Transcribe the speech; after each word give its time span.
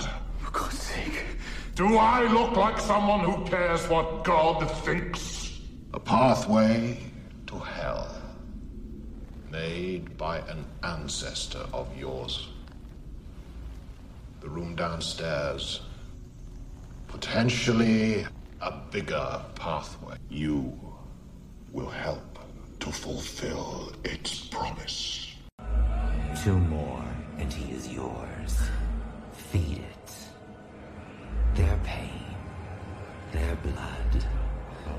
For 0.00 0.50
God's 0.50 0.78
sake. 0.80 1.24
Do 1.76 1.96
I 1.96 2.22
look 2.32 2.56
like 2.56 2.80
someone 2.80 3.20
who 3.20 3.44
cares 3.44 3.88
what 3.88 4.24
God 4.24 4.68
thinks? 4.82 5.60
A 5.92 6.00
pathway 6.00 6.98
to 7.46 7.58
hell. 7.60 8.20
Made 9.52 10.18
by 10.18 10.38
an 10.38 10.64
ancestor 10.82 11.64
of 11.72 11.86
yours. 11.96 12.48
The 14.40 14.48
room 14.48 14.74
downstairs. 14.74 15.82
Potentially 17.06 18.26
a 18.60 18.72
bigger 18.90 19.40
pathway. 19.54 20.16
You 20.28 20.76
will 21.70 21.90
help 21.90 22.40
to 22.80 22.90
fulfill 22.90 23.92
its 24.02 24.40
promise. 24.48 25.36
Two 26.42 26.58
more, 26.58 27.04
and 27.38 27.52
he 27.52 27.72
is 27.72 27.86
yours. 27.86 28.58
Feed 29.54 29.78
it. 29.78 30.10
Their 31.54 31.78
pain, 31.84 32.24
their 33.30 33.54
blood. 33.54 34.26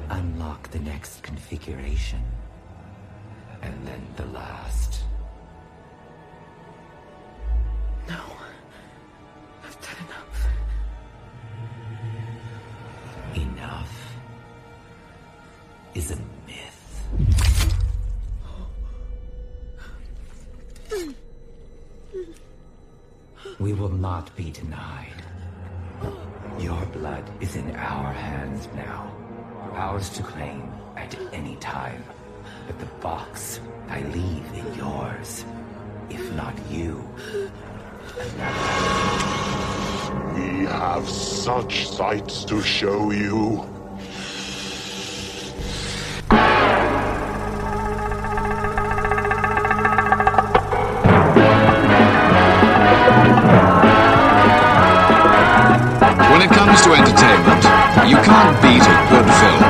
Unlock 0.09 0.71
the 0.71 0.79
next 0.79 1.21
configuration. 1.23 2.23
And 3.61 3.85
then 3.85 4.01
the 4.15 4.27
last. 4.27 5.03
No. 8.07 8.21
I've 9.61 9.77
done 9.81 9.99
enough. 10.07 10.47
Enough 13.35 14.15
is 15.95 16.11
a 16.11 16.17
myth. 16.47 17.03
We 23.59 23.71
will 23.71 23.89
not 23.89 24.35
be 24.35 24.51
denied. 24.51 25.23
Your 26.59 26.85
blood 26.87 27.23
is 27.39 27.55
in 27.55 27.73
our 27.75 28.11
hands 28.11 28.67
now. 28.75 29.15
Ours 29.73 30.09
to 30.09 30.23
claim 30.23 30.71
at 30.97 31.17
any 31.31 31.55
time. 31.57 32.03
But 32.67 32.79
the 32.79 32.85
box 33.01 33.61
I 33.87 34.01
leave 34.01 34.45
in 34.53 34.75
yours. 34.75 35.45
If 36.09 36.33
not 36.33 36.53
you, 36.69 37.07
We 40.35 40.65
have 40.65 41.09
such 41.09 41.87
sights 41.87 42.43
to 42.45 42.61
show 42.61 43.11
you. 43.11 43.74
You 58.35 58.41
can't 58.41 58.61
beat 58.61 58.81
a 58.81 58.97
good 59.09 59.33
film. 59.33 59.64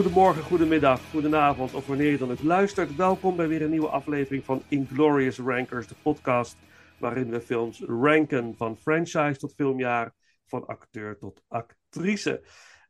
Goedemorgen, 0.00 0.42
goedemiddag, 0.42 1.00
goedenavond 1.10 1.74
of 1.74 1.86
wanneer 1.86 2.10
je 2.10 2.18
dan 2.18 2.30
ook 2.30 2.42
luistert. 2.42 2.96
Welkom 2.96 3.36
bij 3.36 3.48
weer 3.48 3.62
een 3.62 3.70
nieuwe 3.70 3.88
aflevering 3.88 4.44
van 4.44 4.62
Inglorious 4.68 5.38
Rankers, 5.38 5.86
de 5.86 5.94
podcast 6.02 6.56
waarin 6.98 7.30
we 7.30 7.40
films 7.40 7.82
ranken 7.86 8.54
van 8.56 8.76
franchise 8.76 9.36
tot 9.38 9.54
filmjaar, 9.54 10.12
van 10.46 10.66
acteur 10.66 11.18
tot 11.18 11.42
actrice. 11.48 12.42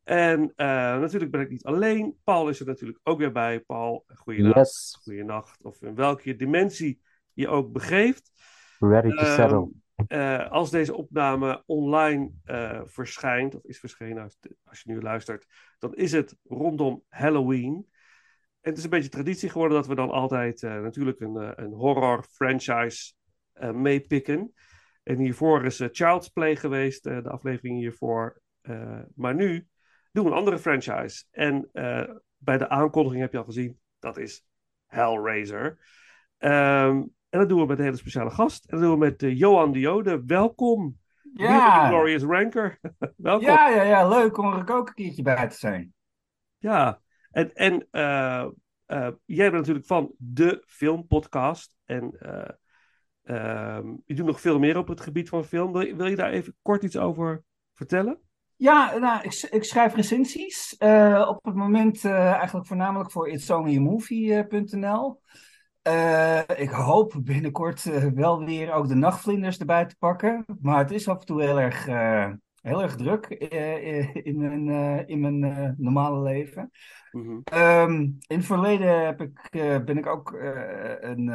En 0.05 0.53
eh, 0.57 0.67
natuurlijk 1.01 1.31
ben 1.31 1.41
ik 1.41 1.51
niet 1.51 1.65
alleen. 1.65 2.17
Paul 2.25 2.49
is 2.49 2.61
er 2.61 2.67
natuurlijk 2.67 2.99
ook 3.03 3.19
weer 3.19 3.33
bij. 3.33 3.61
Paul, 3.61 4.05
goeienacht, 4.15 4.57
Yes, 4.57 4.99
goeienacht. 5.03 5.65
Of 5.65 5.83
in 5.83 5.95
welke 5.95 6.37
dimensie 6.37 7.01
je 7.33 7.49
ook 7.49 7.73
begeeft. 7.73 8.33
ready 8.79 9.09
to 9.11 9.17
Ehm, 9.17 9.35
settle. 9.35 9.71
Eh, 10.07 10.51
als 10.51 10.71
deze 10.71 10.95
opname 10.95 11.63
online 11.67 12.31
eh, 12.45 12.81
verschijnt, 12.85 13.55
of 13.55 13.65
is 13.65 13.79
verschenen 13.79 14.23
als, 14.65 14.83
je 14.83 14.93
nu 14.93 15.01
luistert, 15.01 15.47
dan 15.79 15.95
is 15.95 16.13
het 16.13 16.37
rondom 16.45 17.05
Halloween. 17.09 17.87
En 18.61 18.71
het 18.71 18.79
is 18.79 18.85
een 18.85 18.91
beetje 18.91 19.09
traditie 19.09 19.49
geworden 19.49 19.77
dat 19.77 19.87
we 19.87 19.95
dan 19.95 20.11
altijd 20.11 20.63
eh, 20.63 20.81
natuurlijk 20.81 21.21
een, 21.21 21.63
een 21.65 21.73
horror 21.73 22.25
franchise 22.31 23.13
meepikken. 23.73 24.53
En 25.03 25.19
hiervoor 25.19 25.65
is 25.65 25.83
Child's 25.93 26.29
Play 26.29 26.57
geweest, 26.57 27.03
de 27.03 27.31
aflevering 27.31 27.79
hiervoor. 27.79 28.41
Maar 29.15 29.35
nu 29.35 29.67
doen 30.13 30.25
we 30.25 30.31
een 30.31 30.37
andere 30.37 30.59
franchise. 30.59 31.25
En 31.31 31.71
bij 32.37 32.59
de 32.59 32.69
aankondiging 32.69 33.21
heb 33.21 33.33
je 33.33 33.39
al 33.39 33.45
gezien, 33.45 33.81
dat 33.99 34.17
is 34.17 34.45
Hellraiser. 34.87 35.79
Ehm, 36.39 37.03
en 37.31 37.39
dat 37.39 37.49
doen 37.49 37.61
we 37.61 37.67
met 37.67 37.79
een 37.79 37.85
hele 37.85 37.97
speciale 37.97 38.31
gast. 38.31 38.65
En 38.65 38.77
dat 38.77 38.87
doen 38.87 38.99
we 38.99 39.05
met 39.05 39.23
eh, 39.23 39.39
Johan 39.39 39.73
Diode. 39.73 40.23
Welkom. 40.27 40.99
Ja. 41.35 41.89
Glorious 41.89 42.23
Ranker. 42.23 42.81
Welkom. 43.17 43.47
Ja, 43.47 43.69
ja, 43.69 43.83
ja, 43.83 44.09
leuk 44.09 44.39
om 44.39 44.53
er 44.53 44.75
ook 44.75 44.89
een 44.89 44.95
keertje 44.95 45.23
bij 45.23 45.49
te 45.49 45.57
zijn. 45.57 45.95
Ja, 46.59 47.01
en, 47.31 47.55
en 47.55 47.87
eh, 47.91 48.47
eh, 48.87 49.09
jij 49.25 49.51
bent 49.51 49.53
natuurlijk 49.53 49.87
van 49.87 50.13
de 50.19 50.63
filmpodcast. 50.67 51.77
En 51.85 52.13
eh, 52.19 52.49
ehm, 53.23 53.87
je 54.07 54.15
doet 54.15 54.27
nog 54.27 54.41
veel 54.41 54.59
meer 54.59 54.77
op 54.77 54.89
het 54.89 55.01
gebied 55.01 55.29
van 55.29 55.45
film. 55.45 55.73
Wil 55.73 55.81
je, 55.81 55.97
wil 55.97 56.07
je 56.07 56.17
daar 56.17 56.31
even 56.31 56.57
kort 56.63 56.83
iets 56.83 56.97
over 56.97 57.43
vertellen? 57.75 58.21
Ja, 58.57 58.99
nou, 58.99 59.23
ik, 59.23 59.49
ik 59.51 59.65
schrijf 59.65 59.95
recensies. 59.95 60.73
op 61.29 61.45
het 61.45 61.55
moment 61.55 62.05
eigenlijk 62.05 62.67
voornamelijk 62.67 63.11
voor 63.11 63.29
itsonlyamovie.nl. 63.29 65.21
Eh 65.83 66.41
ik 66.57 66.71
hoop 66.71 67.15
binnenkort 67.21 67.87
eh, 67.87 68.05
wel 68.05 68.45
weer 68.45 68.73
ook 68.73 68.89
de 68.89 68.95
nachtvlinders 68.95 69.59
erbij 69.59 69.87
te 69.87 69.97
pakken. 69.99 70.45
Maar 70.61 70.79
het 70.79 70.91
is 70.91 71.09
af 71.09 71.21
en 71.21 71.27
toe 71.27 71.43
heel 71.43 71.61
erg, 71.61 71.87
eh, 71.87 72.31
heel 72.63 72.83
erg 72.83 72.97
druk 72.97 73.27
in 74.23 74.39
mijn, 74.39 74.69
in 75.09 75.21
mijn 75.21 75.75
normale 75.79 76.23
leven. 76.23 76.71
Mhm. 77.13 77.39
Ehm, 77.45 77.93
in 78.01 78.37
het 78.37 78.45
verleden 78.45 79.05
heb 79.05 79.21
ik, 79.21 79.49
ben 79.85 79.99
ik 79.99 80.07
ook 80.07 80.33
een 81.01 81.29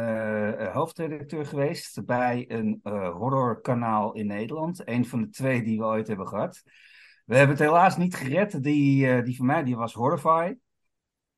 hoofdredacteur 0.74 1.45
geweest 1.45 2.06
bij 2.06 2.45
een 2.47 2.80
horrorkanaal 3.13 4.13
in 4.13 4.27
Nederland. 4.27 4.88
Een 4.88 5.06
van 5.06 5.21
de 5.21 5.30
twee 5.30 5.63
die 5.63 5.77
we 5.77 5.86
ooit 5.86 6.07
hebben 6.07 6.27
gehad. 6.27 6.63
We 7.25 7.36
hebben 7.36 7.56
het 7.56 7.65
helaas 7.65 7.97
niet 7.97 8.15
gered. 8.15 8.63
Die, 8.63 9.21
die 9.21 9.36
van 9.36 9.45
mij 9.45 9.63
die 9.63 9.75
was 9.75 9.94
Horrify. 9.94 10.53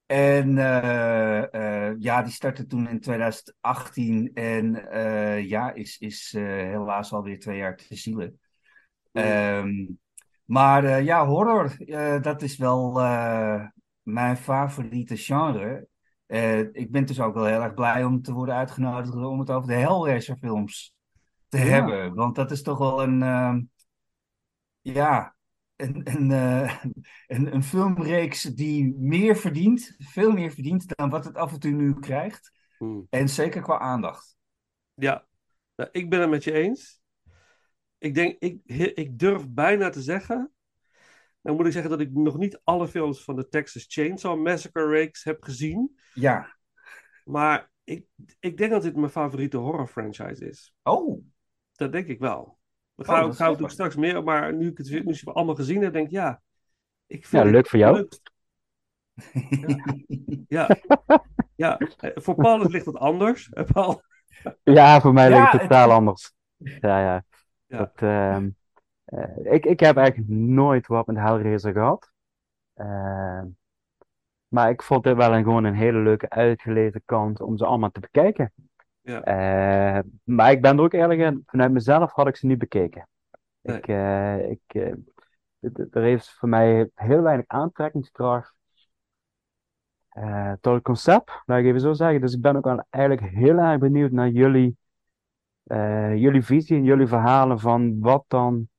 En 0.07 0.57
eh, 0.57 1.53
eh, 1.89 1.95
ja, 1.99 2.21
die 2.21 2.31
startte 2.33 2.65
toen 2.65 2.87
in 2.89 2.99
2018 2.99 4.31
en 4.33 4.89
eh, 4.91 5.47
ja, 5.47 5.73
is, 5.73 5.97
is 5.97 6.31
helaas 6.37 7.13
alweer 7.13 7.39
twee 7.39 7.57
jaar 7.57 7.75
te 7.75 7.95
zielen. 7.95 8.39
Ehm, 9.11 9.69
maar 10.45 11.03
ja, 11.03 11.25
horror, 11.25 11.75
dat 12.21 12.41
is 12.41 12.57
wel 12.57 12.91
mijn 14.01 14.37
favoriete 14.37 15.17
genre. 15.17 15.87
Ik 16.71 16.91
ben 16.91 17.05
dus 17.05 17.19
ook 17.19 17.33
wel 17.33 17.45
heel 17.45 17.61
erg 17.61 17.73
blij 17.73 18.03
om 18.03 18.21
te 18.21 18.33
worden 18.33 18.55
uitgenodigd 18.55 19.15
om 19.15 19.39
het 19.39 19.49
over 19.51 19.67
de 19.67 19.73
Hellraiser 19.75 20.37
films 20.37 20.93
te 21.49 21.57
Ja. 21.57 21.63
hebben. 21.63 22.13
Want 22.13 22.35
dat 22.35 22.51
is 22.51 22.61
toch 22.61 22.77
wel 22.77 23.03
een, 23.03 23.23
ehm, 23.23 23.61
ja, 24.81 25.35
een, 25.77 26.01
een, 26.03 26.31
eh, 26.31 26.83
een, 27.27 27.53
een 27.53 27.63
filmreeks 27.63 28.41
die 28.41 28.95
meer 28.97 29.37
verdient, 29.37 29.95
veel 29.97 30.31
meer 30.31 30.51
verdient 30.51 30.95
dan 30.95 31.09
wat 31.09 31.25
het 31.25 31.35
af 31.35 31.53
en 31.53 31.59
toe 31.59 31.71
nu 31.71 31.93
krijgt. 31.99 32.51
Hmm. 32.77 33.07
En 33.09 33.29
zeker 33.29 33.61
qua 33.61 33.79
aandacht. 33.79 34.37
Ja, 34.93 35.27
nou, 35.75 35.89
ik 35.91 36.09
ben 36.09 36.19
het 36.19 36.29
met 36.29 36.43
je 36.43 36.51
eens. 36.51 37.01
Ik 37.97 38.13
denk, 38.13 38.39
ik, 38.39 38.61
ik 38.95 39.19
durf 39.19 39.49
bijna 39.49 39.89
te 39.89 40.01
zeggen. 40.01 40.51
Dan 41.41 41.55
moet 41.55 41.65
ik 41.65 41.71
zeggen 41.71 41.91
dat 41.91 41.99
ik 41.99 42.11
nog 42.11 42.37
niet 42.37 42.59
alle 42.63 42.87
films 42.87 43.23
van 43.23 43.35
de 43.35 43.47
Texas 43.47 43.85
Chainsaw 43.87 44.41
Massacre 44.41 44.87
reeks 44.89 45.23
heb 45.23 45.43
gezien. 45.43 45.99
Ja. 46.13 46.57
Maar 47.23 47.71
ik, 47.83 48.05
ik 48.39 48.57
denk 48.57 48.71
dat 48.71 48.81
dit 48.81 48.95
mijn 48.95 49.11
favoriete 49.11 49.57
horror 49.57 49.87
franchise 49.87 50.47
is. 50.47 50.73
Oh, 50.83 51.23
Dat 51.71 51.91
denk 51.91 52.07
ik 52.07 52.19
wel. 52.19 52.56
We 52.97 53.03
Oh, 53.03 53.09
gaan, 53.09 53.27
dat 53.27 53.37
we 53.37 53.43
natuurlijk 53.43 53.71
straks 53.71 53.95
meer, 53.95 54.23
maar 54.23 54.53
nu 54.53 54.67
ik 54.67 54.77
het 54.77 54.89
nu 54.89 54.97
ik 55.13 55.19
het 55.19 55.33
allemaal 55.33 55.55
gezien 55.55 55.81
heb, 55.81 55.93
denk 55.93 56.05
ik 56.05 56.11
ja. 56.11 56.41
Ik 57.07 57.25
vind 57.25 57.31
Ja, 57.31 57.41
het 57.41 57.51
leuk 57.51 57.67
voor 57.67 57.79
jou. 57.79 57.95
leuk. 57.95 58.19
Ja, 60.47 60.67
ja. 61.55 61.77
Eh, 61.77 62.11
voor 62.15 62.35
Paul 62.35 62.69
ligt 62.69 62.85
het 62.85 62.97
anders. 62.97 63.49
hè, 63.53 63.63
Paul? 63.63 64.01
Ja, 64.63 65.01
voor 65.01 65.13
mij 65.13 65.29
Ja, 65.29 65.39
ligt 65.39 65.51
het 65.51 65.61
het- 65.61 65.69
totaal 65.69 65.91
anders. 65.91 66.33
Ja, 66.57 66.99
ja. 66.99 67.23
Ja. 67.65 67.77
Dat, 67.77 67.91
ehm, 67.95 68.49
eh, 69.05 69.53
ik, 69.53 69.65
ik 69.65 69.79
heb 69.79 69.97
eigenlijk 69.97 70.29
nooit 70.29 70.87
wat 70.87 71.07
met 71.07 71.15
Hellraiser 71.15 71.71
gehad. 71.73 72.11
Ehm, 72.73 73.45
maar 74.47 74.69
ik 74.69 74.81
vond 74.81 75.03
dit 75.03 75.15
wel 75.15 75.33
een, 75.33 75.43
gewoon 75.43 75.63
een 75.63 75.75
hele 75.75 75.99
leuke 75.99 76.29
uitgelezen 76.29 77.01
kant 77.05 77.41
om 77.41 77.57
ze 77.57 77.65
allemaal 77.65 77.91
te 77.91 77.99
bekijken. 77.99 78.53
Ja. 79.07 79.23
Eh, 79.23 80.03
maar 80.23 80.51
ik 80.51 80.61
ben 80.61 80.77
er 80.77 80.83
ook 80.83 80.93
eerlijk 80.93 81.19
in, 81.19 81.43
vanuit 81.45 81.71
mezelf 81.71 82.11
had 82.11 82.27
ik 82.27 82.35
ze 82.35 82.45
niet 82.45 82.57
bekeken. 82.57 83.07
Nee. 83.61 83.77
Ik, 83.77 83.87
eh, 83.87 84.49
ik, 84.49 84.61
eh, 84.67 84.93
er 85.91 86.01
heeft 86.01 86.29
voor 86.29 86.49
mij 86.49 86.89
heel 86.95 87.21
weinig 87.21 87.47
aantrekkingskracht 87.47 88.55
eh, 90.09 90.51
tot 90.61 90.73
het 90.73 90.83
concept, 90.83 91.41
laat 91.45 91.59
ik 91.59 91.65
even 91.65 91.79
zo 91.79 91.93
zeggen. 91.93 92.21
Dus 92.21 92.33
ik 92.33 92.41
ben 92.41 92.55
ook 92.55 92.63
wel 92.63 92.85
eigenlijk 92.89 93.33
heel 93.33 93.57
erg 93.57 93.79
benieuwd 93.79 94.11
naar 94.11 94.29
jullie, 94.29 94.77
jullie 96.15 96.41
visie 96.41 96.77
en 96.77 96.83
jullie 96.83 97.07
verhalen 97.07 97.59
van 97.59 97.99
wat 97.99 98.25
dan 98.27 98.69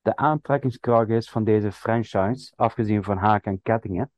de 0.00 0.16
aantrekkingskracht 0.16 1.08
is 1.08 1.30
van 1.30 1.44
deze 1.44 1.72
franchise, 1.72 2.52
afgezien 2.56 3.04
van 3.04 3.16
haken 3.16 3.52
en 3.52 3.62
kettingen. 3.62 4.10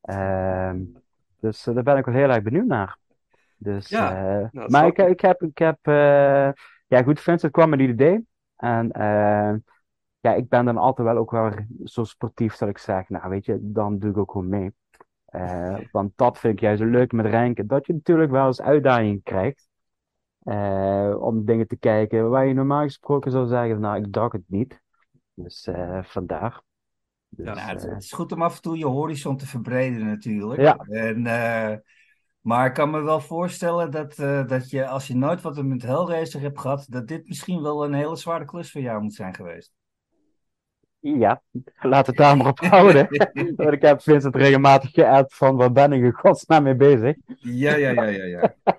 Ehm, 0.00 0.82
dus 1.40 1.62
daar 1.62 1.82
ben 1.82 1.96
ik 1.96 2.04
wel 2.04 2.14
heel 2.14 2.30
erg 2.30 2.42
benieuwd 2.42 2.66
naar. 2.66 2.96
Dus, 3.60 3.88
Ja, 3.88 4.16
eh, 4.52 4.66
maar 4.66 4.86
ik, 4.86 4.98
ik 4.98 5.20
heb, 5.20 5.42
ik 5.42 5.58
heb 5.58 5.78
eh, 5.82 5.94
ja 6.86 7.02
goed, 7.04 7.20
Vincent 7.20 7.52
kwam 7.52 7.68
met 7.70 7.78
dit 7.78 7.88
idee. 7.88 8.26
En 8.56 8.90
eh, 8.92 9.54
ja, 10.20 10.34
ik 10.34 10.48
ben 10.48 10.64
dan 10.64 10.76
altijd 10.78 11.08
wel 11.08 11.16
ook 11.16 11.30
wel 11.30 11.52
zo 11.84 12.04
sportief 12.04 12.56
dat 12.56 12.68
ik 12.68 12.78
zeg, 12.78 13.08
nou 13.08 13.28
weet 13.30 13.44
je, 13.44 13.58
dan 13.60 13.98
doe 13.98 14.10
ik 14.10 14.16
ook 14.16 14.30
gewoon 14.32 14.48
mee. 14.48 14.72
Eh, 15.24 15.76
want 15.92 16.12
dat 16.16 16.38
vind 16.38 16.52
ik 16.54 16.60
juist 16.60 16.82
leuk 16.82 17.12
met 17.12 17.26
ranken, 17.26 17.66
dat 17.66 17.86
je 17.86 17.92
natuurlijk 17.92 18.30
wel 18.30 18.46
eens 18.46 18.60
uitdaging 18.62 19.22
krijgt. 19.22 19.68
eh, 20.40 21.16
om 21.20 21.44
dingen 21.44 21.66
te 21.66 21.76
kijken 21.76 22.30
waar 22.30 22.46
je 22.46 22.54
normaal 22.54 22.82
gesproken 22.82 23.30
zou 23.30 23.46
zeggen, 23.48 23.80
nou 23.80 23.96
ik 23.98 24.12
dacht 24.12 24.32
het 24.32 24.42
niet. 24.46 24.80
Dus 25.34 25.66
eh, 25.66 26.02
vandaar. 26.02 26.62
Dus, 27.28 27.46
Ja. 27.46 27.54
Nou, 27.54 27.68
het, 27.70 27.82
het 27.82 28.02
is 28.02 28.12
goed 28.12 28.32
om 28.32 28.42
af 28.42 28.56
en 28.56 28.62
toe 28.62 28.78
je 28.78 28.86
horizon 28.86 29.36
te 29.36 29.46
verbreden 29.46 30.06
natuurlijk. 30.06 30.60
Ja. 30.60 30.76
En, 30.76 31.26
eh, 31.26 31.76
maar 32.40 32.66
ik 32.66 32.74
kan 32.74 32.90
me 32.90 33.00
wel 33.00 33.20
voorstellen 33.20 33.90
dat, 33.90 34.18
eh, 34.18 34.46
dat 34.46 34.70
je, 34.70 34.86
als 34.86 35.06
je 35.06 35.16
nooit 35.16 35.40
wat 35.40 35.62
met 35.62 35.82
Hellraiser 35.82 36.40
hebt 36.40 36.60
gehad, 36.60 36.86
dat 36.88 37.08
dit 37.08 37.28
misschien 37.28 37.62
wel 37.62 37.84
een 37.84 37.94
hele 37.94 38.16
zware 38.16 38.44
klus 38.44 38.72
voor 38.72 38.80
jou 38.80 39.02
moet 39.02 39.14
zijn 39.14 39.34
geweest. 39.34 39.72
Ja, 40.98 41.42
laat 41.80 42.06
het 42.06 42.16
daar 42.16 42.36
maar 42.36 42.46
op 42.46 42.58
houden. 42.58 43.06
Want 43.56 43.72
ik 43.72 43.82
heb 43.82 44.02
Vincent 44.02 44.36
regelmatig 44.36 44.90
geappt 44.90 45.36
van 45.36 45.56
waar 45.56 45.72
ben 45.72 45.92
ik 45.92 46.02
in 46.02 46.12
godsnaam 46.12 46.62
mee 46.62 46.74
bezig. 46.74 47.16
Ja, 47.38 47.74
ja, 47.74 47.90
ja, 47.90 48.04
ja, 48.04 48.24
ja. 48.24 48.54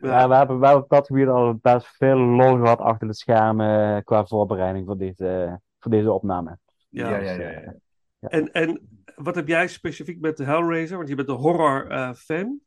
Ja, 0.00 0.28
we 0.28 0.34
hebben 0.34 0.58
wel 0.58 0.76
op 0.76 0.88
dat 0.88 1.06
gebied 1.06 1.26
al 1.26 1.54
best 1.54 1.86
veel 1.86 2.16
lol 2.16 2.56
gehad 2.56 2.78
achter 2.78 3.06
de 3.06 3.14
schermen 3.14 3.96
eh, 3.96 4.02
qua 4.04 4.24
voorbereiding 4.24 4.86
voor 4.86 4.96
deze, 4.96 5.60
voor 5.78 5.90
deze 5.90 6.12
opname. 6.12 6.58
Ja. 6.88 7.08
Ja, 7.08 7.32
ja, 7.32 7.50
ja, 7.50 7.74
ja. 8.22 8.28
En, 8.28 8.52
en 8.52 8.88
wat 9.14 9.34
heb 9.34 9.48
jij 9.48 9.68
specifiek 9.68 10.20
met 10.20 10.36
de 10.36 10.44
Hellraiser? 10.44 10.96
Want 10.96 11.08
je 11.08 11.14
bent 11.14 11.28
een 11.28 11.34
horror 11.34 11.90
eh, 11.90 12.12
fan. 12.14 12.60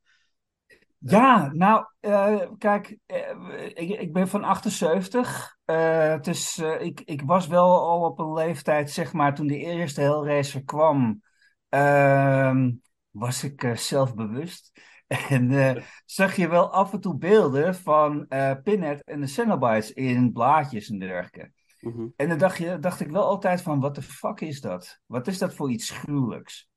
Ja, 0.97 1.51
nou, 1.53 1.85
eh, 1.99 2.41
kijk, 2.57 2.97
eh, 3.05 3.29
ik, 3.73 3.89
ik 3.99 4.13
ben 4.13 4.27
van 4.27 4.43
78. 4.43 5.57
eh, 5.65 6.19
dus 6.21 6.57
ik, 6.57 7.01
ik 7.01 7.21
was 7.21 7.47
wel 7.47 7.79
al 7.81 8.03
op 8.05 8.19
een 8.19 8.33
leeftijd, 8.33 8.91
zeg 8.91 9.13
maar, 9.13 9.35
toen 9.35 9.47
de 9.47 9.57
eerste 9.57 10.01
Hellraiser 10.01 10.63
kwam, 10.63 11.21
ehm, 11.69 12.71
was 13.09 13.43
ik 13.43 13.71
zelfbewust. 13.75 14.71
En 15.29 15.83
zag 16.05 16.35
je 16.35 16.47
wel 16.47 16.71
af 16.71 16.93
en 16.93 16.99
toe 16.99 17.17
beelden 17.17 17.75
van 17.75 18.25
eh 18.27 18.51
Pinhead 18.63 19.01
en 19.01 19.21
de 19.21 19.27
Cenobites 19.27 19.91
in 19.91 20.31
blaadjes 20.33 20.89
en 20.89 20.99
dergelijke. 20.99 21.51
Mhm. 21.85 22.07
En 22.15 22.29
dan 22.29 22.37
dacht, 22.37 22.57
je, 22.57 22.79
dacht 22.79 22.99
ik 22.99 23.11
wel 23.11 23.23
altijd 23.23 23.61
van, 23.61 23.79
wat 23.79 23.95
de 23.95 24.01
fuck 24.01 24.41
is 24.41 24.61
dat? 24.61 25.01
Wat 25.05 25.27
is 25.27 25.37
dat 25.37 25.53
voor 25.53 25.71
iets 25.71 25.89
gruwelijks? 25.89 26.69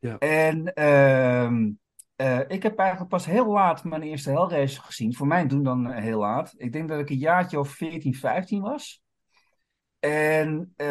Ja. 0.00 0.18
En 0.18 0.74
ehm, 0.74 1.72
eh, 2.16 2.40
ik 2.48 2.62
heb 2.62 2.78
eigenlijk 2.78 3.10
pas 3.10 3.26
heel 3.26 3.46
laat 3.46 3.84
mijn 3.84 4.02
eerste 4.02 4.30
Hellraiser 4.30 4.82
gezien. 4.82 5.14
Voor 5.14 5.26
mijn 5.26 5.48
doen 5.48 5.62
dan 5.62 5.90
heel 5.90 6.18
laat. 6.18 6.54
Ik 6.56 6.72
denk 6.72 6.88
dat 6.88 7.00
ik 7.00 7.10
een 7.10 7.16
jaartje 7.16 7.58
of 7.58 7.68
14, 7.68 8.14
15 8.14 8.60
was. 8.60 9.02
En 9.98 10.72
eh, 10.76 10.86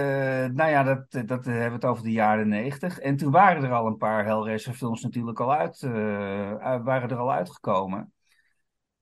nou 0.46 0.70
ja, 0.70 0.84
dat, 0.84 1.28
dat 1.28 1.46
hebben 1.46 1.68
we 1.68 1.74
het 1.74 1.86
over 1.86 2.04
de 2.04 2.12
jaren 2.12 2.48
negentig. 2.48 3.00
En 3.00 3.16
toen 3.16 3.32
waren 3.32 3.64
er 3.64 3.74
al 3.74 3.88
een 3.88 3.98
paar 3.98 4.26
Hellraiser 4.26 4.74
films 4.74 5.02
natuurlijk 5.02 5.40
al 5.40 5.54
uit, 5.54 5.82
eh, 5.82 6.56
uit- 6.56 6.84
waren 6.84 7.10
er 7.10 7.18
al 7.18 7.32
uitgekomen. 7.32 8.14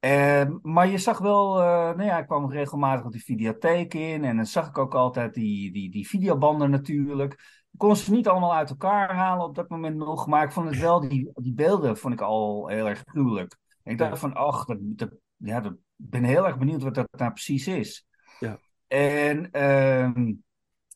Eh, 0.01 0.49
maar 0.61 0.87
je 0.87 0.97
zag 0.97 1.17
wel, 1.17 1.59
eh, 1.59 1.65
nou 1.65 2.03
ja, 2.03 2.17
ik 2.19 2.25
kwam 2.25 2.51
regelmatig 2.51 3.05
op 3.05 3.11
die 3.11 3.23
videotheek 3.23 3.93
in 3.93 4.23
en 4.23 4.35
dan 4.35 4.45
zag 4.45 4.67
ik 4.67 4.77
ook 4.77 4.95
altijd 4.95 5.33
die, 5.33 5.71
die, 5.71 5.91
die 5.91 6.07
videobanden 6.07 6.69
natuurlijk. 6.69 7.33
Ik 7.71 7.77
kon 7.77 7.95
ze 7.95 8.11
niet 8.11 8.27
allemaal 8.27 8.55
uit 8.55 8.69
elkaar 8.69 9.15
halen 9.15 9.45
op 9.45 9.55
dat 9.55 9.69
moment 9.69 9.95
nog, 9.95 10.27
maar 10.27 10.43
ik 10.43 10.51
vond 10.51 10.69
het 10.69 10.79
wel, 10.79 10.99
die, 10.99 11.31
die 11.33 11.53
beelden 11.53 11.97
vond 11.97 12.13
ik 12.13 12.21
al 12.21 12.67
heel 12.67 12.87
erg 12.87 13.03
gruwelijk. 13.05 13.57
En 13.83 13.91
ik 13.91 13.97
dacht 13.97 14.19
van, 14.19 14.33
ach, 14.33 14.65
dat, 14.65 14.77
dat, 14.81 15.09
ja, 15.37 15.59
dat, 15.59 15.73
ben 15.95 16.23
heel 16.23 16.47
erg 16.47 16.57
benieuwd 16.57 16.83
wat 16.83 16.93
dat 16.93 17.07
nou 17.11 17.31
precies 17.31 17.67
is. 17.67 18.07
Ja. 18.39 18.59
En 18.87 19.51
ehm, 19.51 20.33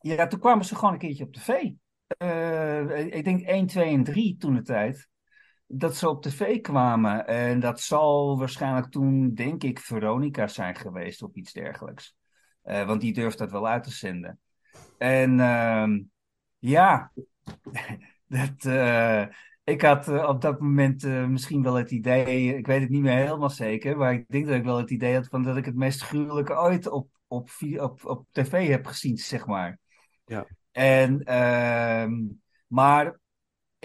ja, 0.01 0.27
toen 0.27 0.39
kwamen 0.39 0.65
ze 0.65 0.75
gewoon 0.75 0.93
een 0.93 0.99
keertje 0.99 1.23
op 1.23 1.33
tv. 1.33 1.71
Eh, 2.07 3.05
ik 3.15 3.23
denk 3.23 3.41
1, 3.41 3.65
2 3.65 3.93
en 3.93 4.03
3 4.03 4.37
toen 4.37 4.55
de 4.55 4.61
tijd. 4.61 5.09
Dat 5.67 5.95
ze 5.95 6.09
op 6.09 6.21
tv 6.21 6.61
kwamen. 6.61 7.27
En 7.27 7.59
dat 7.59 7.81
zal 7.81 8.37
waarschijnlijk 8.37 8.91
toen, 8.91 9.33
denk 9.33 9.63
ik, 9.63 9.79
Veronica 9.79 10.47
zijn 10.47 10.75
geweest 10.75 11.21
of 11.23 11.33
iets 11.33 11.53
dergelijks. 11.53 12.15
Eh, 12.61 12.85
want 12.85 13.01
die 13.01 13.13
durft 13.13 13.37
dat 13.37 13.51
wel 13.51 13.67
uit 13.67 13.83
te 13.83 13.91
zenden. 13.91 14.39
En 14.97 15.39
ehm, 15.39 16.01
ja, 16.59 17.11
dat, 18.27 18.65
eh, 18.65 19.25
ik 19.63 19.81
had 19.81 20.07
eh, 20.07 20.27
op 20.27 20.41
dat 20.41 20.59
moment 20.59 21.03
misschien 21.03 21.63
wel 21.63 21.73
het 21.73 21.91
idee, 21.91 22.57
ik 22.57 22.67
weet 22.67 22.81
het 22.81 22.89
niet 22.89 23.01
meer 23.01 23.17
helemaal 23.17 23.49
zeker, 23.49 23.97
maar 23.97 24.13
ik 24.13 24.25
denk 24.27 24.45
dat 24.45 24.55
ik 24.55 24.63
wel 24.63 24.77
het 24.77 24.91
idee 24.91 25.13
had 25.13 25.27
van 25.27 25.43
dat 25.43 25.57
ik 25.57 25.65
het 25.65 25.75
meest 25.75 26.01
gruwelijke 26.01 26.59
ooit 26.59 26.87
op, 26.87 27.09
op, 27.27 27.49
op, 27.77 28.05
op 28.05 28.27
tv 28.31 28.67
heb 28.67 28.85
gezien, 28.85 29.17
zeg 29.17 29.45
maar. 29.45 29.79
Ja. 30.25 30.47
En, 30.71 31.23
ehm, 31.23 32.13
maar 32.67 33.19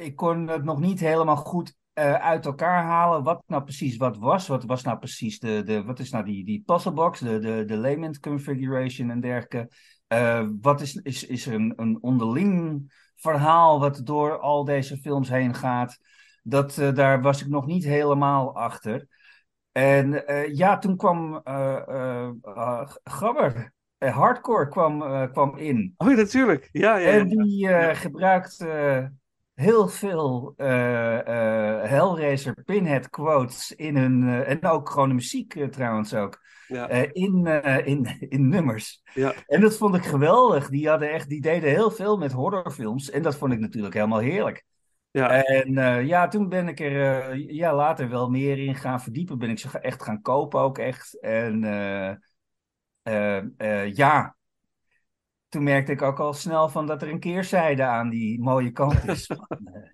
ik 0.01 0.17
kon 0.17 0.49
het 0.49 0.65
nog 0.65 0.81
niet 0.81 1.01
helemaal 1.01 1.37
goed 1.37 1.79
eh, 1.93 2.15
uit 2.15 2.47
elkaar 2.47 2.83
halen 2.83 3.23
wat 3.23 3.43
nou 3.47 3.63
precies 3.63 3.97
wat 3.97 4.17
was. 4.17 4.47
Wat 4.47 4.65
was 4.65 4.83
nou 4.83 4.99
precies 4.99 5.39
de, 5.39 5.63
de 5.63 5.85
wat 5.85 5.99
is 5.99 6.11
nou 6.11 6.25
die, 6.25 6.45
die 6.45 6.63
puzzlebox, 6.67 7.21
de, 7.21 7.39
de, 7.39 7.65
de 7.65 7.77
layman 7.77 8.21
configuration 8.21 9.11
en 9.11 9.21
dergelijke. 9.21 9.69
Eh, 10.07 10.49
wat 10.61 10.81
is, 10.81 10.95
is, 10.95 11.27
is 11.27 11.47
er 11.47 11.55
een, 11.55 11.73
een 11.77 11.99
onderling 12.01 12.85
verhaal 13.17 13.81
wat 13.81 14.01
door 14.05 14.39
al 14.39 14.65
deze 14.65 14.97
films 14.97 15.29
heen 15.29 15.55
gaat? 15.55 15.99
Dat, 16.43 16.79
eh, 16.79 16.95
daar 16.95 17.23
was 17.23 17.41
ik 17.41 17.49
nog 17.49 17.67
niet 17.67 17.85
helemaal 17.85 18.57
achter. 18.57 19.07
En 19.73 20.25
ja, 20.55 20.79
toen 20.79 20.97
kwam 20.97 21.41
Gabber, 23.03 23.73
Hardcore 23.99 24.69
kwam, 24.69 25.31
kwam 25.33 25.57
in. 25.57 25.95
Oh 25.97 26.17
natuurlijk. 26.17 26.69
Ja, 26.73 26.97
ja, 26.97 27.09
ja. 27.09 27.19
En 27.19 27.29
die 27.29 27.69
eh, 27.69 27.97
gebruikt 27.97 28.65
heel 29.61 29.89
veel 29.89 30.55
eh, 30.57 30.67
Hellraiser 31.83 32.63
Pinhead 32.65 33.11
quotes 33.11 33.73
in 33.73 33.97
hun. 33.97 34.29
eh, 34.29 34.51
en 34.51 34.65
ook 34.65 34.91
gewoon 34.91 35.09
de 35.09 35.15
muziek 35.15 35.67
trouwens 35.71 36.15
ook. 36.15 36.49
Ja. 36.67 36.89
in, 36.89 37.47
in, 37.85 38.07
in 38.29 38.49
nummers. 38.49 39.03
Ja. 39.15 39.35
En 39.47 39.61
dat 39.61 39.77
vond 39.77 39.95
ik 39.95 40.05
geweldig. 40.05 40.69
Die, 40.69 40.89
hadden 40.89 41.11
echt, 41.11 41.29
die 41.29 41.41
deden 41.41 41.71
heel 41.71 41.91
veel 41.91 42.17
met 42.17 42.33
horrorfilms. 42.33 43.11
En 43.11 43.23
dat 43.23 43.37
vond 43.37 43.53
ik 43.53 43.59
natuurlijk 43.59 43.95
helemaal 43.95 44.19
heerlijk. 44.19 44.65
Ja. 45.11 45.45
En 45.45 46.07
ja, 46.07 46.29
toen 46.29 46.49
ben 46.49 46.69
ik 46.69 46.81
er 46.81 47.37
ja, 47.37 47.75
later 47.75 48.09
wel 48.09 48.29
meer 48.29 48.59
in 48.59 48.75
gaan 48.75 49.01
verdiepen. 49.01 49.39
Ben 49.39 49.51
ik 49.51 49.59
ze 49.59 49.79
echt 49.79 50.03
gaan 50.03 50.23
kopen 50.23 50.61
ook 50.61 50.79
echt. 50.79 51.21
En 51.21 51.61
ja, 53.93 54.37
toen 55.51 55.63
merkte 55.63 55.93
ik 55.93 56.03
ook 56.03 56.21
al 56.21 56.33
snel 56.33 56.69
van 56.69 56.87
dat 56.87 57.03
er 57.03 57.09
een 57.09 57.21
keerzijde 57.21 57.85
aan 57.85 58.09
die 58.09 58.41
mooie 58.41 58.71
kant 58.71 59.09
is. 59.09 59.27
van, 59.27 59.47
eh, 59.73 59.91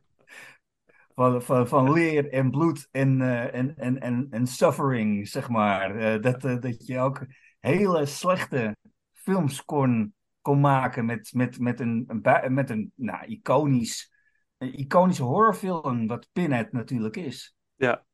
van, 1.14 1.42
van, 1.42 1.68
van 1.68 1.92
leer 1.92 2.32
en 2.32 2.50
bloed 2.50 2.88
en, 2.90 3.20
eh, 3.20 3.54
en, 3.54 3.76
en, 3.76 4.00
en, 4.00 4.26
en 4.30 4.46
suffering, 4.46 5.28
zeg 5.28 5.48
maar. 5.48 5.96
Eh, 5.96 6.22
dat, 6.22 6.40
dat 6.62 6.86
je 6.86 6.98
ook 6.98 7.26
hele 7.60 8.06
slechte 8.06 8.76
films 9.12 9.64
kon, 9.64 10.14
kon 10.40 10.60
maken 10.60 11.04
met, 11.04 11.32
met, 11.32 11.58
met 11.58 11.80
een, 11.80 12.22
met 12.48 12.70
een 12.70 12.92
nou, 12.94 13.26
iconisch, 13.26 14.12
een 14.58 14.78
iconische 14.78 15.22
horrorfilm, 15.22 16.06
wat 16.06 16.28
Pinhead 16.32 16.72
natuurlijk 16.72 17.16
is. 17.16 17.56
Ja, 17.74 18.04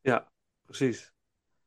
ja, 0.00 0.30
precies. 0.64 1.13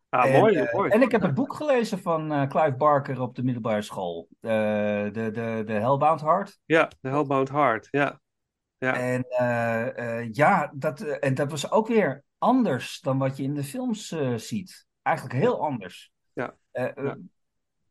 Ah, 0.10 0.34
En, 0.34 0.40
mooi, 0.40 0.56
eh, 0.56 0.74
mooi. 0.74 0.90
En 0.90 1.02
ik 1.02 1.12
heb 1.12 1.22
het 1.22 1.34
boek 1.34 1.54
gelezen 1.54 2.00
van 2.00 2.32
eh, 2.32 2.48
Clive 2.48 2.76
Barker 2.76 3.22
op 3.22 3.36
de 3.36 3.44
middelbare 3.44 3.82
school. 3.82 4.28
Eh, 4.40 4.50
de, 4.50 5.12
de, 5.12 5.64
de 5.66 5.74
Hellbound 5.74 6.22
Heart. 6.22 6.60
Ja, 6.66 6.88
The 7.02 7.08
Hellbound 7.08 7.50
Heart. 7.50 7.88
Ja, 7.92 8.20
ja. 8.78 8.94
En 8.94 9.26
ja, 10.32 10.72
dat, 10.76 11.02
en 11.02 11.34
dat 11.34 11.52
was 11.52 11.72
ook 11.72 11.88
weer 11.88 12.24
anders 12.38 13.00
dan 13.00 13.18
wat 13.18 13.38
je 13.38 13.44
in 13.44 13.54
de 13.54 13.64
films 13.64 14.16
ziet. 14.36 14.88
Eigenlijk 15.02 15.40
heel 15.40 15.62
anders. 15.62 16.12
Ja. 16.34 16.56
Ja. 16.72 17.18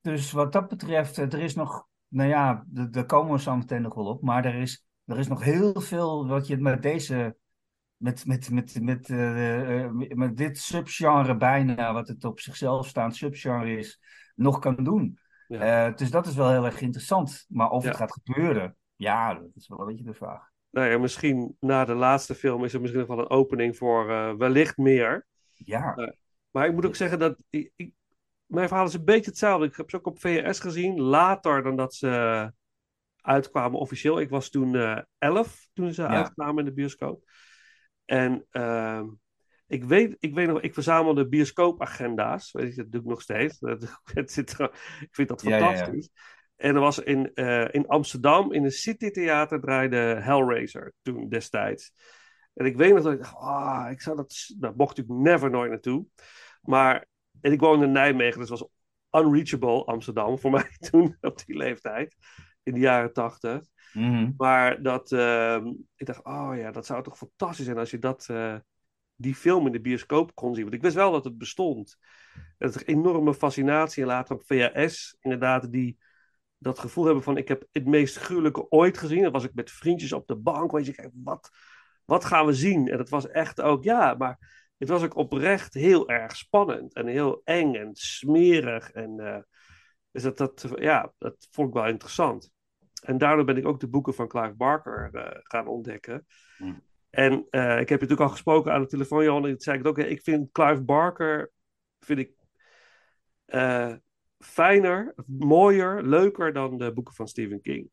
Dus 0.01 0.33
wat 0.33 0.53
dat 0.53 0.69
betreft, 0.69 1.17
er 1.17 1.39
is 1.39 1.55
nog, 1.55 1.87
nou 2.09 2.29
ja, 2.29 2.65
daar 2.67 3.07
komen 3.07 3.33
we 3.33 3.41
zo 3.41 3.57
meteen 3.57 3.83
nog 3.83 3.95
wel 3.95 4.07
op. 4.07 4.23
Maar 4.23 4.45
er 4.45 4.55
is, 4.55 4.87
er 5.05 5.19
is 5.19 5.29
nog 5.29 5.43
heel 5.43 5.81
veel 5.81 6.27
wat 6.27 6.47
je 6.47 6.57
met 6.57 6.83
deze, 6.83 7.37
met, 7.97 8.27
met, 8.27 8.51
met, 8.51 8.81
met, 8.83 9.11
eh, 9.11 9.85
eh, 9.85 9.91
met 9.93 10.37
dit 10.37 10.59
subgenre 10.59 11.37
bijna, 11.37 11.93
wat 11.93 12.09
het 12.09 12.25
op 12.25 12.41
zichzelf 12.41 12.87
staand 12.87 13.17
subgenre 13.17 13.77
is, 13.77 14.01
nog 14.35 14.59
kan 14.59 14.77
doen. 14.85 15.19
Ja. 15.49 15.87
Eh, 15.89 15.95
dus 15.95 16.11
dat 16.11 16.27
is 16.27 16.35
wel 16.35 16.51
heel 16.51 16.65
erg 16.65 16.81
interessant. 16.81 17.45
Maar 17.49 17.71
of 17.71 17.85
het 17.85 17.97
gaat 17.97 18.13
gebeuren, 18.23 18.77
ja, 18.97 19.35
dat 19.35 19.51
is 19.55 19.69
wel 19.69 19.81
een 19.81 19.87
beetje 19.87 20.05
de 20.05 20.15
vraag. 20.15 20.51
Nou 20.71 20.89
ja, 20.91 20.99
misschien 20.99 21.57
na 21.61 21.85
de 21.85 21.95
laatste 21.95 22.35
film 22.35 22.65
is 22.65 22.75
er 22.75 22.81
misschien 22.81 23.01
nog 23.07 23.17
wel 23.17 23.19
een 23.19 23.31
opening 23.31 23.77
voor 23.77 24.07
wellicht 24.39 24.77
meer. 24.77 25.27
Ja. 25.53 26.15
Maar 26.51 26.67
ik 26.67 26.73
moet 26.73 26.87
ook 26.87 26.95
zeggen 26.97 27.19
dat 27.19 27.37
ik, 27.51 27.73
ik- 27.77 27.93
mijn 28.47 28.69
verhaal 28.69 28.87
is 28.87 28.95
een 28.95 29.05
beetje 29.05 29.31
hetzelfde. 29.31 29.67
Ik 29.67 29.77
heb 29.77 29.91
ze 29.91 29.97
ook 29.97 30.07
op 30.07 30.21
VHS 30.21 30.61
gezien, 30.61 31.01
later 31.01 31.63
dan 31.63 31.77
dat 31.77 31.95
ze 31.95 32.53
uitkwamen 33.21 33.79
officieel. 33.81 34.21
Ik 34.21 34.31
was 34.31 34.49
toen 34.49 35.05
11 35.19 35.69
toen 35.73 35.93
ze 35.95 36.07
uitkwamen 36.07 36.59
in 36.59 36.65
de 36.65 36.73
bioscoop. 36.73 37.25
En 38.07 38.47
ehm, 38.51 39.07
ik, 39.67 39.85
weet, 39.85 40.17
ik 40.19 40.35
weet 40.35 40.47
nog, 40.47 40.61
ik 40.61 40.75
verzamelde 40.75 41.29
bioscoopagenda's. 41.29 42.53
Weet 42.53 42.75
je, 42.75 42.83
dat 42.83 42.93
doe 42.93 43.01
ik 43.01 43.07
nog 43.07 43.23
steeds. 43.23 43.59
Dat, 43.59 44.01
het 44.15 44.33
zit, 44.33 44.51
ik 45.01 45.09
vind 45.11 45.29
dat 45.29 45.43
Ja, 45.43 45.51
ja, 45.51 45.57
ja. 45.57 45.67
fantastisch. 45.67 46.11
En 46.57 46.75
er 46.75 46.81
was 46.81 46.99
in, 46.99 47.35
eh, 47.35 47.69
in 47.71 47.87
Amsterdam, 47.87 48.53
in 48.53 48.65
een 48.65 48.71
citytheater, 48.71 49.61
draaide 49.61 49.97
Hellraiser 49.97 50.93
toen 51.03 51.29
destijds. 51.29 51.93
En 52.55 52.67
ik 52.67 52.77
weet 52.77 52.95
nog 52.95 53.03
dat 53.03 53.13
ik 53.13 53.19
dacht, 53.19 53.35
ah, 53.37 53.91
ik 53.91 54.01
zou 54.01 54.17
dat... 54.17 54.55
Daar 54.59 54.73
mocht 54.77 54.99
ik 54.99 55.09
never 55.09 55.51
nooit 55.51 55.71
naartoe. 55.71 56.07
Maar, 56.63 57.07
en 57.41 57.53
ik 57.53 57.61
woonde 57.61 57.85
in 57.85 57.93
Nijmegen, 57.93 58.41
dus 58.41 58.51
het 58.51 58.59
was 58.59 58.69
unreachable 59.23 59.85
Amsterdam 59.85 60.39
voor 60.39 60.51
mij 60.57 60.77
toen, 60.91 61.17
op 61.21 61.47
die 61.47 61.57
leeftijd. 61.57 62.17
In 62.63 62.75
de 62.75 62.81
jaren 62.81 63.13
tachtig. 63.13 63.61
Mhm. 63.97 64.31
Maar 64.37 64.83
dat, 64.83 65.13
ehm, 65.13 65.67
ik 65.95 66.07
dacht, 66.07 66.25
oh 66.25 66.51
ja, 66.57 66.71
dat 66.71 66.87
zou 66.87 67.03
toch 67.03 67.17
fantastisch 67.17 67.65
zijn 67.65 67.79
als 67.79 67.91
je 67.91 67.99
dat, 67.99 68.27
eh, 68.31 68.57
die 69.15 69.35
film 69.35 69.67
in 69.67 69.73
de 69.73 69.81
bioscoop 69.81 70.35
kon 70.35 70.55
zien. 70.55 70.63
Want 70.63 70.75
ik 70.75 70.83
wist 70.83 70.95
wel 70.95 71.13
dat 71.13 71.25
het 71.25 71.39
bestond. 71.39 71.99
Dat 72.59 72.75
er 72.75 72.89
enorme 72.89 73.35
fascinatie 73.35 74.03
en 74.03 74.09
later 74.09 74.35
op 74.35 74.43
VHS, 74.47 75.17
inderdaad, 75.21 75.73
die 75.73 75.99
dat 76.59 76.79
gevoel 76.79 77.05
hebben 77.05 77.23
van, 77.23 77.37
ik 77.37 77.49
heb 77.49 77.67
het 77.73 77.87
meest 77.87 78.17
gruwelijke 78.17 78.71
ooit 78.71 78.99
gezien. 78.99 79.23
Dan 79.23 79.33
was 79.33 79.45
ik 79.45 79.55
met 79.55 79.71
vriendjes 79.71 80.13
op 80.13 80.27
de 80.27 80.37
bank, 80.37 80.73
weet 80.73 80.87
je, 80.87 80.95
kijk, 80.95 81.11
wat, 81.15 81.51
wat 82.05 82.25
gaan 82.25 82.47
we 82.47 82.53
zien? 82.53 82.89
En 82.89 82.99
het 82.99 83.09
was 83.09 83.29
echt 83.29 83.61
ook, 83.61 83.85
ja, 83.85 84.15
maar 84.15 84.39
het 84.79 84.89
was 84.89 85.03
ook 85.03 85.17
oprecht 85.17 85.75
heel 85.75 86.09
erg 86.09 86.37
spannend 86.37 86.95
en 86.95 87.07
heel 87.07 87.41
eng 87.45 87.75
en 87.75 87.91
smerig. 87.93 88.91
En 88.91 89.21
eh, 89.21 89.39
dus 90.11 90.23
dat, 90.23 90.39
dat, 90.39 90.69
ja, 90.75 91.13
dat 91.19 91.49
vond 91.51 91.69
ik 91.69 91.75
wel 91.75 91.87
interessant. 91.87 92.55
En 93.03 93.19
daardoor 93.19 93.45
ben 93.45 93.57
ik 93.57 93.67
ook 93.67 93.81
de 93.81 93.89
boeken 93.89 94.15
van 94.15 94.29
Clive 94.29 94.55
Barker 94.55 95.11
eh, 95.13 95.41
gaan 95.43 95.67
ontdekken. 95.67 96.27
En 97.11 97.47
eh, 97.51 97.81
ik 97.81 97.89
heb 97.89 97.89
je 97.89 97.95
natuurlijk 97.95 98.21
al 98.21 98.29
gesproken 98.29 98.73
aan 98.73 98.81
de 98.81 98.87
telefoon, 98.87 99.25
Johan. 99.25 99.47
Ik 99.47 99.63
zei 99.63 99.79
het 99.79 99.87
ook. 99.87 99.99
Ik 99.99 100.23
vind 100.23 100.53
Clive 100.53 100.83
Barker 100.83 101.53
vind 102.01 102.19
ik, 102.19 102.31
eh, 103.45 103.95
fijner, 104.39 105.15
mooier, 105.27 106.03
leuker 106.03 106.53
dan 106.53 106.79
de 106.79 106.93
boeken 106.93 107.15
van 107.15 107.29
Stephen 107.29 107.61
King. 107.61 107.91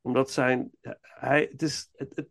Omdat 0.00 0.30
zijn. 0.30 0.70
Hij, 1.00 1.48
het, 1.50 1.62
is, 1.62 1.90
het, 1.94 2.16
het, 2.16 2.28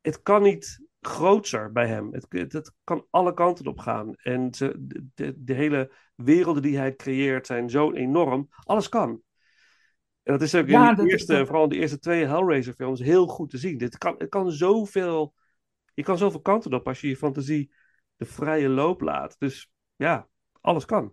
het 0.00 0.22
kan 0.22 0.42
niet 0.42 0.86
grootser 1.00 1.72
bij 1.72 1.86
hem. 1.86 2.12
Het, 2.12 2.26
het, 2.28 2.52
het 2.52 2.72
kan 2.84 3.06
alle 3.10 3.34
kanten 3.34 3.66
op 3.66 3.78
gaan. 3.78 4.14
En 4.14 4.54
ze, 4.54 4.74
de, 5.14 5.44
de 5.44 5.54
hele 5.54 5.92
werelden 6.14 6.62
die 6.62 6.78
hij 6.78 6.96
creëert 6.96 7.46
zijn 7.46 7.70
zo 7.70 7.92
enorm. 7.92 8.48
Alles 8.64 8.88
kan. 8.88 9.22
En 10.28 10.34
dat 10.34 10.42
is 10.42 10.54
ook 10.54 10.68
Ja, 10.68 10.90
in 10.90 10.96
dat 10.96 11.04
de 11.06 11.12
eerste, 11.12 11.46
vooral 11.46 11.62
in 11.62 11.68
de 11.68 11.76
eerste 11.76 11.98
twee 11.98 12.26
Hellraiser 12.26 12.74
films, 12.74 13.00
heel 13.00 13.26
goed 13.26 13.50
te 13.50 13.58
zien. 13.58 13.78
Dit 13.78 13.98
kan, 13.98 14.14
het 14.18 14.28
kan 14.28 14.52
zoveel, 14.52 15.34
je 15.94 16.02
kan 16.02 16.18
zoveel 16.18 16.40
kanten 16.40 16.74
op 16.74 16.88
als 16.88 17.00
je 17.00 17.08
je 17.08 17.16
fantasie 17.16 17.72
de 18.16 18.24
vrije 18.24 18.68
loop 18.68 19.00
laat. 19.00 19.36
Dus 19.38 19.70
ja, 19.96 20.28
alles 20.60 20.84
kan. 20.84 21.12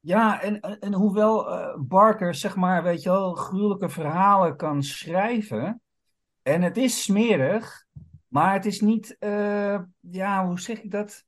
Ja, 0.00 0.42
en, 0.42 0.60
en 0.60 0.78
en 0.78 0.94
hoewel 0.94 1.50
eh, 1.50 1.78
Barker, 1.78 2.34
zeg 2.34 2.56
maar, 2.56 2.82
weet 2.82 3.02
je 3.02 3.08
wel, 3.10 3.34
gruwelijke 3.34 3.88
verhalen 3.88 4.56
kan 4.56 4.82
schrijven. 4.82 5.82
En 6.42 6.62
het 6.62 6.76
is 6.76 7.02
smerig, 7.02 7.84
maar 8.28 8.52
het 8.52 8.66
is 8.66 8.80
niet, 8.80 9.16
eh, 9.18 9.78
ja, 10.00 10.46
hoe 10.46 10.60
zeg 10.60 10.82
ik 10.82 10.90
dat? 10.90 11.24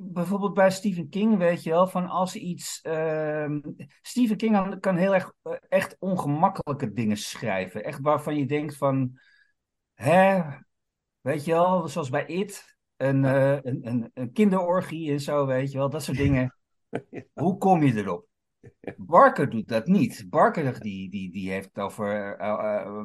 Bijvoorbeeld 0.00 0.54
bij 0.54 0.70
Stephen 0.70 1.08
King, 1.08 1.36
weet 1.36 1.62
je 1.62 1.70
wel, 1.70 1.86
van 1.86 2.06
als 2.06 2.34
iets. 2.34 2.80
ehm, 2.82 3.60
Stephen 4.02 4.36
King 4.36 4.80
kan, 4.80 4.96
heel 4.96 5.14
erg 5.14 5.32
eh, 5.42 5.52
echt 5.68 5.96
ongemakkelijke 5.98 6.92
dingen 6.92 7.16
schrijven. 7.16 7.84
Echt 7.84 8.00
waarvan 8.00 8.36
je 8.36 8.46
denkt 8.46 8.76
van, 8.76 9.18
hè, 9.94 10.42
weet 11.20 11.44
je 11.44 11.52
wel, 11.52 11.88
zoals 11.88 12.10
bij 12.10 12.26
It, 12.26 12.76
een, 12.96 13.24
eh, 13.24 13.52
een, 13.62 13.86
een, 13.88 14.10
een 14.14 14.32
kinderorgie 14.32 15.10
en 15.10 15.20
zo, 15.20 15.46
weet 15.46 15.72
je 15.72 15.78
wel, 15.78 15.90
dat 15.90 16.02
soort 16.02 16.16
dingen. 16.16 16.54
Hoe 17.32 17.58
kom 17.58 17.82
je 17.82 17.94
erop? 17.94 18.26
Barker 18.96 19.50
doet 19.50 19.68
dat 19.68 19.86
niet. 19.86 20.26
Barker 20.28 20.80
die, 20.80 21.10
die, 21.10 21.32
die, 21.32 21.50
heeft, 21.50 21.68
het 21.72 21.78
over, 21.78 22.36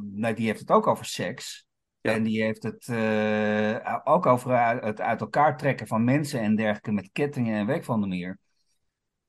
nee, 0.03 0.33
die 0.33 0.45
heeft 0.45 0.59
het 0.59 0.71
ook 0.71 0.87
over 0.87 1.05
seks. 1.05 1.67
En 2.11 2.23
die 2.23 2.43
heeft 2.43 2.63
het 2.63 2.87
eh, 2.87 3.99
ook 4.03 4.25
over 4.25 4.57
het 4.85 5.01
uit 5.01 5.21
elkaar 5.21 5.57
trekken 5.57 5.87
van 5.87 6.03
mensen 6.03 6.39
en 6.39 6.55
dergelijke 6.55 6.91
met 6.91 7.09
kettingen 7.11 7.57
en 7.59 7.65
weg 7.65 7.83
van 7.85 8.01
de 8.01 8.07
meer. 8.07 8.39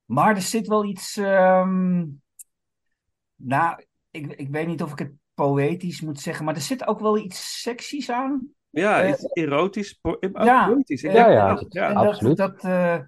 Maar 0.05 0.35
er 0.35 0.43
zit 0.43 0.67
wel 0.67 0.85
iets. 0.85 1.17
ehm, 1.17 2.05
nou, 3.37 3.85
ik, 4.11 4.33
ik 4.33 4.49
weet 4.49 4.67
niet 4.67 4.83
of 4.83 4.93
ik 4.93 4.99
het 4.99 5.13
poëtisch 5.35 6.01
moet 6.01 6.21
zeggen, 6.21 6.45
maar 6.45 6.55
er 6.55 6.61
zit 6.61 6.87
ook 6.87 7.01
wel 7.01 7.19
iets 7.19 7.61
seksies 7.63 8.11
aan. 8.11 8.49
Ja, 8.71 9.03
Eh, 9.03 9.09
iets 9.11 9.25
erotisch, 9.33 9.93
po- 9.93 10.17
ook 10.21 10.43
ja, 10.45 10.67
poëtisch. 10.69 11.03
Eh, 11.03 11.15
ja, 11.15 11.55
dat- 11.55 11.73
ja. 11.73 11.89
en 11.89 11.95
dat, 11.95 12.37
dat, 12.37 12.65
eh, 12.65 12.99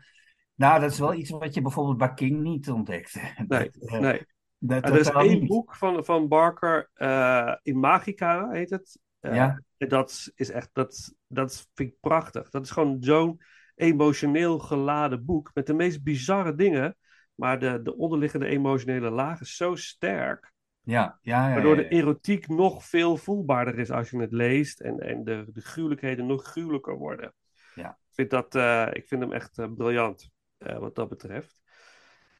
nou, 0.54 0.80
dat 0.80 0.90
is 0.90 0.98
wel 0.98 1.14
iets 1.14 1.30
wat 1.30 1.54
je 1.54 1.62
bijvoorbeeld 1.62 1.98
bij 1.98 2.14
King 2.14 2.40
niet 2.42 2.70
ontdekte. 2.70 3.20
Nee, 3.48 3.70
Dat, 3.72 3.90
eh, 3.90 3.98
nee. 4.00 4.26
dat 4.58 4.84
er 4.88 4.98
is 4.98 5.10
één 5.10 5.38
niet. 5.40 5.48
boek 5.48 5.74
van, 5.76 6.04
van 6.04 6.28
Barker, 6.28 6.90
eh 6.94 7.54
Imagica 7.62 8.50
heet 8.50 8.70
het. 8.70 8.98
Eh, 9.26 9.34
Ja. 9.34 9.60
Dat 9.78 10.32
is 10.34 10.50
echt, 10.50 10.70
dat, 10.72 11.14
dat 11.26 11.68
vind 11.74 11.90
ik 11.90 11.96
prachtig. 12.00 12.50
Dat 12.50 12.64
is 12.64 12.70
gewoon 12.70 12.96
zo'n 13.00 13.40
emotioneel 13.74 14.58
geladen 14.58 15.24
boek 15.24 15.50
met 15.54 15.66
de 15.66 15.74
meest 15.74 16.02
bizarre 16.02 16.54
dingen. 16.54 16.96
Maar 17.34 17.58
de, 17.58 17.82
de 17.82 17.96
onderliggende 17.96 18.46
emotionele 18.46 19.10
laag 19.10 19.40
is 19.40 19.56
zo 19.56 19.74
sterk. 19.74 20.52
Ja, 20.82 21.18
ja, 21.22 21.48
ja. 21.48 21.54
Waardoor 21.54 21.76
de 21.76 21.88
erotiek 21.88 22.48
nog 22.48 22.84
veel 22.84 23.16
voelbaarder 23.16 23.78
is 23.78 23.90
als 23.90 24.10
je 24.10 24.18
het 24.18 24.32
leest. 24.32 24.80
En, 24.80 24.98
en 24.98 25.24
de, 25.24 25.44
de 25.52 25.60
gruwelijkheden 25.60 26.26
nog 26.26 26.44
gruwelijker 26.44 26.96
worden. 26.96 27.34
Ja. 27.74 27.90
Ik 27.90 28.14
vind, 28.14 28.30
dat, 28.30 28.54
eh, 28.54 28.88
ik 28.92 29.08
vind 29.08 29.22
hem 29.22 29.32
echt 29.32 29.58
eh, 29.58 29.72
briljant 29.76 30.30
wat 30.58 30.94
dat 30.94 31.08
betreft. 31.08 31.60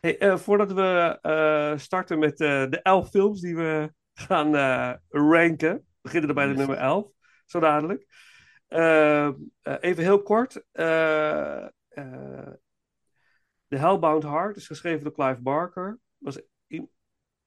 Hey, 0.01 0.39
voordat 0.39 0.73
we 0.73 1.75
starten 1.77 2.19
met 2.19 2.37
de 2.37 2.81
elf 2.83 3.09
films 3.09 3.41
die 3.41 3.57
we 3.57 3.93
gaan 4.15 4.55
ranken. 5.09 5.86
We 6.07 6.13
beginnen 6.13 6.29
er 6.37 6.47
bij 6.47 6.55
de 6.55 6.59
nummer 6.59 6.77
11, 6.77 7.13
zo 7.47 7.61
dadelijk. 7.61 8.07
Eh, 8.67 9.27
eh, 9.27 9.35
even 9.81 10.03
heel 10.03 10.23
kort. 10.23 10.65
Eh, 10.73 11.65
eh, 11.89 12.53
The 13.69 13.77
Hellbound 13.77 14.23
Heart 14.23 14.57
is 14.57 14.67
geschreven 14.67 15.05
door 15.05 15.13
Clive 15.13 15.41
Barker. 15.41 15.99
Was 16.19 16.41
in, 16.67 16.91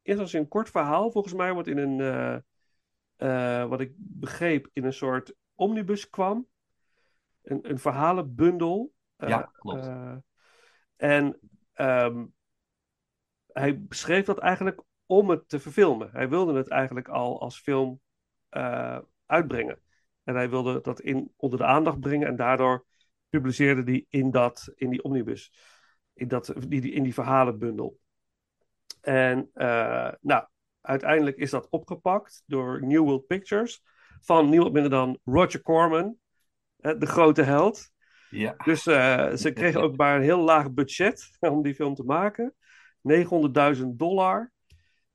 eerst 0.01 0.19
als 0.19 0.33
een 0.33 0.47
kort 0.47 0.69
verhaal, 0.69 1.11
volgens 1.11 1.33
mij, 1.33 1.53
wat 1.53 1.67
in 1.67 1.77
een, 1.77 3.69
wat 3.69 3.79
ik 3.79 3.93
begreep, 3.97 4.69
in 4.73 4.83
een 4.83 4.93
soort 4.93 5.33
omnibus 5.55 6.09
kwam. 6.09 6.47
Een, 7.41 7.69
een 7.69 7.79
verhalenbundel. 7.79 8.93
Ja, 9.17 9.51
klopt. 9.53 9.89
en 10.95 11.39
ehm, 11.73 12.25
hij 13.47 13.83
beschreef 13.83 14.25
dat 14.25 14.37
eigenlijk 14.37 14.83
om 15.05 15.29
het 15.29 15.49
te 15.49 15.59
verfilmen. 15.59 16.09
Hij 16.11 16.29
wilde 16.29 16.53
het 16.53 16.67
eigenlijk 16.67 17.07
al 17.07 17.41
als 17.41 17.59
film 17.59 18.01
uitbrengen. 19.25 19.79
En 20.23 20.35
hij 20.35 20.49
wilde 20.49 20.81
dat 20.81 21.01
in, 21.01 21.33
onder 21.35 21.59
de 21.59 21.65
aandacht 21.65 21.99
brengen 21.99 22.27
en 22.27 22.35
daardoor 22.35 22.85
publiceerde 23.29 23.91
hij 23.91 24.05
in, 24.09 24.31
dat, 24.31 24.71
in 24.75 24.89
die 24.89 25.03
omnibus. 25.03 25.53
In, 26.13 26.27
dat, 26.27 26.53
die, 26.67 26.81
die- 26.81 26.91
in 26.91 27.03
die 27.03 27.13
verhalenbundel. 27.13 27.99
En 29.01 29.49
eh, 29.53 30.11
nou, 30.21 30.45
uiteindelijk 30.81 31.37
is 31.37 31.49
dat 31.49 31.69
opgepakt 31.69 32.43
door 32.45 32.85
New 32.85 33.03
World 33.03 33.27
Pictures. 33.27 33.81
Van 34.21 34.49
niemand 34.49 34.73
minder 34.73 34.91
dan 34.91 35.19
Roger 35.23 35.61
Corman, 35.61 36.17
de 36.75 37.05
grote 37.05 37.41
held. 37.41 37.91
Ja. 38.29 38.55
Dus 38.63 38.85
eh, 38.87 39.33
ze 39.33 39.51
kregen 39.51 39.81
ook 39.81 39.97
maar 39.97 40.15
een 40.15 40.21
heel 40.21 40.39
laag 40.39 40.71
budget 40.71 41.29
om 41.39 41.61
die 41.61 41.75
film 41.75 41.95
te 41.95 42.03
maken. 42.03 42.55
900.000 43.77 43.85
dollar. 43.85 44.51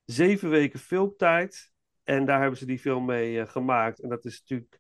Zeven 0.05 0.51
weken 0.51 0.79
filmtijd. 0.79 1.73
En 2.05 2.25
daar 2.25 2.41
hebben 2.41 2.59
ze 2.59 2.67
die 2.67 2.79
film 2.79 3.05
mee 3.05 3.41
eh, 3.41 3.49
gemaakt. 3.49 4.01
En 4.01 4.09
dat 4.09 4.25
is 4.25 4.41
natuurlijk 4.41 4.79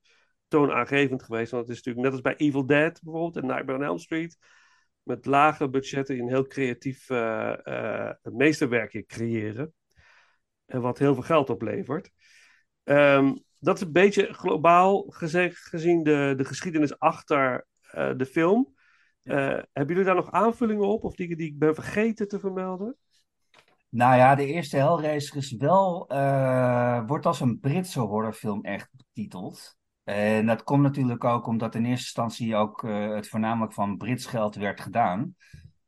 toonaangevend 0.48 1.22
geweest. 1.22 1.50
Want 1.50 1.66
het 1.68 1.76
is 1.76 1.82
natuurlijk 1.84 2.04
net 2.04 2.12
als 2.12 2.34
bij 2.36 2.46
Evil 2.46 2.66
Dead 2.66 3.00
bijvoorbeeld. 3.02 3.36
En 3.36 3.46
Nightmare 3.46 3.78
on 3.78 3.84
Elm 3.84 3.98
Street. 3.98 4.38
Met 5.02 5.26
lage 5.26 5.68
budgetten 5.68 6.18
een 6.18 6.28
heel 6.28 6.46
creatief 6.46 7.10
eh, 7.10 7.66
eh, 7.66 8.14
meesterwerkje 8.22 9.06
creëren. 9.06 9.74
En 10.66 10.80
wat 10.80 10.98
heel 10.98 11.14
veel 11.14 11.22
geld 11.22 11.50
oplevert. 11.50 12.10
Ehm, 12.82 13.36
dat 13.58 13.76
is 13.76 13.82
een 13.82 13.92
beetje 13.92 14.32
globaal 14.32 15.04
geze- 15.08 15.50
gezien 15.52 16.02
de, 16.02 16.34
de 16.36 16.44
geschiedenis 16.44 16.98
achter 16.98 17.66
de 18.16 18.26
film. 18.26 18.74
Eh, 19.24 19.36
hebben 19.72 19.86
jullie 19.86 20.04
daar 20.04 20.14
nog 20.14 20.30
aanvullingen 20.30 20.86
op? 20.88 21.04
Of 21.04 21.14
dingen 21.14 21.36
die 21.36 21.46
ik 21.46 21.58
ben 21.58 21.74
vergeten 21.74 22.28
te 22.28 22.38
vermelden? 22.38 22.96
Nou 23.94 24.16
ja, 24.16 24.34
de 24.34 24.46
eerste 24.46 24.76
Hellraiser 24.76 25.36
is 25.36 25.52
wel, 25.52 26.08
eh, 26.08 27.06
wordt 27.06 27.26
als 27.26 27.40
een 27.40 27.60
Britse 27.60 28.00
horrorfilm 28.00 28.62
echt 28.62 28.88
betiteld. 28.90 29.76
En 30.04 30.46
dat 30.46 30.62
komt 30.62 30.82
natuurlijk 30.82 31.24
ook 31.24 31.46
omdat 31.46 31.74
in 31.74 31.84
eerste 31.84 32.04
instantie 32.04 32.56
ook 32.56 32.84
eh, 32.84 33.14
het 33.14 33.28
voornamelijk 33.28 33.72
van 33.72 33.96
Brits 33.96 34.26
geld 34.26 34.54
werd 34.54 34.80
gedaan. 34.80 35.36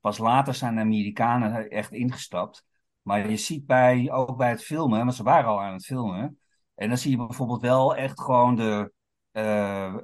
Pas 0.01 0.19
later 0.19 0.55
zijn 0.55 0.75
de 0.75 0.81
Amerikanen 0.81 1.53
er 1.53 1.71
echt 1.71 1.93
ingestapt. 1.93 2.65
Maar 3.03 3.31
je 3.31 3.37
ziet 3.37 3.67
bij, 3.67 4.13
ook 4.13 4.37
bij 4.37 4.51
het 4.51 4.65
filmen, 4.65 4.99
want 4.99 5.15
ze 5.15 5.23
waren 5.23 5.49
al 5.49 5.63
aan 5.63 5.73
het 5.73 5.87
filmen. 5.87 6.39
En 6.75 6.89
dan 6.89 6.99
zie 6.99 7.11
je 7.11 7.17
bijvoorbeeld 7.17 7.61
wel 7.61 7.97
echt 7.97 8.21
gewoon 8.21 8.57
de 8.57 8.93
eh, 9.33 9.95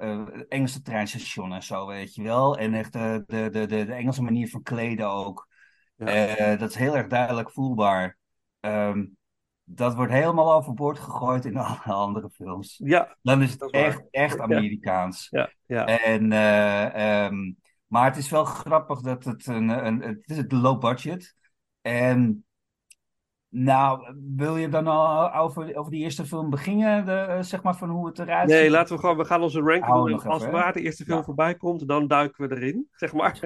Engelse 0.48 0.82
treinstation 0.82 1.52
en 1.52 1.62
zo, 1.62 1.86
weet 1.86 2.14
je 2.14 2.22
wel. 2.22 2.58
En 2.58 2.74
echt 2.74 2.92
de, 2.92 3.22
de, 3.26 3.48
de, 3.50 3.66
de 3.66 3.94
Engelse 3.94 4.22
manier 4.22 4.48
van 4.48 4.62
kleden 4.62 5.10
ook. 5.10 5.50
Eh, 6.06 6.58
dat 6.58 6.68
is 6.70 6.76
heel 6.76 6.96
erg 6.96 7.06
duidelijk 7.06 7.50
voelbaar. 7.50 8.18
Ehm, 8.60 9.04
dat 9.64 9.94
wordt 9.94 10.12
helemaal 10.12 10.52
overboord 10.54 10.98
gegooid 10.98 11.44
in 11.44 11.56
alle 11.66 11.78
andere 11.94 12.30
films. 12.30 12.80
Ja, 12.84 13.16
Dan 13.22 13.42
is 13.42 13.50
het 13.52 13.60
waar. 13.60 13.70
echt, 13.70 14.02
echt 14.10 14.36
Ja. 14.36 14.42
Amerikaans. 14.42 15.26
Ja, 15.30 15.50
ja. 15.66 15.86
En, 15.86 16.32
eh, 16.32 17.24
ehm, 17.24 17.52
maar 17.86 18.04
het 18.04 18.16
is 18.16 18.30
wel 18.30 18.44
grappig 18.44 19.00
dat 19.00 19.24
het 19.24 19.46
een, 19.46 19.68
een 19.86 20.00
het 20.02 20.22
is 20.30 20.36
het 20.36 20.52
low 20.52 20.80
budget. 20.80 21.34
En 21.80 22.44
nou, 23.48 24.14
wil 24.36 24.56
je 24.56 24.68
dan 24.68 24.86
al 24.86 25.32
over, 25.34 25.76
over 25.76 25.90
die 25.92 26.02
eerste 26.02 26.26
film 26.26 26.50
beginnen, 26.50 27.04
de, 27.04 27.12
eh, 27.12 27.42
zeg 27.42 27.62
maar 27.62 27.76
van 27.76 27.88
hoe 27.90 28.06
het 28.06 28.18
eruit 28.18 28.50
ziet? 28.50 28.60
Nee, 28.60 28.70
laten 28.70 28.94
we 28.94 29.00
gewoon, 29.00 29.16
we 29.16 29.24
gaan 29.24 29.42
onze 29.42 29.60
ranking 29.60 29.94
doen. 30.08 30.22
als 30.22 30.46
waar 30.46 30.72
de 30.72 30.80
eerste 30.80 31.04
film 31.04 31.18
Ja. 31.18 31.24
voorbij 31.24 31.54
komt, 31.54 31.88
dan 31.88 32.06
duiken 32.06 32.48
we 32.48 32.56
erin, 32.56 32.88
zeg 32.92 33.12
maar. 33.12 33.40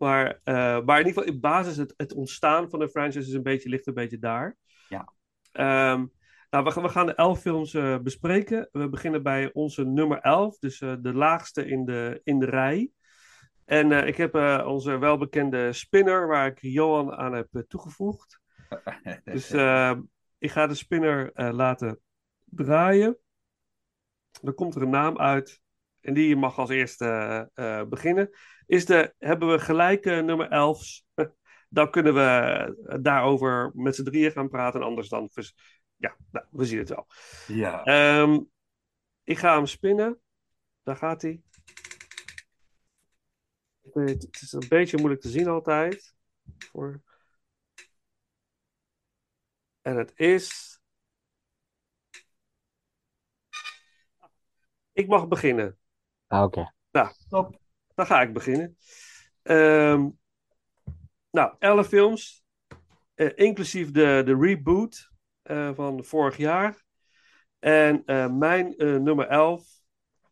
Maar, 0.00 0.40
eh, 0.44 0.54
maar 0.54 1.00
in 1.00 1.06
ieder 1.06 1.22
geval, 1.22 1.34
in 1.34 1.40
basis, 1.40 1.76
het, 1.76 1.94
het 1.96 2.12
ontstaan 2.12 2.70
van 2.70 2.78
de 2.78 2.88
franchise 2.88 3.28
is 3.28 3.34
een 3.34 3.42
beetje, 3.42 3.68
ligt 3.68 3.86
een 3.86 3.94
beetje 3.94 4.18
daar. 4.18 4.56
Ja. 4.88 5.12
Ehm, 5.52 6.06
nou, 6.50 6.64
we 6.64 6.70
gaan, 6.70 6.82
we 6.82 6.88
gaan 6.88 7.06
de 7.06 7.14
elf 7.14 7.40
films 7.40 7.74
eh, 7.74 7.98
bespreken. 7.98 8.68
We 8.72 8.88
beginnen 8.88 9.22
bij 9.22 9.50
onze 9.52 9.84
nummer 9.84 10.18
elf, 10.18 10.58
dus 10.58 10.80
eh, 10.80 10.94
de 11.00 11.14
laagste 11.14 11.66
in 11.66 11.84
de, 11.84 12.20
in 12.24 12.38
de 12.38 12.46
rij. 12.46 12.90
En 13.64 14.06
ik 14.06 14.16
heb 14.16 14.34
onze 14.66 14.98
welbekende 14.98 15.72
spinner, 15.72 16.26
waar 16.26 16.46
ik 16.46 16.58
Johan 16.60 17.12
aan 17.12 17.32
heb 17.32 17.64
toegevoegd. 17.68 18.40
Dus 19.24 19.50
eh, 19.50 19.98
ik 20.38 20.50
ga 20.50 20.66
de 20.66 20.74
spinner 20.74 21.30
laten 21.52 22.00
draaien. 22.44 23.18
Dan 24.42 24.54
komt 24.54 24.74
er 24.74 24.82
een 24.82 24.90
naam 24.90 25.18
uit. 25.18 25.60
En 26.00 26.14
die 26.14 26.36
mag 26.36 26.58
als 26.58 26.70
eerste 26.70 27.04
eh, 27.54 27.78
eh, 27.80 27.88
beginnen. 27.88 28.30
Is 28.66 28.86
de, 28.86 29.14
hebben 29.18 29.50
we 29.50 29.58
gelijke 29.58 30.10
nummer 30.10 30.48
11? 30.48 31.02
Dan 31.68 31.90
kunnen 31.90 32.14
we 32.14 32.20
eh, 32.86 32.98
daarover 33.02 33.72
met 33.74 33.94
z'n 33.94 34.04
drieën 34.04 34.32
gaan 34.32 34.48
praten. 34.48 34.80
En 34.80 34.86
anders 34.86 35.08
dan. 35.08 35.30
Ja, 35.96 36.16
nou, 36.30 36.46
we 36.50 36.64
zien 36.64 36.78
het 36.78 36.88
wel. 36.88 37.06
Ja. 37.46 37.84
Ehm, 37.84 38.40
ik 39.24 39.38
ga 39.38 39.54
hem 39.54 39.66
spinnen. 39.66 40.20
Daar 40.82 40.96
gaat 40.96 41.22
hij. 41.22 41.40
Het 43.92 44.38
is 44.40 44.52
een 44.52 44.68
beetje 44.68 44.96
moeilijk 44.96 45.20
te 45.20 45.28
zien 45.28 45.48
altijd. 45.48 46.14
Voor... 46.58 47.02
En 49.82 49.96
het 49.96 50.12
is. 50.14 50.78
Ik 54.92 55.08
mag 55.08 55.28
beginnen. 55.28 55.78
Ah, 56.30 56.42
Oké. 56.42 56.72
Nou, 56.90 57.08
dan 57.94 58.06
ga 58.06 58.22
ik 58.22 58.32
beginnen. 58.32 58.76
Ehm, 59.42 60.08
nou, 61.30 61.54
11 61.58 61.86
films, 61.86 62.44
eh, 63.14 63.30
inclusief 63.34 63.90
de, 63.90 64.22
de 64.24 64.36
reboot 64.40 65.10
eh, 65.42 65.70
van 65.74 66.04
vorig 66.04 66.36
jaar. 66.36 66.84
En 67.58 68.02
eh, 68.04 68.28
mijn 68.28 68.76
eh, 68.76 68.96
nummer 68.96 69.26
11 69.26 69.66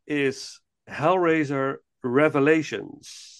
is 0.04 0.62
Hellraiser 0.84 1.82
Revelations. 2.00 3.36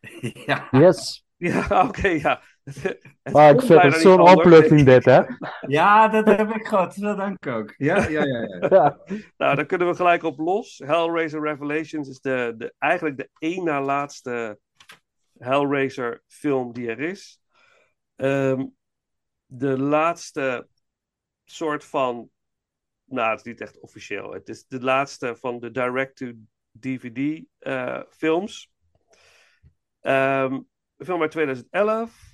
Ja. 0.46 0.68
Yes. 0.70 1.24
Ja, 1.36 1.86
oké, 1.88 2.08
ja. 2.08 2.42
Maar 3.32 3.54
ik 3.54 3.60
vind 3.60 3.82
het 3.82 3.94
zo'n 3.94 4.20
opluchting 4.20 4.84
dit, 4.84 5.04
hè? 5.04 5.22
ja, 5.78 6.08
dat 6.08 6.26
heb 6.26 6.50
ik 6.50 6.66
gehad. 6.66 6.94
Dat 6.98 7.16
dank 7.16 7.46
ik 7.46 7.52
ook. 7.52 7.74
Ja, 7.76 8.08
ja, 8.08 8.24
ja. 8.24 8.40
ja. 8.40 8.68
Ja. 8.68 8.98
Nou, 9.36 9.56
daar 9.56 9.66
kunnen 9.66 9.88
we 9.88 9.94
gelijk 9.94 10.22
op 10.22 10.38
los. 10.38 10.82
Hellraiser 10.84 11.42
Revelations 11.42 12.08
is 12.08 12.20
de, 12.20 12.54
de, 12.56 12.74
eigenlijk 12.78 13.16
de 13.16 13.28
één 13.38 13.64
na 13.64 13.82
laatste 13.82 14.58
Hellraiser 15.38 16.22
film 16.26 16.72
die 16.72 16.88
er 16.88 17.00
is. 17.00 17.40
Ehm, 18.16 18.66
de 19.46 19.78
laatste 19.78 20.68
soort 21.44 21.84
van... 21.84 22.30
Nou, 23.04 23.30
het 23.30 23.38
is 23.38 23.44
niet 23.44 23.60
echt 23.60 23.80
officieel. 23.80 24.32
Het 24.32 24.48
is 24.48 24.66
de 24.66 24.80
laatste 24.80 25.36
van 25.36 25.58
de 25.58 25.70
direct-to-DVD 25.70 27.44
eh, 27.58 28.00
films. 28.10 28.70
Ehm, 30.00 30.52
een 30.96 31.06
film 31.06 31.20
uit 31.20 31.30
2011. 31.30 32.29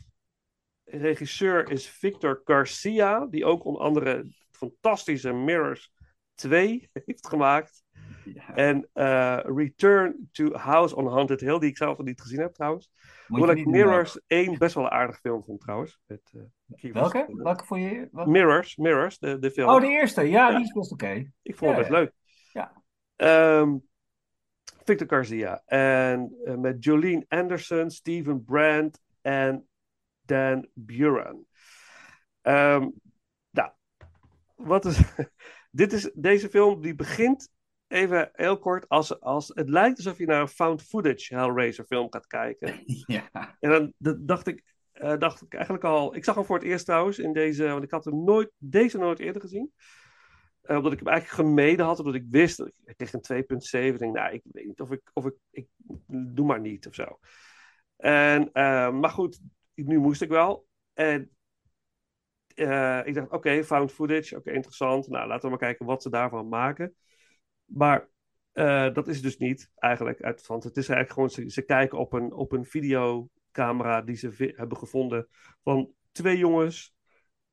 Regisseur 0.87 1.70
is 1.70 1.88
Victor 1.88 2.40
Garcia, 2.44 3.27
die 3.27 3.44
ook 3.44 3.64
onder 3.64 3.83
andere 3.83 4.25
fantastische 4.51 5.33
Mirrors 5.33 5.92
2 6.35 6.90
heeft 6.92 7.29
gemaakt. 7.29 7.85
Ja. 8.25 8.55
En 8.55 8.88
eh, 8.92 9.38
Return 9.44 10.29
to 10.33 10.53
House 10.53 10.96
on 10.96 11.07
Haunted 11.07 11.40
Hill, 11.40 11.59
die 11.59 11.68
ik 11.68 11.77
zelf 11.77 11.96
nog 11.96 12.07
niet 12.07 12.20
gezien 12.20 12.40
heb 12.40 12.55
trouwens. 12.55 12.90
Hoewel 13.27 13.51
ik 13.51 13.62
doen, 13.64 13.72
Mirrors 13.72 14.20
1 14.27 14.59
best 14.59 14.75
wel 14.75 14.85
een 14.85 14.90
aardig 14.90 15.18
film 15.20 15.44
vond 15.44 15.61
trouwens. 15.61 16.01
Met, 16.07 16.33
eh, 16.77 16.92
Welke? 16.92 17.27
Welke 17.29 17.64
voor 17.64 17.79
je? 17.79 18.09
Wat? 18.11 18.27
Mirrors, 18.27 18.77
Mirrors, 18.77 19.18
de, 19.18 19.38
de 19.38 19.51
film. 19.51 19.68
Oh, 19.68 19.81
de 19.81 19.87
eerste. 19.87 20.22
Ja, 20.22 20.49
Ja. 20.51 20.57
die 20.57 20.64
is 20.66 20.72
best 20.72 20.92
oké. 20.92 21.31
Ik 21.42 21.57
vond 21.57 21.70
het 21.70 21.81
best 21.81 21.90
leuk. 21.90 22.12
Ja. 22.53 22.83
Ehm, 23.16 23.77
Victor 24.85 25.09
Garcia. 25.09 25.62
En 25.64 26.37
eh, 26.44 26.55
met 26.55 26.85
Jolene 26.85 27.25
Anderson, 27.29 27.90
Steven 27.90 28.44
Brandt 28.44 29.01
en 29.20 29.68
Dan 30.27 30.69
Buren. 30.75 31.47
Ehm, 32.43 32.89
nou, 33.51 33.71
wat 34.55 34.85
is... 34.85 34.99
Dit 35.71 35.93
is, 35.93 36.11
deze 36.15 36.49
film 36.49 36.81
die 36.81 36.95
begint 36.95 37.49
even 37.87 38.31
heel 38.33 38.59
kort 38.59 38.89
als, 38.89 39.21
als 39.21 39.51
het 39.55 39.69
lijkt 39.69 39.97
alsof 39.97 40.19
je 40.19 40.27
naar 40.27 40.41
een 40.41 40.49
found 40.49 40.83
footage 40.83 41.35
Hellraiser 41.35 41.85
film 41.85 42.07
gaat 42.11 42.27
kijken. 42.27 42.83
Ja. 43.07 43.57
En 43.61 43.93
dan 43.99 44.17
dacht 44.27 44.47
ik, 44.47 44.62
eh, 44.93 45.17
dacht 45.19 45.43
ik 45.43 45.55
eigenlijk 45.55 45.85
al. 45.85 46.15
Ik 46.15 46.25
zag 46.25 46.35
hem 46.35 46.45
voor 46.45 46.57
het 46.57 46.65
eerst 46.65 46.85
trouwens 46.85 47.19
in 47.19 47.33
deze, 47.33 47.65
want 47.65 47.83
ik 47.83 47.91
had 47.91 48.05
hem 48.05 48.25
nooit, 48.25 48.51
deze 48.59 48.99
nooit 48.99 49.19
eerder 49.19 49.41
gezien. 49.41 49.73
Eh, 50.62 50.77
omdat 50.77 50.93
ik 50.93 50.99
hem 50.99 51.09
eigenlijk 51.09 51.49
gemeden 51.49 51.87
had, 51.87 51.99
omdat 51.99 52.15
ik 52.15 52.25
wist 52.31 52.57
dat 52.57 52.71
ik, 52.85 53.12
een 53.12 53.21
2,7. 53.21 53.93
Ik 53.95 53.99
denk, 53.99 54.15
nou, 54.15 54.33
ik 54.35 54.43
weet 54.45 54.67
niet 54.67 54.81
of 54.81 54.91
ik, 54.91 55.11
of 55.12 55.27
ik, 55.27 55.35
ik 55.51 55.67
doe 56.07 56.47
maar 56.47 56.61
niet 56.61 56.87
of 56.87 56.95
zo. 56.95 57.19
En, 57.97 58.53
eh, 58.53 58.91
maar 58.91 59.11
goed, 59.11 59.41
nu 59.85 59.99
moest 59.99 60.23
ik 60.23 60.29
wel. 60.29 60.67
En 60.93 61.31
eh, 62.57 63.01
ik 63.05 63.15
dacht, 63.15 63.31
oké, 63.31 63.65
found 63.65 63.93
footage, 63.93 64.37
oké, 64.37 64.51
interessant. 64.51 65.09
Nou, 65.09 65.27
laten 65.29 65.43
we 65.43 65.49
maar 65.49 65.59
kijken 65.59 65.87
wat 65.87 66.03
ze 66.03 66.11
daarvan 66.11 66.49
maken. 66.49 66.95
Maar 67.65 68.09
eh, 68.53 68.95
dat 68.95 69.09
is 69.09 69.23
dus 69.23 69.37
niet 69.39 69.71
eigenlijk. 69.75 70.23
Uit, 70.23 70.47
want 70.47 70.65
het 70.65 70.77
is 70.77 70.89
eigenlijk 70.89 71.35
gewoon, 71.35 71.51
ze, 71.51 71.62
kijken 71.62 71.99
op 71.99 72.12
een, 72.12 72.33
op 72.33 72.53
een 72.53 72.65
videocamera 72.65 74.03
die 74.03 74.17
ze 74.17 74.53
hebben 74.57 74.79
gevonden 74.79 75.29
van 75.62 75.93
twee 76.12 76.39
jongens 76.39 76.95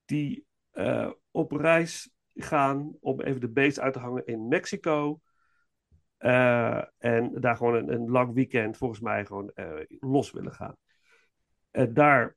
die 0.05 0.45
eh, 0.71 1.11
op 1.31 1.51
reis 1.51 2.11
gaan 2.33 2.97
om 2.99 3.21
even 3.21 3.41
de 3.41 3.51
beest 3.51 3.79
uit 3.79 3.93
te 3.93 3.99
hangen 3.99 4.25
in 4.25 4.47
Mexico. 4.47 5.21
En 6.17 7.31
daar 7.33 7.57
gewoon 7.57 7.75
een, 7.75 7.93
een 7.93 8.09
lang 8.09 8.33
weekend 8.33 8.77
volgens 8.77 8.99
mij 8.99 9.25
gewoon 9.25 9.51
los 9.99 10.31
willen 10.31 10.53
gaan. 10.53 10.75
En 11.73 11.93
daar 11.93 12.35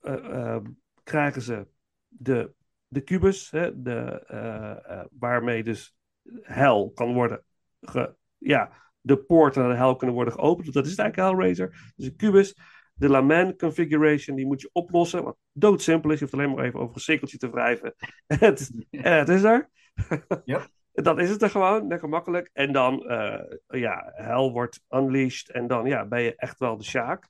eh, 0.00 0.14
eh, 0.14 0.62
krijgen 1.02 1.42
ze 1.42 1.66
de, 2.08 2.52
de 2.88 3.00
kubus, 3.00 3.50
hè, 3.50 3.82
de, 3.82 4.24
eh, 4.26 4.70
eh, 4.70 5.04
waarmee 5.18 5.64
dus 5.64 5.96
hel 6.42 6.90
kan 6.90 7.14
worden 7.14 7.44
ge, 7.80 8.14
ja, 8.38 8.72
de 9.00 9.16
poorten 9.16 9.62
naar 9.62 9.70
de 9.70 9.76
hel 9.76 9.96
kunnen 9.96 10.16
worden 10.16 10.34
geopend. 10.34 10.72
Dat 10.72 10.84
is 10.84 10.90
het 10.90 11.00
eigenlijk 11.00 11.30
Hellraiser. 11.30 11.92
Dus 11.96 12.06
een 12.06 12.16
kubus, 12.16 12.56
de 12.94 13.08
Laman 13.08 13.56
configuration, 13.56 14.36
die 14.36 14.46
moet 14.46 14.60
je 14.60 14.70
oplossen. 14.72 15.24
Wat 15.24 15.36
doodsimpel 15.52 16.10
is. 16.10 16.18
Je 16.18 16.24
hoeft 16.24 16.36
alleen 16.36 16.54
maar 16.54 16.64
even 16.64 16.80
over 16.80 16.94
een 16.94 17.00
cirkeltje 17.00 17.38
te 17.38 17.50
wrijven. 17.50 17.94
En 18.26 18.38
het, 18.48 18.70
het 18.90 19.28
is 19.28 19.42
er. 19.42 19.70
Ja. 20.44 20.66
Dan 20.92 21.20
is 21.20 21.30
het 21.30 21.42
er 21.42 21.50
gewoon, 21.50 21.86
lekker 21.86 22.08
makkelijk. 22.08 22.50
En 22.52 22.72
dan, 22.72 23.06
eh, 23.08 23.40
ja, 23.66 24.12
hel 24.14 24.52
wordt 24.52 24.80
unleashed. 24.90 25.50
En 25.50 25.66
dan, 25.66 25.86
ja, 25.86 26.06
ben 26.06 26.22
je 26.22 26.36
echt 26.36 26.58
wel 26.58 26.76
de 26.76 26.84
Sjaak. 26.84 27.28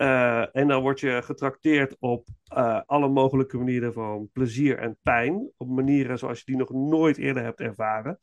Eh, 0.00 0.56
en 0.56 0.68
dan 0.68 0.82
word 0.82 1.00
je 1.00 1.22
getrakteerd 1.22 1.96
op 1.98 2.28
eh, 2.44 2.80
alle 2.86 3.08
mogelijke 3.08 3.56
manieren 3.58 3.92
van 3.92 4.28
plezier 4.32 4.78
en 4.78 4.98
pijn. 5.02 5.50
Op 5.56 5.68
manieren 5.68 6.18
zoals 6.18 6.38
je 6.38 6.44
die 6.44 6.56
nog 6.56 6.70
nooit 6.70 7.18
eerder 7.18 7.42
hebt 7.42 7.60
ervaren. 7.60 8.18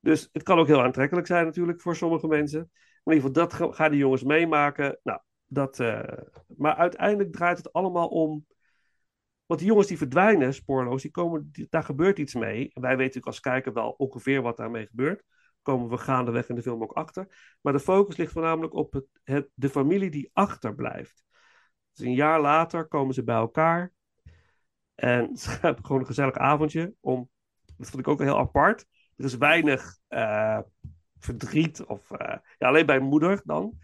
Dus 0.00 0.28
het 0.32 0.42
kan 0.42 0.58
ook 0.58 0.66
heel 0.66 0.82
aantrekkelijk 0.82 1.26
zijn 1.26 1.44
natuurlijk 1.44 1.80
voor 1.80 1.96
sommige 1.96 2.26
mensen. 2.26 2.70
Maar 3.02 3.14
in 3.14 3.20
ieder 3.20 3.28
geval, 3.30 3.48
dat 3.48 3.52
ga- 3.52 3.72
gaan 3.72 3.90
die 3.90 4.00
jongens 4.00 4.22
meemaken. 4.22 4.98
Nou, 5.02 5.20
dat, 5.46 5.80
eh, 5.80 6.18
maar 6.56 6.74
uiteindelijk 6.74 7.32
draait 7.32 7.58
het 7.58 7.72
allemaal 7.72 8.08
om... 8.08 8.46
Want 9.46 9.60
die 9.60 9.68
jongens 9.68 9.88
die 9.88 9.98
verdwijnen, 9.98 10.54
spoorloos, 10.54 11.02
die 11.02 11.10
komen, 11.10 11.50
daar 11.68 11.84
gebeurt 11.84 12.18
iets 12.18 12.34
mee. 12.34 12.70
En 12.72 12.82
wij 12.82 12.90
weten 12.90 12.98
natuurlijk 12.98 13.26
als 13.26 13.40
kijker 13.40 13.72
wel 13.72 13.90
ongeveer 13.90 14.42
wat 14.42 14.56
daarmee 14.56 14.86
gebeurt. 14.86 15.22
Komen 15.62 15.88
we 15.88 15.98
gaandeweg 15.98 16.48
in 16.48 16.54
de 16.54 16.62
film 16.62 16.82
ook 16.82 16.92
achter. 16.92 17.56
Maar 17.60 17.72
de 17.72 17.80
focus 17.80 18.16
ligt 18.16 18.32
voornamelijk 18.32 18.74
op 18.74 19.02
het, 19.24 19.48
de 19.54 19.68
familie 19.68 20.10
die 20.10 20.30
achterblijft. 20.32 21.24
Dus 21.92 22.06
een 22.06 22.14
jaar 22.14 22.40
later 22.40 22.86
komen 22.86 23.14
ze 23.14 23.24
bij 23.24 23.36
elkaar. 23.36 23.92
En 24.94 25.36
ze 25.36 25.50
hebben 25.60 25.84
gewoon 25.84 26.00
een 26.00 26.06
gezellig 26.06 26.36
avondje. 26.36 26.94
Om, 27.00 27.30
dat 27.76 27.90
vond 27.90 28.02
ik 28.02 28.08
ook 28.08 28.20
heel 28.20 28.38
apart. 28.38 28.86
Er 29.16 29.24
is 29.24 29.36
weinig 29.36 29.98
eh, 30.08 30.58
verdriet. 31.18 31.84
Of, 31.84 32.10
eh, 32.10 32.36
ja, 32.58 32.68
alleen 32.68 32.86
bij 32.86 32.98
moeder 32.98 33.40
dan. 33.44 33.78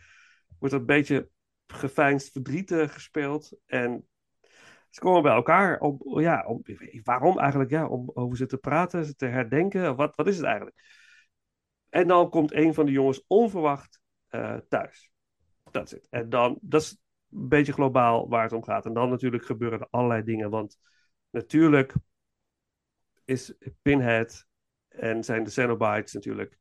Wordt 0.58 0.74
er 0.74 0.80
een 0.80 0.86
beetje 0.86 1.30
geveinsd 1.66 2.32
verdriet 2.32 2.70
eh, 2.70 2.88
gespeeld. 2.88 3.58
En 3.66 4.08
ze 4.90 5.00
komen 5.00 5.22
bij 5.22 5.32
elkaar 5.32 5.80
om, 5.80 6.20
ja, 6.20 6.46
om, 6.46 6.62
waarom 7.02 7.38
eigenlijk? 7.38 7.70
Ja, 7.70 7.86
om 7.86 8.10
over 8.14 8.36
ze 8.36 8.46
te 8.46 8.56
praten, 8.56 9.04
ze 9.04 9.14
te 9.14 9.26
herdenken. 9.26 9.96
Wat, 9.96 10.16
wat 10.16 10.26
is 10.26 10.36
het 10.36 10.46
eigenlijk? 10.46 10.76
En 11.90 12.08
dan 12.08 12.30
komt 12.30 12.52
een 12.52 12.74
van 12.74 12.86
de 12.86 12.92
jongens 12.92 13.24
onverwacht 13.26 14.00
eh, 14.28 14.56
thuis. 14.68 15.10
Dat 15.70 15.84
is 15.84 15.90
het. 15.90 16.06
En 16.10 16.28
dan, 16.28 16.58
dat 16.60 16.82
is 16.82 16.90
een 17.30 17.48
beetje 17.48 17.72
globaal 17.72 18.28
waar 18.28 18.42
het 18.42 18.52
om 18.52 18.64
gaat. 18.64 18.86
En 18.86 18.92
dan 18.92 19.10
natuurlijk 19.10 19.44
gebeuren 19.44 19.80
er 19.80 19.88
allerlei 19.90 20.22
dingen. 20.22 20.50
Want 20.50 20.78
natuurlijk 21.30 21.94
is 23.24 23.54
Pinhead 23.82 24.46
en 24.88 25.24
zijn 25.24 25.44
de 25.44 25.50
Cenobites 25.50 26.12
natuurlijk 26.12 26.58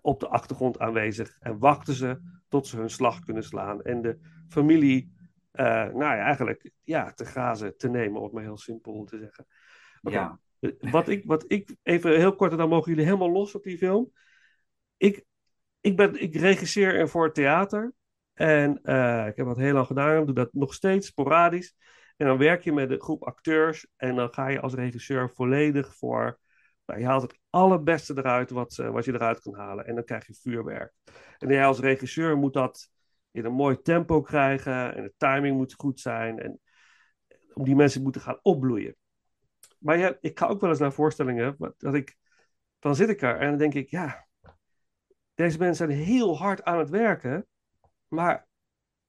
op 0.00 0.20
de 0.20 0.28
achtergrond 0.28 0.78
aanwezig. 0.78 1.36
En 1.40 1.58
wachten 1.58 1.94
ze 1.94 2.20
tot 2.48 2.66
ze 2.66 2.76
hun 2.76 2.90
slag 2.90 3.20
kunnen 3.20 3.42
slaan. 3.42 3.82
En 3.82 4.02
de 4.02 4.18
familie, 4.48 5.12
eh, 5.50 5.64
nou 5.66 5.98
ja, 5.98 6.18
eigenlijk 6.18 6.70
ja, 6.82 7.12
te 7.12 7.24
grazen 7.24 7.76
te 7.76 7.88
nemen, 7.88 8.18
om 8.18 8.24
het 8.24 8.32
maar 8.32 8.42
heel 8.42 8.58
simpel 8.58 9.04
te 9.04 9.18
zeggen. 9.18 9.46
Ja. 10.00 10.38
Wat 10.80 11.08
ik, 11.08 11.24
wat 11.24 11.44
ik, 11.46 11.76
even 11.82 12.16
heel 12.16 12.34
kort, 12.34 12.52
en 12.52 12.58
dan 12.58 12.68
mogen 12.68 12.90
jullie 12.90 13.06
helemaal 13.06 13.30
los 13.30 13.54
op 13.54 13.62
die 13.62 13.78
film. 13.78 14.12
Ik, 14.98 15.24
ik, 15.80 15.96
ben, 15.96 16.22
ik 16.22 16.34
regisseer 16.34 17.08
voor 17.08 17.24
het 17.24 17.34
theater. 17.34 17.92
En 18.34 18.82
eh, 18.82 19.26
ik 19.26 19.36
heb 19.36 19.46
dat 19.46 19.56
heel 19.56 19.72
lang 19.72 19.86
gedaan. 19.86 20.24
Doe 20.24 20.34
dat 20.34 20.52
nog 20.52 20.74
steeds 20.74 21.06
sporadisch. 21.06 21.74
En 22.16 22.26
dan 22.26 22.38
werk 22.38 22.62
je 22.62 22.72
met 22.72 22.90
een 22.90 23.00
groep 23.00 23.24
acteurs. 23.24 23.86
En 23.96 24.16
dan 24.16 24.32
ga 24.32 24.48
je 24.48 24.60
als 24.60 24.74
regisseur 24.74 25.30
volledig 25.30 25.96
voor. 25.96 26.38
Nou, 26.86 27.00
je 27.00 27.06
haalt 27.06 27.22
het 27.22 27.38
allerbeste 27.50 28.16
eruit 28.16 28.50
wat, 28.50 28.78
eh, 28.78 28.90
wat 28.90 29.04
je 29.04 29.12
eruit 29.12 29.40
kan 29.40 29.54
halen. 29.54 29.86
En 29.86 29.94
dan 29.94 30.04
krijg 30.04 30.26
je 30.26 30.34
vuurwerk. 30.34 30.92
En 31.38 31.48
jij 31.48 31.66
als 31.66 31.80
regisseur 31.80 32.36
moet 32.36 32.52
dat 32.52 32.90
in 33.30 33.44
een 33.44 33.52
mooi 33.52 33.80
tempo 33.82 34.20
krijgen. 34.20 34.94
En 34.94 35.02
de 35.02 35.12
timing 35.16 35.56
moet 35.56 35.74
goed 35.74 36.00
zijn. 36.00 36.38
En 36.38 36.60
om 37.52 37.64
die 37.64 37.76
mensen 37.76 38.02
moeten 38.02 38.20
gaan 38.20 38.38
opbloeien. 38.42 38.96
Maar 39.78 39.98
ja, 39.98 40.16
ik 40.20 40.38
ga 40.38 40.46
ook 40.46 40.60
wel 40.60 40.70
eens 40.70 40.78
naar 40.78 40.92
voorstellingen. 40.92 41.56
Dat 41.76 41.94
ik, 41.94 42.16
dan 42.78 42.94
zit 42.94 43.08
ik 43.08 43.22
er 43.22 43.38
en 43.38 43.48
dan 43.48 43.58
denk 43.58 43.74
ik, 43.74 43.90
ja, 43.90 44.27
deze 45.38 45.58
mensen 45.58 45.86
zijn 45.86 45.98
heel 45.98 46.38
hard 46.38 46.64
aan 46.64 46.78
het 46.78 46.90
werken, 46.90 47.46
maar 48.08 48.46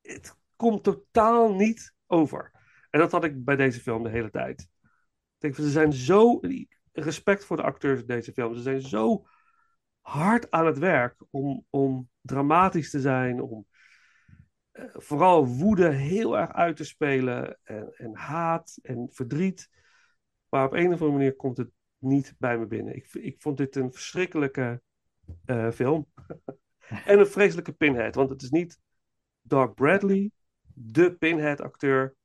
het 0.02 0.36
komt 0.56 0.84
totaal 0.84 1.54
niet 1.54 1.96
over. 2.08 2.52
En 2.90 3.00
dat 3.00 3.12
had 3.12 3.24
ik 3.24 3.44
bij 3.44 3.56
deze 3.56 3.80
film 3.80 4.04
de 4.04 4.10
hele 4.10 4.30
tijd. 4.30 4.62
Ik 4.62 5.38
denk, 5.38 5.56
ze 5.56 5.70
zijn 5.70 5.94
zo, 5.94 6.40
respect 6.92 7.46
voor 7.46 7.58
de 7.58 7.64
acteurs 7.64 8.00
in 8.00 8.08
deze 8.08 8.34
film, 8.34 8.56
ze 8.56 8.62
zijn 8.62 8.82
zo 8.82 9.26
hard 10.02 10.52
aan 10.52 10.66
het 10.66 10.78
werk 10.78 11.24
om, 11.30 11.66
om 11.70 12.10
dramatisch 12.22 12.90
te 12.90 13.00
zijn, 13.00 13.42
om 13.42 13.68
eh, 14.72 14.86
vooral 14.94 15.48
woede 15.48 15.90
heel 15.90 16.38
erg 16.38 16.52
uit 16.52 16.76
te 16.76 16.86
spelen. 16.86 17.60
En, 17.64 17.94
en 17.96 18.16
haat 18.16 18.80
en 18.82 19.08
verdriet. 19.12 19.70
Maar 20.50 20.66
op 20.66 20.74
een 20.74 20.88
of 20.88 20.92
andere 20.92 21.12
manier 21.12 21.36
komt 21.36 21.58
het 21.58 21.72
niet 21.98 22.36
bij 22.38 22.58
me 22.58 22.66
binnen. 22.66 22.96
Ik, 22.96 23.14
ik 23.14 23.42
vond 23.42 23.58
dit 23.58 23.76
een 23.76 23.94
verschrikkelijke 23.94 24.82
eh, 25.46 25.72
film. 25.72 26.08
en 27.06 27.20
een 27.20 27.28
vreselijke 27.28 27.72
Pinhead. 27.72 28.16
Want 28.16 28.30
het 28.30 28.42
is 28.42 28.50
niet 28.50 28.80
Doug 29.42 29.74
Bradley, 29.74 30.32
de 30.74 31.14
Pinhead-acteur. 31.14 32.16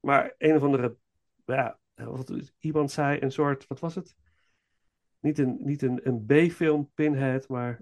Maar 0.00 0.34
een 0.38 0.56
of 0.56 0.62
andere, 0.62 0.96
ja, 1.44 1.78
wat 1.94 2.52
iemand 2.58 2.90
zei, 2.90 3.20
een 3.20 3.32
soort, 3.32 3.66
wat 3.66 3.80
was 3.80 3.94
het? 3.94 4.14
Niet 5.20 5.38
een, 5.38 5.58
niet 5.60 5.82
een, 5.82 6.00
een 6.02 6.24
B-film 6.26 6.90
Pinhead, 6.94 7.48
maar 7.48 7.80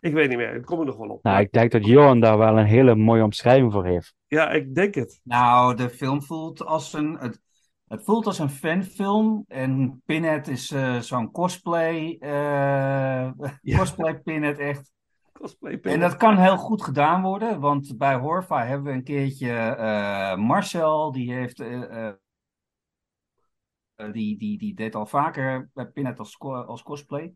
ik 0.00 0.12
weet 0.12 0.28
niet 0.28 0.38
meer. 0.38 0.50
Daar 0.52 0.60
kom 0.60 0.80
ik 0.80 0.86
nog 0.86 0.96
wel 0.96 1.08
op. 1.08 1.22
Nou, 1.22 1.40
ik 1.40 1.52
denk 1.52 1.70
dat 1.70 1.86
Johan 1.86 2.20
daar 2.20 2.38
wel 2.38 2.58
een 2.58 2.66
hele 2.66 2.94
mooie 2.94 3.22
omschrijving 3.22 3.72
voor 3.72 3.86
heeft. 3.86 4.14
Ja, 4.26 4.50
ik 4.50 4.74
denk 4.74 4.94
het. 4.94 5.20
Nou, 5.22 5.76
de 5.76 5.90
film 5.90 6.22
voelt 6.22 6.64
als 6.64 6.92
een. 6.92 7.18
Het, 7.18 7.40
het 7.88 8.04
voelt 8.04 8.26
als 8.26 8.38
een 8.38 8.50
fanfilm. 8.50 9.44
En 9.48 10.02
Pinhead 10.04 10.46
is 10.46 10.70
eh, 10.70 10.98
zo'n 10.98 11.30
cosplay. 11.30 12.16
eh, 12.20 13.30
Cosplay 13.76 14.20
Pinhead, 14.20 14.58
echt. 14.58 14.92
Cosplay 15.32 15.78
En 15.82 16.00
dat 16.00 16.16
kan 16.16 16.38
heel 16.38 16.56
goed 16.56 16.82
gedaan 16.82 17.22
worden. 17.22 17.60
Want 17.60 17.98
bij 17.98 18.14
Horva 18.14 18.66
hebben 18.66 18.86
we 18.86 18.92
een 18.92 19.04
keertje 19.04 19.52
eh, 19.52 20.36
Marcel. 20.36 21.12
Die 21.12 21.32
heeft. 21.32 21.56
die, 24.12 24.38
die, 24.38 24.58
die 24.58 24.74
deed 24.74 24.94
al 24.94 25.06
vaker 25.06 25.70
bij 25.74 25.86
Pinhead 25.86 26.18
als, 26.18 26.38
als 26.38 26.82
cosplay. 26.82 27.34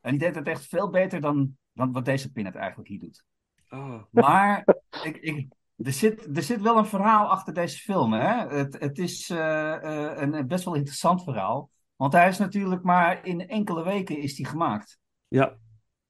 En 0.00 0.10
die 0.10 0.18
deed 0.18 0.34
het 0.34 0.46
echt 0.48 0.66
veel 0.66 0.90
beter 0.90 1.20
dan, 1.20 1.56
dan 1.72 1.92
wat 1.92 2.04
deze 2.04 2.32
Pinhead 2.32 2.54
eigenlijk 2.54 2.88
hier 2.88 2.98
doet. 2.98 3.24
Oh, 3.70 4.02
Maar 4.10 4.66
ik, 5.02 5.16
ik, 5.16 5.48
er, 5.76 5.92
zit, 5.92 6.36
er 6.36 6.42
zit 6.42 6.60
wel 6.60 6.78
een 6.78 6.86
verhaal 6.86 7.26
achter 7.26 7.54
deze 7.54 7.78
film. 7.78 8.12
Hè? 8.12 8.56
Het, 8.56 8.76
het 8.78 8.98
is 8.98 9.30
eh, 9.30 9.74
eh, 9.74 10.20
een, 10.20 10.46
best 10.46 10.64
wel 10.64 10.74
interessant 10.74 11.22
verhaal. 11.22 11.70
Want 11.96 12.12
hij 12.12 12.28
is 12.28 12.38
natuurlijk 12.38 12.82
maar 12.82 13.26
in 13.26 13.48
enkele 13.48 13.84
weken 13.84 14.18
is 14.18 14.34
die 14.34 14.46
gemaakt. 14.46 14.98
ja, 15.28 15.56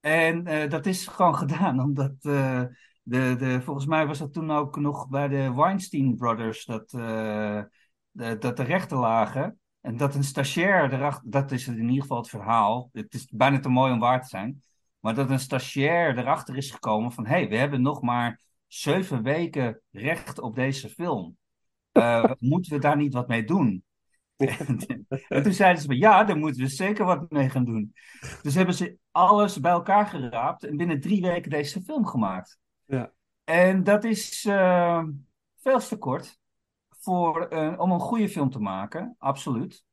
En 0.01 0.47
eh, 0.47 0.71
dat 0.71 0.87
is 0.87 1.07
gewoon 1.07 1.37
gedaan, 1.45 1.81
omdat 1.81 2.13
de, 2.21 2.71
de, 3.03 3.61
volgens 3.63 3.87
mij 3.87 4.07
was 4.07 4.19
dat 4.19 4.33
toen 4.33 4.51
ook 4.51 4.77
nog 4.77 5.09
bij 5.09 5.29
de 5.29 5.55
Weinstein 5.55 6.17
Brothers 6.17 6.65
dat, 6.65 6.91
de, 6.91 7.69
dat 8.39 8.57
de 8.57 8.63
rechten 8.63 8.99
lagen. 8.99 9.59
En 9.81 9.97
dat 9.97 10.15
een 10.15 10.25
stagiair 10.25 10.93
erachter, 10.93 11.31
dat 11.31 11.53
is 11.53 11.67
in 11.69 11.89
ieder 11.89 12.03
geval 12.03 12.17
het 12.17 12.29
verhaal. 12.29 12.89
Het 12.93 13.15
is 13.15 13.27
bijna 13.31 13.61
te 13.61 13.69
mooi 13.69 13.93
om 13.93 13.99
waar 13.99 14.23
te 14.23 14.29
zijn. 14.29 14.63
Maar 15.01 15.15
dat 15.15 15.31
een 15.31 15.41
stagiair 15.41 16.19
erachter 16.19 16.57
is 16.57 16.71
gekomen 16.71 17.13
van: 17.13 17.27
hé, 17.27 17.35
hey, 17.35 17.49
we 17.49 17.57
hebben 17.57 17.83
nog 17.83 18.03
maar 18.03 18.41
zeven 18.75 19.23
weken 19.23 19.81
recht 19.91 20.41
op 20.41 20.55
deze 20.55 20.89
film. 20.89 21.37
Eh, 21.93 22.25
moeten 22.39 22.73
we 22.73 22.79
daar 22.79 22.97
niet 22.97 23.13
wat 23.13 23.29
mee 23.29 23.45
doen? 23.45 23.85
en 25.29 25.43
toen 25.43 25.53
zeiden 25.53 25.83
ze: 25.83 25.97
ja, 25.97 26.25
daar 26.25 26.37
moeten 26.37 26.63
we 26.63 26.69
zeker 26.69 27.05
wat 27.05 27.31
mee 27.31 27.51
gaan 27.51 27.65
doen. 27.65 27.95
Dus 28.43 28.55
hebben 28.55 28.75
ze 28.75 28.97
alles 29.11 29.61
bij 29.61 29.73
elkaar 29.73 30.07
geraapt 30.07 30.65
en 30.65 30.77
binnen 30.77 31.01
drie 31.01 31.23
weken 31.23 31.51
deze 31.51 31.83
film 31.83 32.07
gemaakt. 32.07 32.59
Ja. 32.85 33.13
En 33.45 33.85
dat 33.85 34.05
is 34.05 34.45
eh, 34.45 35.05
veel 35.57 35.79
te 35.79 35.97
kort 35.97 36.39
voor, 36.89 37.49
eh, 37.49 37.75
om 37.77 37.91
een 37.91 38.01
goede 38.01 38.29
film 38.29 38.51
te 38.51 38.61
maken, 38.61 39.15
absoluut. 39.19 39.85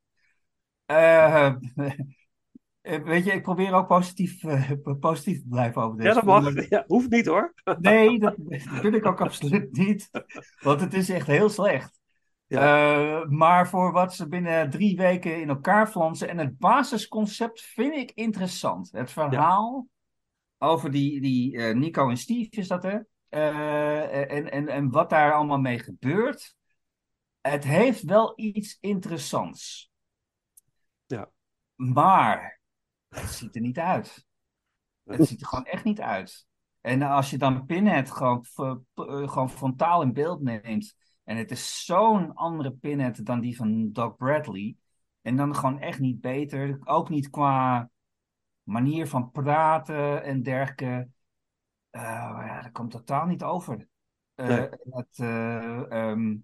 Eh, 2.82 3.02
weet 3.02 3.24
je, 3.24 3.32
ik 3.32 3.42
probeer 3.42 3.72
ook 3.72 3.86
positief, 3.86 4.44
eh, 4.44 4.70
positief 5.00 5.40
te 5.40 5.48
blijven 5.48 5.82
over 5.82 5.96
deze 5.96 6.08
ja 6.08 6.14
dat 6.14 6.24
mag. 6.24 6.68
Ja, 6.68 6.84
hoeft 6.86 7.10
niet 7.10 7.26
hoor. 7.26 7.54
Nee, 7.80 8.18
dat, 8.18 8.34
dat 8.36 8.80
wil 8.80 8.92
ik 8.92 9.06
ook 9.06 9.20
absoluut 9.20 9.76
niet. 9.76 10.10
Want 10.60 10.80
het 10.80 10.94
is 10.94 11.08
echt 11.08 11.26
heel 11.26 11.48
slecht. 11.48 12.00
Eh, 12.46 13.24
maar 13.24 13.68
voor 13.68 13.92
wat 13.92 14.14
ze 14.14 14.28
binnen 14.28 14.70
drie 14.70 14.96
weken 14.96 15.40
in 15.40 15.48
elkaar 15.48 15.88
flansen. 15.88 16.28
En 16.28 16.38
het 16.38 16.58
basisconcept 16.58 17.60
vind 17.60 17.94
ik 17.94 18.10
interessant. 18.14 18.92
Het 18.92 19.10
verhaal 19.10 19.86
over 20.58 20.90
die, 20.90 21.20
die 21.20 21.58
Nico 21.58 22.08
en 22.08 22.16
Steve 22.16 22.50
is 22.50 22.68
dat 22.68 22.82
hè? 22.82 22.98
En, 23.28 24.50
en, 24.50 24.68
en 24.68 24.90
wat 24.90 25.10
daar 25.10 25.32
allemaal 25.32 25.58
mee 25.58 25.78
gebeurt. 25.78 26.56
Het 27.40 27.64
heeft 27.64 28.02
wel 28.02 28.32
iets 28.36 28.76
interessants. 28.80 29.90
Ja. 31.06 31.30
Maar 31.74 32.60
het 33.14 33.30
ziet 33.30 33.54
er 33.54 33.60
niet 33.60 33.78
uit. 33.78 34.26
Het 35.04 35.26
ziet 35.26 35.40
er 35.40 35.46
gewoon 35.46 35.64
echt 35.64 35.84
niet 35.84 36.00
uit. 36.00 36.46
En 36.80 37.02
als 37.02 37.30
je 37.30 37.38
dan 37.38 37.66
Pinhead 37.66 38.10
gewoon, 38.10 38.44
eh, 38.54 39.28
gewoon 39.28 39.50
frontaal 39.50 40.02
in 40.02 40.12
beeld 40.12 40.40
neemt. 40.40 40.96
En 41.24 41.36
het 41.36 41.50
is 41.50 41.84
zo'n 41.84 42.34
andere 42.34 42.72
Pinhead 42.72 43.24
dan 43.24 43.40
die 43.40 43.56
van 43.56 43.92
Doc 43.92 44.16
Bradley. 44.16 44.76
En 45.20 45.36
dan 45.36 45.54
gewoon 45.54 45.78
echt 45.78 45.98
niet 45.98 46.20
beter. 46.20 46.78
Ook 46.84 47.08
niet 47.08 47.30
qua 47.30 47.90
manier 48.62 49.08
van 49.08 49.30
praten 49.30 50.22
en 50.22 50.42
dergelijke. 50.42 51.08
Eh, 51.90 52.02
ja, 52.46 52.62
dat 52.62 52.72
komt 52.72 52.90
totaal 52.90 53.26
niet 53.26 53.42
over. 53.42 53.88
Nee. 54.34 54.68
het, 54.90 55.18
eh, 55.18 55.90
ehm, 55.90 56.36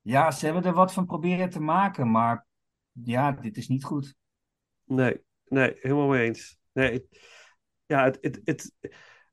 ja, 0.00 0.30
ze 0.30 0.44
hebben 0.44 0.64
er 0.64 0.72
wat 0.72 0.92
van 0.92 1.06
proberen 1.06 1.50
te 1.50 1.60
maken. 1.60 2.10
Maar 2.10 2.46
ja, 2.92 3.32
dit 3.32 3.56
is 3.56 3.68
niet 3.68 3.84
goed. 3.84 4.14
Nee, 4.84 5.24
nee, 5.48 5.76
helemaal 5.80 6.08
mee 6.08 6.26
eens. 6.26 6.58
Nee, 6.72 6.92
het- 6.92 7.20
ja, 7.86 8.04
het, 8.04 8.18
het, 8.20 8.40
het, 8.44 8.72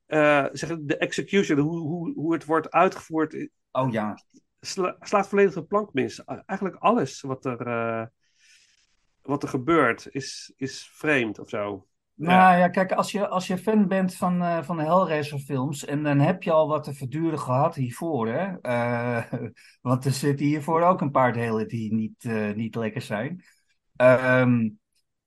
eh, 0.05 0.45
zeg, 0.51 0.77
de 0.81 0.97
execution, 0.97 1.59
hoe, 1.59 1.79
hoe, 1.79 2.13
hoe 2.13 2.33
het 2.33 2.45
wordt 2.45 2.71
uitgevoerd, 2.71 3.33
eh, 3.33 3.47
Oh 3.73 3.89
ja. 3.91 4.15
sla- 4.61 4.97
slaat 4.99 5.27
volledig 5.27 5.53
de 5.53 5.63
plank 5.63 5.93
mis. 5.93 6.23
Eigenlijk 6.25 6.75
alles 6.75 7.21
wat 7.21 7.45
er, 7.45 7.67
eh, 7.67 8.05
wat 9.21 9.43
er 9.43 9.49
gebeurt 9.49 10.07
is, 10.11 10.53
is 10.55 10.89
vreemd 10.93 11.39
of 11.39 11.49
zo. 11.49 11.87
Nou 12.15 12.57
ja, 12.57 12.67
kijk, 12.69 12.91
als 12.91 13.11
je, 13.11 13.27
als 13.27 13.47
je 13.47 13.57
fan 13.57 13.87
bent 13.87 14.15
van, 14.15 14.63
van 14.63 14.77
de 14.77 14.83
Hellraiser 14.83 15.39
films 15.39 15.85
en 15.85 16.03
dan 16.03 16.19
heb 16.19 16.43
je 16.43 16.51
al 16.51 16.67
wat 16.67 16.83
te 16.83 16.93
verduren 16.93 17.39
gehad 17.39 17.75
hiervoor, 17.75 18.27
hè? 18.27 18.53
Want 19.81 20.05
er 20.05 20.11
zitten 20.11 20.45
hiervoor 20.45 20.81
ook 20.81 21.01
een 21.01 21.11
paar 21.11 21.33
delen 21.33 21.67
die 21.67 21.93
niet, 21.93 22.23
niet 22.55 22.75
lekker 22.75 23.01
zijn. 23.01 23.43
Ehm, 23.95 24.69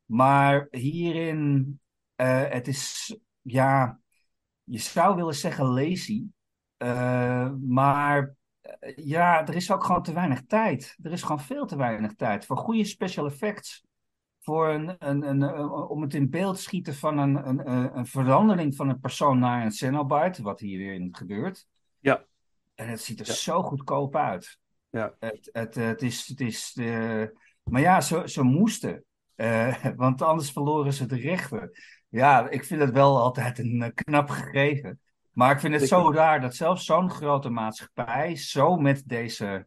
maar 0.07 0.67
hierin, 0.71 1.81
eh, 2.15 2.49
het 2.49 2.69
is, 2.69 3.17
ja, 3.43 4.01
je 4.65 4.79
zou 4.79 5.17
willen 5.17 5.35
zeggen 5.35 5.65
lazy, 5.67 6.25
Eh, 6.77 7.51
maar 7.67 8.35
eh, 8.61 8.97
ja, 8.97 9.47
er 9.47 9.55
is 9.55 9.71
ook 9.73 9.85
gewoon 9.85 10.03
te 10.03 10.13
weinig 10.13 10.43
tijd. 10.47 10.97
Er 11.03 11.13
is 11.13 11.23
gewoon 11.23 11.41
veel 11.41 11.67
te 11.67 11.77
weinig 11.77 12.15
tijd 12.15 12.47
voor 12.47 12.57
goede 12.57 12.85
special 12.85 13.27
effects 13.27 13.85
voor 14.41 14.69
een, 14.69 14.95
een, 14.99 15.23
een, 15.29 15.41
een- 15.41 15.71
om 15.71 16.03
het 16.03 16.15
in 16.15 16.31
beeld 16.31 16.59
schieten 16.59 16.95
van 16.95 17.19
een, 17.19 17.71
een, 17.99 18.07
verandering 18.07 18.77
van 18.77 18.89
een 18.89 19.01
persoon 19.01 19.39
naar 19.39 19.65
een 19.65 19.71
Cenobite, 19.71 20.43
wat 20.43 20.61
hierin 20.61 21.09
gebeurt. 21.17 21.67
Ja. 21.99 22.25
En 22.75 22.89
het 22.89 23.01
ziet 23.01 23.21
er 23.21 23.27
Ja. 23.27 23.33
zo 23.33 23.63
goedkoop 23.63 24.17
uit. 24.17 24.59
Ja. 24.91 25.15
Het, 25.19 25.49
het, 25.53 25.75
het 25.75 26.03
is, 26.03 26.27
het 26.27 26.41
is 26.41 26.77
eh, 26.77 27.25
maar 27.63 27.81
ja, 27.81 28.01
ze, 28.01 28.23
ze 28.27 28.43
moesten. 28.43 29.05
Eh, 29.37 29.85
want 29.97 30.23
anders 30.23 30.51
verloren 30.51 30.93
ze 30.93 31.07
de 31.07 31.17
rechten. 31.17 31.71
Ja, 32.09 32.49
ik 32.49 32.65
vind 32.65 32.81
het 32.81 32.91
wel 32.91 33.21
altijd 33.21 33.59
een 33.59 33.83
eh, 33.83 33.91
knap 33.95 34.29
gegeven. 34.31 35.01
Maar 35.33 35.51
ik 35.53 35.61
vind 35.61 35.75
het 35.75 35.89
zo 35.89 36.13
raar 36.13 36.41
dat 36.41 36.55
zelfs 36.55 36.85
zo'n 36.85 37.11
grote 37.11 37.51
maatschappij 37.51 38.37
zo 38.37 38.77
met 38.77 39.03
deze, 39.07 39.67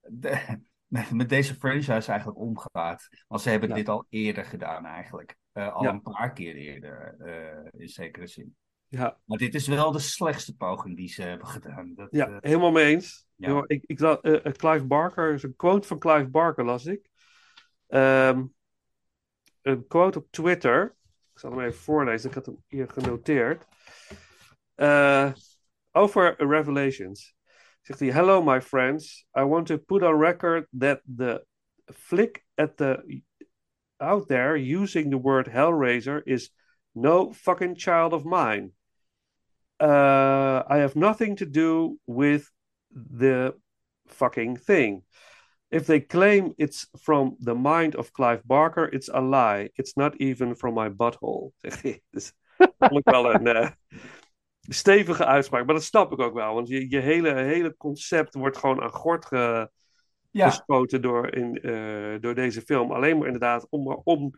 de- 0.00 0.62
met, 0.86 1.10
met 1.10 1.28
deze 1.28 1.54
franchise 1.54 2.10
eigenlijk 2.10 2.38
omgaat. 2.38 3.08
Want 3.28 3.42
ze 3.42 3.50
hebben 3.50 3.68
Ja. 3.68 3.74
dit 3.74 3.88
al 3.88 4.06
eerder 4.08 4.44
gedaan 4.44 4.86
eigenlijk. 4.86 5.36
Eh, 5.52 5.72
al 5.74 5.82
Ja. 5.82 5.90
een 5.90 6.02
paar 6.02 6.32
keer 6.32 6.54
eerder, 6.54 7.16
in 7.76 7.88
zekere 7.88 8.26
zin. 8.26 8.56
Ja, 8.88 9.18
Maar 9.24 9.38
dit 9.38 9.54
is 9.54 9.66
wel 9.66 9.92
de 9.92 9.98
slechtste 9.98 10.56
poging 10.56 10.96
die 10.96 11.08
ze 11.08 11.22
hebben 11.22 11.46
gedaan. 11.46 11.92
Dat, 11.94 12.08
ja 12.10 12.38
helemaal 12.40 12.70
mee 12.70 12.94
eens. 12.94 13.26
Ja. 13.36 13.64
Ik, 13.66 13.82
ik, 13.86 14.00
eh, 14.00 14.52
Clive 14.52 14.84
Barker, 14.84 15.44
een 15.44 15.56
quote 15.56 15.86
van 15.88 15.98
Clive 15.98 16.28
Barker 16.28 16.64
las 16.64 16.86
ik. 16.86 17.08
Ehm, 17.86 18.44
een 19.62 19.86
quote 19.86 20.18
op 20.18 20.26
Twitter. 20.30 20.96
Ik 21.32 21.38
zal 21.38 21.50
hem 21.50 21.60
even 21.60 21.80
voorlezen, 21.80 22.28
ik 22.28 22.34
had 22.34 22.46
hem 22.46 22.64
hier 22.66 22.88
genoteerd. 22.88 23.66
Eh, 24.74 25.32
over 25.92 26.34
Revelations. 26.38 27.34
Zegt 27.80 28.00
hij: 28.00 28.10
Hello, 28.10 28.42
my 28.42 28.60
friends. 28.60 29.26
I 29.38 29.42
want 29.42 29.66
to 29.66 29.78
put 29.78 30.02
on 30.02 30.20
record 30.20 30.66
that 30.78 31.00
the 31.16 31.46
flick 31.84 32.44
at 32.54 32.76
the 32.76 33.22
out 33.96 34.28
there 34.28 34.56
using 34.56 35.10
the 35.10 35.18
word 35.18 35.46
Hellraiser 35.46 36.22
is 36.24 36.50
no 36.94 37.32
fucking 37.32 37.76
child 37.76 38.12
of 38.12 38.24
mine. 38.24 38.72
Uh, 39.78 40.62
I 40.68 40.78
have 40.78 40.96
nothing 40.96 41.36
to 41.36 41.46
do 41.46 41.98
with 42.06 42.50
the 42.92 43.54
fucking 44.08 44.56
thing. 44.56 45.02
If 45.70 45.84
they 45.86 46.00
claim 46.06 46.52
it's 46.56 46.88
from 47.02 47.36
the 47.44 47.54
mind 47.54 47.96
of 47.96 48.12
Clive 48.12 48.40
Barker, 48.44 48.94
it's 48.94 49.08
a 49.10 49.20
lie. 49.20 49.70
It's 49.74 49.94
not 49.96 50.14
even 50.20 50.56
from 50.56 50.74
my 50.74 50.88
butthole. 50.90 51.52
Dus 52.10 52.32
vond 52.86 53.00
ik 53.00 53.12
wel 53.12 53.32
een. 53.34 53.46
eh, 53.46 53.70
stevige 54.68 55.24
uitspraak. 55.26 55.64
Maar 55.66 55.74
dat 55.74 55.84
snap 55.84 56.12
ik 56.12 56.18
ook 56.18 56.34
wel. 56.34 56.54
Want 56.54 56.68
je, 56.68 56.90
je 56.90 56.98
hele, 56.98 57.34
hele 57.34 57.76
concept 57.76 58.34
wordt 58.34 58.56
gewoon 58.56 58.82
aan 58.82 58.90
gort 58.92 59.24
ge, 59.26 59.70
Ja. 60.30 60.48
gespoten 60.48 61.02
door, 61.02 61.34
in, 61.34 61.60
eh, 61.62 62.20
door 62.20 62.34
deze 62.34 62.62
film. 62.62 62.92
Alleen 62.92 63.16
maar 63.18 63.26
inderdaad 63.26 63.66
om, 63.70 64.00
om 64.04 64.32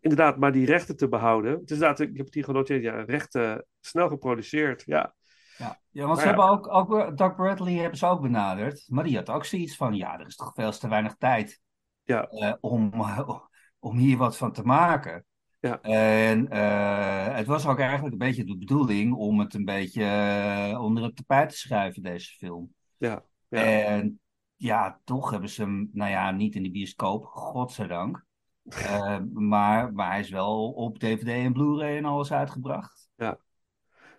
inderdaad 0.00 0.36
maar 0.38 0.52
die 0.52 0.66
rechten 0.66 0.96
te 0.96 1.08
behouden. 1.08 1.50
Het 1.52 1.70
is 1.70 1.76
inderdaad, 1.76 2.00
ik 2.00 2.16
heb 2.16 2.24
het 2.26 2.34
hier 2.34 2.44
genoteerd, 2.44 2.82
ja, 2.82 3.02
rechten 3.02 3.66
snel 3.80 4.08
geproduceerd. 4.08 4.82
Ja, 4.86 5.14
Ja, 5.58 5.80
ja 5.90 6.06
want 6.06 6.18
ze 6.18 6.24
ja. 6.24 6.30
hebben 6.30 6.48
ook, 6.48 6.72
ook, 6.72 7.16
Doc 7.16 7.34
Bradley 7.34 7.74
hebben 7.74 7.98
ze 7.98 8.06
ook 8.06 8.20
benaderd. 8.20 8.84
Maar 8.88 9.04
die 9.04 9.16
had 9.16 9.30
ook 9.30 9.44
zoiets 9.44 9.76
van, 9.76 9.94
ja, 9.94 10.18
er 10.18 10.26
is 10.26 10.36
toch 10.36 10.52
veel 10.54 10.70
te 10.70 10.88
weinig 10.88 11.14
tijd 11.18 11.60
ja, 12.02 12.24
eh, 12.24 12.52
om, 12.60 12.92
om 13.78 13.96
hier 13.96 14.16
wat 14.16 14.36
van 14.36 14.52
te 14.52 14.62
maken. 14.62 15.24
Ja. 15.60 15.80
En 15.80 16.48
eh, 16.48 17.34
het 17.36 17.46
was 17.46 17.66
ook 17.66 17.78
eigenlijk 17.78 18.12
een 18.12 18.18
beetje 18.18 18.44
de 18.44 18.58
bedoeling 18.58 19.14
om 19.14 19.38
het 19.38 19.54
een 19.54 19.64
beetje 19.64 20.04
eh, 20.04 20.82
onder 20.82 21.04
het 21.04 21.16
tapijt 21.16 21.48
te 21.48 21.56
schuiven, 21.56 22.02
deze 22.02 22.34
film. 22.34 22.74
ja, 22.96 23.24
ja. 23.48 23.62
En 23.62 24.20
ja, 24.56 25.00
toch 25.04 25.30
hebben 25.30 25.48
ze 25.48 25.62
hem, 25.62 25.90
nou 25.92 26.10
ja, 26.10 26.30
niet 26.30 26.54
in 26.54 26.62
de 26.62 26.70
bioscoop, 26.70 27.24
godzijdank. 27.24 28.24
Eh, 28.66 29.18
maar, 29.32 29.92
maar 29.92 30.10
hij 30.10 30.20
is 30.20 30.30
wel 30.30 30.70
op 30.70 30.98
DVD 30.98 31.28
en 31.28 31.52
Blu-ray 31.52 31.96
en 31.96 32.04
alles 32.04 32.32
uitgebracht. 32.32 33.05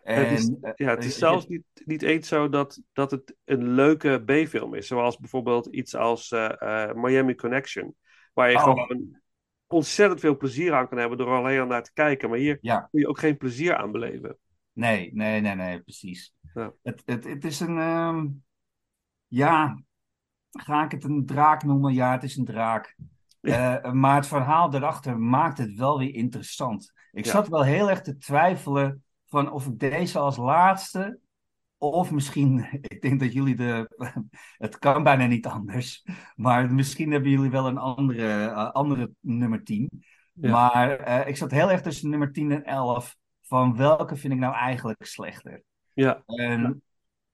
En, 0.07 0.29
het 0.29 0.39
is, 0.39 0.51
eh, 0.61 0.71
ja, 0.75 0.89
het 0.89 1.03
is 1.03 1.13
eh, 1.13 1.17
zelfs 1.17 1.47
niet, 1.47 1.63
niet 1.85 2.01
eens 2.01 2.27
zo 2.27 2.49
dat, 2.49 2.81
dat 2.93 3.11
het 3.11 3.35
een 3.45 3.67
leuke 3.69 4.23
B-film 4.25 4.73
is. 4.73 4.87
Zoals 4.87 5.17
bijvoorbeeld 5.17 5.65
iets 5.65 5.95
als 5.95 6.31
eh, 6.31 6.93
Miami 6.93 7.35
Connection. 7.35 7.95
Waar 8.33 8.49
je 8.49 8.55
Oh. 8.55 8.63
gewoon 8.63 9.19
ontzettend 9.67 10.19
veel 10.19 10.37
plezier 10.37 10.73
aan 10.73 10.87
kan 10.87 10.97
hebben 10.97 11.17
door 11.17 11.35
alleen 11.35 11.59
al 11.59 11.65
naar 11.65 11.83
te 11.83 11.93
kijken. 11.93 12.29
Maar 12.29 12.37
hier 12.37 12.57
Ja. 12.61 12.87
kun 12.91 12.99
je 12.99 13.07
ook 13.07 13.19
geen 13.19 13.37
plezier 13.37 13.75
aan 13.75 13.91
beleven. 13.91 14.37
Nee, 14.73 15.09
nee, 15.13 15.41
nee, 15.41 15.55
nee, 15.55 15.81
precies. 15.81 16.33
Ja. 16.53 16.73
Het, 16.83 17.01
het, 17.05 17.23
het 17.23 17.45
is 17.45 17.59
een, 17.59 17.77
ehm, 17.77 18.27
ja, 19.27 19.81
ga 20.51 20.83
ik 20.83 20.91
het 20.91 21.03
een 21.03 21.25
draak 21.25 21.63
noemen? 21.63 21.93
Ja, 21.93 22.11
het 22.11 22.23
is 22.23 22.37
een 22.37 22.45
draak. 22.45 22.95
Maar 23.93 24.15
het 24.15 24.27
verhaal 24.27 24.69
daarachter 24.69 25.19
maakt 25.19 25.57
het 25.57 25.73
wel 25.73 25.97
weer 25.97 26.13
interessant. 26.13 26.93
Ik 27.11 27.25
zat 27.25 27.47
wel 27.47 27.63
heel 27.63 27.89
erg 27.89 28.01
te 28.01 28.17
twijfelen 28.17 29.01
van 29.27 29.51
of 29.51 29.67
ik 29.67 29.79
deze 29.79 30.19
als 30.19 30.37
laatste, 30.37 31.19
of 31.77 32.11
misschien, 32.11 32.67
ik 32.81 33.01
denk 33.01 33.19
dat 33.19 33.33
jullie 33.33 33.55
de, 33.55 33.89
het 34.57 34.79
kan 34.79 35.03
bijna 35.03 35.25
niet 35.25 35.45
anders, 35.45 36.05
maar 36.35 36.73
misschien 36.73 37.11
hebben 37.11 37.31
jullie 37.31 37.51
wel 37.51 37.67
een 37.67 37.77
andere, 37.77 38.47
eh, 38.47 38.71
andere 38.71 39.11
nummer 39.19 39.63
10. 39.63 39.89
Ja. 40.33 40.51
Maar 40.51 40.99
eh, 40.99 41.27
ik 41.27 41.37
zat 41.37 41.51
heel 41.51 41.71
erg 41.71 41.81
tussen 41.81 42.09
nummer 42.09 42.31
10 42.31 42.51
en 42.51 42.63
11 42.63 43.15
van 43.41 43.75
welke 43.75 44.15
vind 44.15 44.33
ik 44.33 44.39
nou 44.39 44.53
eigenlijk 44.53 45.05
slechter. 45.05 45.63
Ja, 45.93 46.23
En 46.25 46.81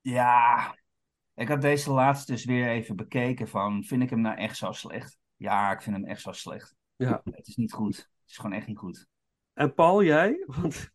ja, 0.01 0.75
ik 1.33 1.47
had 1.47 1.61
deze 1.61 1.91
laatste 1.91 2.31
dus 2.31 2.45
weer 2.45 2.67
even 2.67 2.95
bekeken 2.95 3.47
van, 3.47 3.83
vind 3.83 4.03
ik 4.03 4.09
hem 4.09 4.21
nou 4.21 4.37
echt 4.37 4.57
zo 4.57 4.71
slecht? 4.71 5.17
Ja, 5.35 5.71
ik 5.71 5.81
vind 5.81 5.95
hem 5.95 6.05
echt 6.05 6.21
zo 6.21 6.31
slecht. 6.31 6.75
ja. 6.95 7.21
Het 7.23 7.47
is 7.47 7.55
niet 7.55 7.73
goed. 7.73 7.95
Het 7.97 8.31
is 8.31 8.37
gewoon 8.37 8.53
echt 8.53 8.67
niet 8.67 8.77
goed. 8.77 9.07
En 9.53 9.73
Paul, 9.73 10.03
jij? 10.03 10.43
Want, 10.59 10.91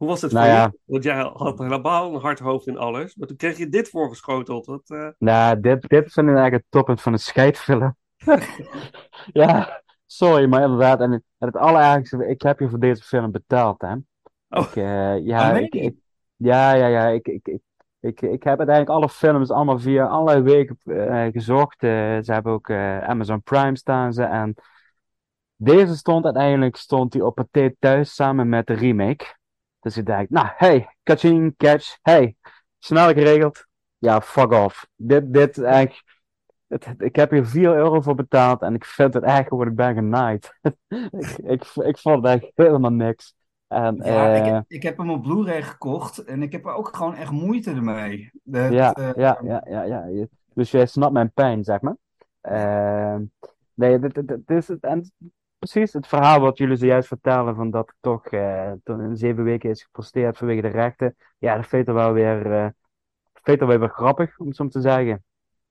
hoe 0.00 0.08
was 0.08 0.22
het 0.22 0.32
Nou 0.32 0.46
voor 0.46 0.54
ja. 0.54 0.62
je? 0.62 0.78
Want 0.84 1.04
jij 1.04 1.30
had 1.34 1.58
helemaal 1.58 2.14
een 2.14 2.20
hard 2.20 2.38
hoofd 2.38 2.66
in 2.66 2.78
alles. 2.78 3.14
Maar 3.16 3.28
toen 3.28 3.36
kreeg 3.36 3.58
je 3.58 3.68
dit 3.68 3.88
voorgeschoteld. 3.88 4.64
Dat, 4.64 4.82
eh, 4.86 5.08
Nou, 5.18 5.60
dit, 5.60 5.88
dit 5.88 6.12
vind 6.12 6.28
ik 6.28 6.34
eigenlijk 6.34 6.52
het 6.52 6.64
toppunt 6.68 7.00
van 7.00 7.12
het 7.12 7.22
scheidfilm. 7.22 7.96
ja, 9.32 9.82
sorry, 10.06 10.48
maar 10.48 10.62
inderdaad. 10.62 11.00
En 11.00 11.12
het, 11.12 11.22
het 11.38 11.56
allerergste, 11.56 12.26
ik 12.26 12.42
heb 12.42 12.60
je 12.60 12.68
voor 12.68 12.78
deze 12.78 13.02
film 13.02 13.30
betaald, 13.30 13.80
hè. 13.80 13.92
Oh. 14.48 14.66
Ik, 14.68 14.76
eh, 14.76 15.24
ja, 15.26 15.52
meen 15.52 15.70
ik, 15.70 15.94
ja, 16.36 16.72
ja, 16.74 16.86
ja. 16.86 17.06
Ik, 17.06 17.28
ik, 17.28 17.48
ik, 17.48 17.60
ik, 18.00 18.20
ik 18.20 18.42
heb 18.42 18.58
uiteindelijk 18.58 18.96
alle 18.96 19.08
films 19.08 19.50
allemaal 19.50 19.78
via 19.78 20.06
allerlei 20.06 20.42
wegen 20.42 20.78
eh, 20.84 21.26
gezocht. 21.32 21.80
Ze 21.80 22.22
hebben 22.24 22.52
ook 22.52 22.68
eh, 22.68 22.98
Amazon 22.98 23.42
Prime 23.42 23.76
staan 23.76 24.12
ze. 24.12 24.22
En 24.22 24.54
deze 25.56 25.96
stond 25.96 26.24
uiteindelijk 26.24 26.76
stond 26.76 27.12
die 27.12 27.24
op 27.24 27.34
Pathé 27.34 27.74
thuis 27.78 28.14
samen 28.14 28.48
met 28.48 28.66
de 28.66 28.74
remake. 28.74 29.38
Dus 29.80 29.96
ik 29.96 30.06
dacht, 30.06 30.30
nou, 30.30 30.46
hey, 30.56 30.96
kaching, 31.02 31.54
catch, 31.56 31.96
hey, 32.02 32.36
snel 32.78 33.08
geregeld. 33.12 33.66
Ja, 33.98 34.20
fuck 34.20 34.52
off. 34.52 34.86
Dit, 34.96 35.32
dit, 35.32 35.58
echt, 35.58 36.02
het, 36.66 36.86
ik 36.98 37.16
heb 37.16 37.30
hier 37.30 37.46
4 37.46 37.74
euro 37.74 38.00
voor 38.00 38.14
betaald 38.14 38.62
en 38.62 38.74
ik 38.74 38.84
vind 38.84 39.14
het 39.14 39.22
echt 39.24 39.48
gewoon, 39.48 39.66
ik 39.68 39.74
ben 39.74 39.94
genaaid. 39.94 40.58
ik, 41.10 41.38
ik, 41.38 41.64
ik 41.74 41.98
vond 41.98 42.26
het 42.26 42.42
echt 42.42 42.52
helemaal 42.54 42.90
niks. 42.92 43.34
En, 43.68 43.96
Ja, 43.96 44.34
eh, 44.34 44.56
ik, 44.58 44.64
ik 44.68 44.82
heb 44.82 44.96
hem 44.98 45.10
op 45.10 45.22
Blu-ray 45.22 45.62
gekocht 45.62 46.18
en 46.18 46.42
ik 46.42 46.52
heb 46.52 46.64
er 46.66 46.72
ook 46.72 46.96
gewoon 46.96 47.14
echt 47.14 47.30
moeite 47.30 47.70
ermee. 47.70 48.30
Dat, 48.42 48.72
Ja, 48.72 48.92
eh, 48.94 49.10
ja, 49.14 49.38
ja, 49.42 49.64
ja, 49.68 49.82
ja. 49.82 50.06
Je- 50.06 50.28
Dus 50.54 50.70
jij 50.70 50.86
snapt 50.86 51.12
mijn 51.12 51.32
pijn, 51.32 51.64
zeg 51.64 51.80
maar. 51.80 51.96
Ehm, 52.40 53.22
nee, 53.74 53.98
dit, 53.98 54.14
dit, 54.14 54.28
dit 54.28 54.50
is 54.50 54.68
het, 54.68 54.82
en 54.82 55.12
precies 55.60 55.92
het 55.92 56.06
verhaal 56.06 56.40
wat 56.40 56.58
jullie 56.58 56.76
zojuist 56.76 57.08
vertellen, 57.08 57.54
van 57.54 57.70
dat 57.70 57.94
toch 58.00 58.26
eh, 58.26 58.72
in 58.84 59.16
zeven 59.16 59.44
weken 59.44 59.70
is 59.70 59.82
geposteerd 59.82 60.36
vanwege 60.36 60.60
de 60.60 60.68
rechten. 60.68 61.16
Ja, 61.38 61.56
dat 61.56 61.66
vind 61.66 61.88
ik 61.88 61.94
wel 61.94 62.12
weer, 62.12 62.52
eh 62.52 62.68
vind 63.42 63.60
wel 63.60 63.78
weer 63.78 63.88
grappig, 63.88 64.38
om 64.38 64.46
het 64.46 64.56
zo 64.56 64.68
te 64.68 64.80
zeggen. 64.80 65.24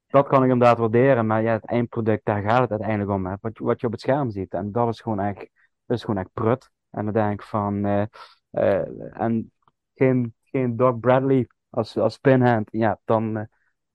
Dat 0.08 0.28
kan 0.28 0.44
ik 0.44 0.52
inderdaad 0.52 0.78
waarderen, 0.78 1.26
maar 1.26 1.42
ja, 1.42 1.54
het 1.54 1.66
eindproduct, 1.66 2.26
daar 2.26 2.42
gaat 2.42 2.62
het 2.62 2.72
uiteindelijk 2.72 3.12
om, 3.12 3.26
hè. 3.26 3.36
Wat, 3.42 3.58
wat 3.58 3.80
je 3.80 3.86
op 3.86 3.92
het 3.92 4.02
scherm 4.02 4.32
ziet. 4.32 4.54
En 4.54 4.72
dat 4.72 4.88
is 4.88 5.02
gewoon 5.02 5.20
echt, 5.20 5.50
is 5.88 6.02
gewoon 6.04 6.18
echt 6.18 6.34
prut. 6.34 6.70
En 6.90 7.04
dan 7.04 7.14
denk 7.14 7.42
ik 7.42 7.48
van, 7.48 7.86
eh, 7.86 8.06
eh, 8.50 9.22
en 9.22 9.52
geen, 9.96 10.36
geen 10.44 10.76
Doc 10.76 11.00
Bradley 11.00 11.48
als, 11.70 11.98
als 11.98 12.18
pinhand, 12.18 12.68
ja, 12.72 13.00
dan, 13.06 13.38
eh, 13.38 13.44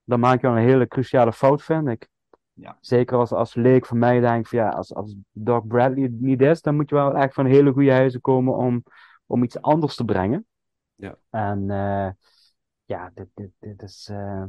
dan 0.03 0.19
maak 0.19 0.41
je 0.41 0.47
wel 0.47 0.57
een 0.57 0.63
hele 0.63 0.87
cruciale 0.87 1.33
fout, 1.33 1.63
vind 1.63 1.87
ik. 1.87 2.07
Ja. 2.57 2.77
Zeker 2.79 3.17
als, 3.17 3.31
als 3.31 3.55
leek 3.55 3.85
van 3.85 3.97
mij 3.97 4.19
denk 4.19 4.39
ik 4.39 4.47
van 4.47 4.59
ja, 4.59 4.69
als, 4.69 4.93
als 4.93 5.15
Doc 5.31 5.63
Bradley 5.67 6.07
niet 6.11 6.41
is, 6.41 6.61
dan 6.61 6.75
moet 6.75 6.89
je 6.89 6.95
wel 6.95 7.15
echt 7.15 7.33
van 7.33 7.45
hele 7.45 7.71
goede 7.71 7.91
huizen 7.91 8.21
komen 8.21 8.55
om, 8.55 8.83
om 9.25 9.43
iets 9.43 9.61
anders 9.61 9.95
te 9.95 10.05
brengen. 10.05 10.45
Ja. 10.95 11.15
En 11.29 11.69
eh, 11.69 12.09
ja, 12.85 13.11
dit, 13.13 13.27
dit, 13.33 13.49
dit 13.59 13.81
is. 13.81 14.07
eh, 14.11 14.43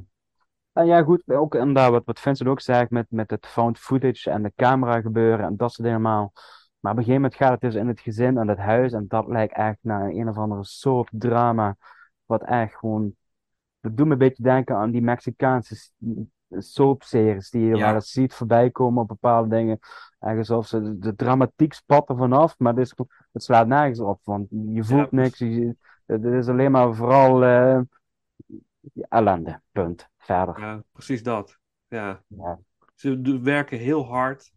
En 0.72 0.86
ja, 0.86 1.02
goed, 1.02 1.22
ook 1.26 1.54
inderdaad, 1.54 1.90
wat, 1.90 2.04
wat 2.04 2.20
Vincent 2.20 2.48
ook 2.48 2.60
zei, 2.60 2.86
met, 2.90 3.06
met 3.10 3.30
het 3.30 3.46
found 3.46 3.78
footage 3.78 4.30
en 4.30 4.42
de 4.42 4.52
camera 4.56 5.00
gebeuren 5.00 5.46
en 5.46 5.56
dat 5.56 5.72
soort 5.72 5.88
dingen 5.88 6.04
allemaal. 6.06 6.32
Maar 6.80 6.92
op 6.92 6.98
een 6.98 7.04
gegeven 7.04 7.22
moment 7.22 7.34
gaat 7.34 7.50
het 7.50 7.60
dus 7.60 7.74
in 7.74 7.88
het 7.88 8.00
gezin 8.00 8.38
en 8.38 8.48
het 8.48 8.58
huis 8.58 8.92
en 8.92 9.04
dat 9.08 9.26
lijkt 9.26 9.54
echt 9.54 9.78
naar 9.80 10.04
een, 10.04 10.18
een 10.18 10.28
of 10.28 10.36
andere 10.36 10.64
soort 10.64 11.08
drama, 11.12 11.76
wat 12.24 12.42
echt 12.42 12.74
gewoon. 12.74 13.14
Dat 13.80 13.96
doet 13.96 14.06
me 14.06 14.12
een 14.12 14.18
beetje 14.18 14.42
denken 14.42 14.76
aan 14.76 14.90
die 14.90 15.02
Mexicaanse 15.02 15.90
soapseries 16.48 17.50
die 17.50 17.66
je 17.66 17.76
Ja. 17.76 17.84
wel 17.86 17.94
eens 17.94 18.10
ziet 18.10 18.34
voorbij 18.34 18.70
komen 18.70 19.02
op 19.02 19.08
bepaalde 19.08 19.48
dingen. 19.48 19.78
En 20.18 20.36
alsof 20.38 20.66
ze 20.66 20.98
de, 20.98 21.14
dramatiek 21.14 21.72
spat 21.72 22.08
er 22.08 22.16
vanaf, 22.16 22.58
maar 22.58 22.78
is, 22.78 22.90
gewoon- 22.90 23.10
het 23.32 23.42
slaat 23.42 23.66
nergens 23.66 24.00
op, 24.00 24.20
want 24.24 24.46
je 24.50 24.84
voelt 24.84 25.10
Ja, 25.10 25.16
niks. 25.20 25.38
Je, 25.38 25.76
het 26.06 26.24
is 26.24 26.48
alleen 26.48 26.70
maar 26.70 26.94
vooral 26.94 27.44
eh, 27.44 27.80
ellende, 29.08 29.60
punt. 29.72 30.08
Verder. 30.18 30.60
ja, 30.60 30.82
precies 30.92 31.22
dat. 31.22 31.58
Ja. 31.88 32.22
Ja. 32.26 32.58
Ze 32.94 33.40
werken 33.42 33.78
heel 33.78 34.06
hard, 34.06 34.52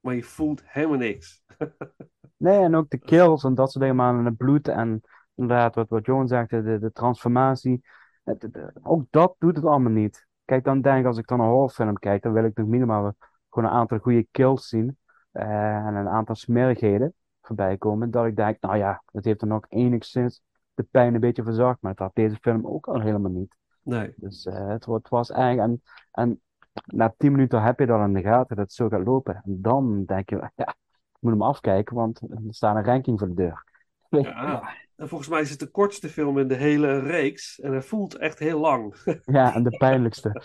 maar 0.00 0.14
je 0.14 0.22
voelt 0.22 0.62
helemaal 0.64 0.98
niks. 0.98 1.42
Nee, 2.38 2.58
en 2.60 2.74
ook 2.74 2.90
de 2.90 2.98
kills 2.98 3.44
en 3.44 3.54
dat 3.54 3.70
soort 3.70 3.84
dingen, 3.84 3.96
maar 3.98 4.18
en 4.18 4.24
het 4.24 4.36
bloed 4.36 4.68
en 4.68 5.00
inderdaad, 5.34 5.74
wat, 5.74 5.88
wat 5.88 6.06
Johan 6.06 6.28
zegt, 6.28 6.50
de, 6.50 6.78
de 6.78 6.92
transformatie. 6.92 7.82
Het- 8.24 8.42
het- 8.42 8.72
ook 8.82 9.04
dat 9.10 9.34
doet 9.38 9.56
het 9.56 9.64
allemaal 9.64 9.92
niet. 9.92 10.25
Kijk, 10.46 10.64
dan 10.64 10.80
denk 10.80 11.00
ik, 11.00 11.06
als 11.06 11.18
ik 11.18 11.26
dan 11.28 11.40
een 11.40 11.46
horrorfilm 11.46 11.98
kijk, 11.98 12.22
dan 12.22 12.32
wil 12.32 12.44
ik 12.44 12.56
nog 12.56 12.66
minimaal 12.66 13.14
gewoon 13.50 13.68
een 13.70 13.76
aantal 13.76 13.98
goede 13.98 14.26
kills 14.30 14.68
zien. 14.68 14.98
eh, 15.32 15.76
en 15.86 15.94
een 15.94 16.08
aantal 16.08 16.34
smerigheden 16.34 17.14
voorbij 17.42 17.76
komen. 17.78 18.10
Dat 18.10 18.26
ik 18.26 18.36
denk, 18.36 18.60
nou 18.60 18.76
ja, 18.76 19.02
het 19.12 19.24
heeft 19.24 19.40
er 19.42 19.46
nog 19.48 19.64
enigszins 19.68 20.42
de 20.74 20.82
pijn 20.90 21.14
een 21.14 21.20
beetje 21.20 21.42
verzorgd. 21.42 21.80
Maar 21.82 21.94
dat 21.94 22.06
had 22.06 22.14
deze 22.14 22.36
film 22.40 22.66
ook 22.66 22.86
al 22.88 23.00
helemaal 23.00 23.30
niet. 23.30 23.56
Nee. 23.82 24.12
Dus 24.16 24.46
eh, 24.46 24.68
het, 24.68 24.84
wa- 24.84 24.94
het 24.96 25.08
was 25.08 25.30
eigenlijk. 25.30 25.68
En, 25.68 25.82
en 26.24 26.40
na 26.86 27.14
tien 27.16 27.32
minuten 27.32 27.62
heb 27.62 27.78
je 27.78 27.86
dat 27.86 28.00
in 28.06 28.12
de 28.12 28.22
gaten 28.22 28.56
dat 28.56 28.64
het 28.64 28.74
zo 28.74 28.88
gaat 28.88 29.04
lopen. 29.06 29.34
En 29.44 29.62
dan 29.62 30.04
denk 30.04 30.30
je, 30.30 30.36
ja, 30.54 30.68
ik 31.12 31.16
moet 31.20 31.32
hem 31.32 31.42
afkijken, 31.42 31.96
want 31.96 32.20
er 32.30 32.38
staat 32.50 32.76
een 32.76 32.84
ranking 32.84 33.18
voor 33.18 33.28
de 33.28 33.34
deur. 33.34 33.64
Ja. 34.08 34.62
En 34.96 35.08
volgens 35.08 35.30
mij 35.30 35.40
is 35.40 35.50
het 35.50 35.58
de 35.58 35.70
kortste 35.70 36.08
film 36.08 36.38
in 36.38 36.48
de 36.48 36.54
hele 36.54 36.98
reeks. 37.00 37.60
En 37.60 37.70
hij 37.70 37.82
voelt 37.82 38.16
echt 38.16 38.38
heel 38.38 38.60
lang. 38.60 38.94
Ja, 39.24 39.54
en 39.54 39.62
de 39.62 39.76
pijnlijkste. 39.76 40.42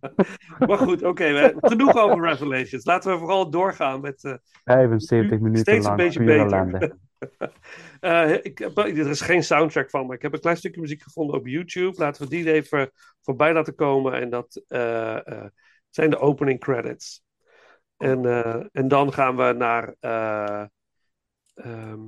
Maar 0.66 0.78
goed, 0.78 1.02
oké. 1.02 1.52
genoeg 1.56 1.96
over 1.96 2.28
Revelations. 2.28 2.84
Laten 2.84 3.12
we 3.12 3.18
vooral 3.18 3.50
doorgaan 3.50 4.00
met... 4.00 4.24
eh, 4.24 4.34
75 4.64 5.38
minuten 5.38 5.58
steeds 5.58 5.76
een 5.76 5.82
lang 5.82 5.96
beetje 5.96 6.18
pure 6.18 6.44
beter. 6.44 6.58
ellende. 6.58 6.96
Eh, 8.00 8.32
ik 8.32 8.60
er 8.60 9.08
is 9.08 9.20
geen 9.20 9.42
soundtrack 9.44 9.90
van, 9.90 10.06
maar 10.06 10.16
ik 10.16 10.22
heb 10.22 10.32
een 10.32 10.40
klein 10.40 10.56
stukje 10.56 10.80
muziek 10.80 11.02
gevonden 11.02 11.36
op 11.36 11.46
YouTube. 11.46 11.98
Laten 11.98 12.22
we 12.22 12.28
die 12.28 12.52
even 12.52 12.90
voorbij 13.22 13.52
laten 13.52 13.74
komen. 13.74 14.12
En 14.12 14.30
dat 14.30 14.62
eh, 14.68 15.44
zijn 15.90 16.10
de 16.10 16.18
opening 16.18 16.60
credits. 16.60 17.24
En, 17.96 18.24
en 18.72 18.88
dan 18.88 19.12
gaan 19.12 19.36
we 19.36 19.52
naar 19.52 19.94
eh, 20.00 20.64
ehm, 21.54 22.00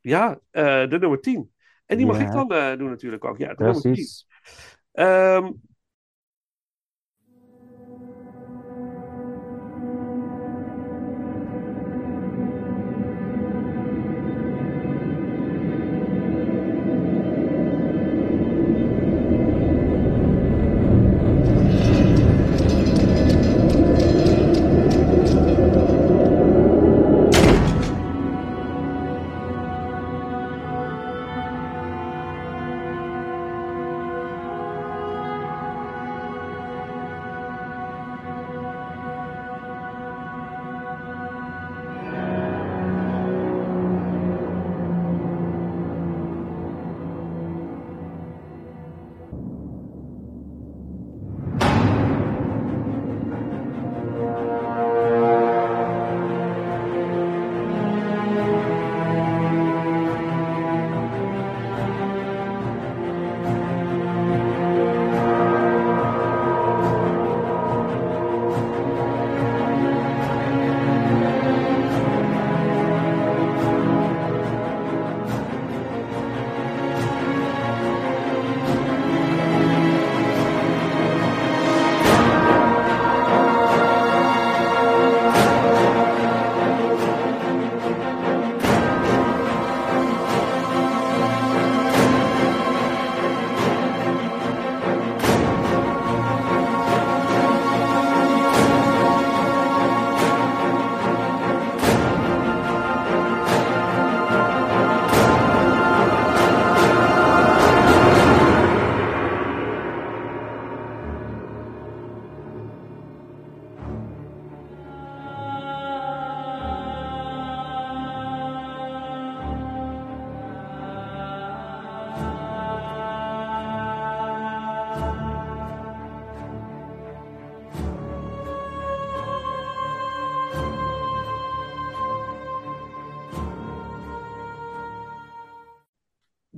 ja, 0.00 0.40
eh, 0.50 0.88
de 0.88 0.98
nummer 0.98 1.20
10. 1.20 1.52
En 1.86 1.96
die 1.96 2.06
mag 2.06 2.18
Ja. 2.18 2.26
ik 2.26 2.32
dan 2.32 2.52
eh, 2.52 2.78
doen 2.78 2.88
natuurlijk 2.88 3.24
ook. 3.24 3.38
Ja, 3.38 3.54
de 3.54 3.62
nummer 3.62 3.80
10. 3.80 3.92
Precies. 3.92 4.26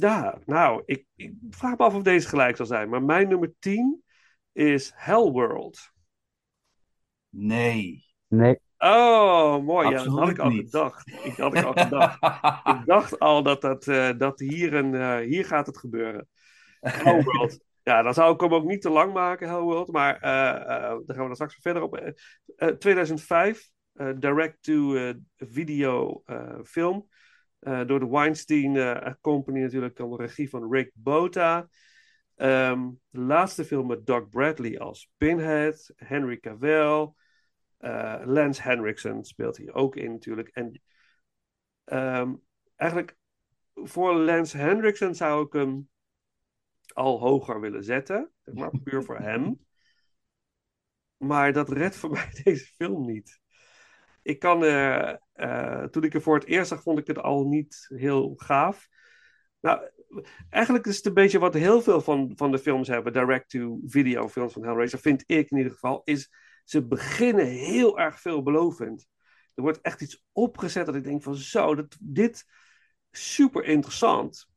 Ja, 0.02 0.38
nou, 0.46 0.82
ik, 0.86 1.06
ik 1.16 1.32
vraag 1.50 1.78
me 1.78 1.84
af 1.84 1.94
of 1.94 2.02
deze 2.02 2.28
gelijk 2.28 2.56
zal 2.56 2.66
zijn. 2.66 2.88
Maar 2.88 3.02
mijn 3.02 3.28
nummer 3.28 3.52
10 3.58 4.04
is 4.52 4.92
Hellworld. 4.94 5.92
Nee. 7.28 8.04
Nee. 8.28 8.60
Oh, 8.78 9.64
mooi. 9.64 9.88
Ja, 9.88 10.04
dat 10.04 10.06
had 10.06 10.28
ik 10.28 10.38
al 10.38 10.48
niet. 10.48 10.64
gedacht. 10.64 11.08
Ik 11.24 11.36
had 11.36 11.56
ik 11.56 11.64
al 11.64 11.72
gedacht. 11.72 12.14
ik 12.80 12.86
dacht 12.94 13.18
al 13.18 13.42
dat, 13.42 13.60
dat, 13.60 13.86
eh, 13.86 14.10
dat 14.18 14.40
hier, 14.40 14.74
een, 14.74 14.94
eh, 14.94 15.16
hier 15.16 15.44
gaat 15.44 15.66
het 15.66 15.78
gebeuren. 15.78 16.28
Hellworld. 16.80 17.58
Ja, 17.84 18.02
dan 18.02 18.14
zou 18.14 18.34
ik 18.34 18.40
hem 18.40 18.54
ook 18.54 18.64
niet 18.64 18.80
te 18.80 18.90
lang 18.90 19.12
maken, 19.12 19.48
Hellworld. 19.48 19.92
Maar 19.92 20.20
eh, 20.20 20.50
eh, 20.50 20.56
daar 20.80 21.02
gaan 21.06 21.06
we 21.06 21.14
dan 21.14 21.34
straks 21.34 21.58
verder 21.60 21.82
op. 21.82 21.96
Eh, 21.96 22.12
eh, 22.56 22.68
2005, 22.68 23.70
eh, 23.92 24.10
direct-to-video 24.18 26.22
eh, 26.24 26.58
film. 26.64 27.08
Eh, 27.62 27.86
door 27.86 28.00
de 28.00 28.08
Weinstein 28.08 28.76
eh, 28.76 29.12
Company 29.20 29.60
natuurlijk, 29.60 29.98
onder 29.98 30.20
regie 30.20 30.48
van 30.48 30.72
Rick 30.72 30.90
Bota. 30.94 31.68
Ehm, 32.34 32.90
de 33.10 33.20
laatste 33.20 33.64
film 33.64 33.86
met 33.86 34.06
Doug 34.06 34.28
Bradley 34.28 34.78
als 34.78 35.10
Pinhead, 35.16 35.92
Henry 35.96 36.38
Cavill, 36.38 37.12
eh, 37.78 38.22
Lance 38.24 38.62
Henriksen 38.62 39.24
speelt 39.24 39.56
hier 39.56 39.74
ook 39.74 39.96
in 39.96 40.12
natuurlijk. 40.12 40.48
En 40.48 40.82
ehm, 41.84 42.34
eigenlijk 42.76 43.16
voor 43.74 44.14
Lance 44.14 44.56
Henriksen 44.56 45.14
zou 45.14 45.46
ik 45.46 45.52
hem 45.52 45.88
al 46.92 47.18
hoger 47.18 47.60
willen 47.60 47.84
zetten, 47.84 48.30
maar 48.44 48.78
puur 48.82 49.02
voor 49.02 49.18
hem. 49.18 49.58
Maar 51.16 51.52
dat 51.52 51.68
redt 51.68 51.96
voor 51.96 52.10
mij 52.10 52.28
deze 52.44 52.64
film 52.64 53.06
niet. 53.06 53.41
Ik 54.22 54.38
kan, 54.38 54.64
eh, 54.64 55.84
toen 55.84 56.04
ik 56.04 56.14
er 56.14 56.22
voor 56.22 56.34
het 56.34 56.46
eerst 56.46 56.68
zag, 56.68 56.82
vond 56.82 56.98
ik 56.98 57.06
het 57.06 57.18
al 57.18 57.44
niet 57.44 57.86
heel 57.88 58.32
gaaf. 58.36 58.88
Nou, 59.60 59.90
eigenlijk 60.50 60.86
is 60.86 60.96
het 60.96 61.06
een 61.06 61.14
beetje 61.14 61.38
wat 61.38 61.54
heel 61.54 61.82
veel 61.82 62.00
van, 62.00 62.32
van 62.36 62.50
de 62.50 62.58
films 62.58 62.88
hebben, 62.88 63.12
direct-to-video 63.12 64.28
films 64.28 64.52
van 64.52 64.64
Hellraiser, 64.64 64.98
vind 64.98 65.24
ik 65.26 65.50
in 65.50 65.56
ieder 65.56 65.72
geval, 65.72 66.00
is 66.04 66.30
ze 66.64 66.86
beginnen 66.86 67.46
heel 67.46 67.98
erg 67.98 68.20
veelbelovend. 68.20 69.06
Er 69.54 69.62
wordt 69.62 69.80
echt 69.80 70.00
iets 70.00 70.24
opgezet 70.32 70.86
dat 70.86 70.94
ik 70.94 71.04
denk 71.04 71.22
van 71.22 71.36
zo, 71.36 71.74
dat, 71.74 71.96
dit 72.00 72.44
super 73.10 73.64
interessant. 73.64 74.48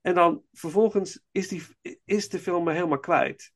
En 0.00 0.14
dan 0.14 0.42
vervolgens 0.52 1.24
is, 1.30 1.48
die, 1.48 1.62
is 2.04 2.28
de 2.28 2.38
film 2.38 2.64
me 2.64 2.72
helemaal 2.72 3.00
kwijt. 3.00 3.52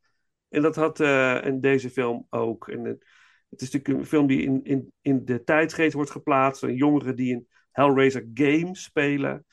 En 0.48 0.62
dat 0.62 0.76
had 0.76 1.00
eh, 1.00 1.44
in 1.44 1.60
deze 1.60 1.90
film 1.90 2.26
ook. 2.30 2.68
En 2.68 2.98
het, 3.48 3.60
is 3.60 3.70
natuurlijk 3.70 4.00
een 4.00 4.10
film 4.10 4.26
die 4.26 4.42
in, 4.42 4.64
in, 4.64 4.92
in 5.00 5.24
de 5.24 5.44
tijdsgeest 5.44 5.94
wordt 5.94 6.10
geplaatst. 6.10 6.60
Van 6.60 6.74
jongeren 6.74 7.16
die 7.16 7.34
een 7.34 7.48
Hellraiser 7.70 8.30
game 8.34 8.76
spelen. 8.76 9.46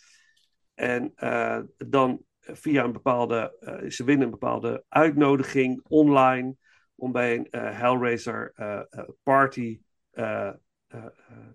En 0.74 1.12
eh, 1.16 1.60
dan 1.78 2.24
via 2.40 2.84
een 2.84 2.92
bepaalde, 2.92 3.58
eh, 3.60 3.90
ze 3.90 4.04
winnen 4.04 4.26
een 4.26 4.32
bepaalde 4.32 4.84
uitnodiging 4.90 5.82
online 5.88 6.56
om 6.96 7.12
bij 7.12 7.36
een 7.36 7.50
eh, 7.50 7.80
Hellraiser 7.80 8.54
party 9.24 9.80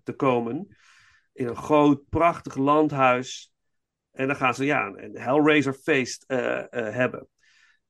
te 0.02 0.12
komen. 0.16 0.76
In 1.32 1.46
een 1.46 1.56
groot, 1.56 2.08
prachtig 2.08 2.56
landhuis. 2.56 3.52
En 4.10 4.26
dan 4.26 4.36
gaan 4.36 4.54
ze 4.54 4.64
ja, 4.64 4.86
een 4.86 5.16
Hellraiser 5.16 5.72
feest 5.72 6.24
hebben. 6.70 7.28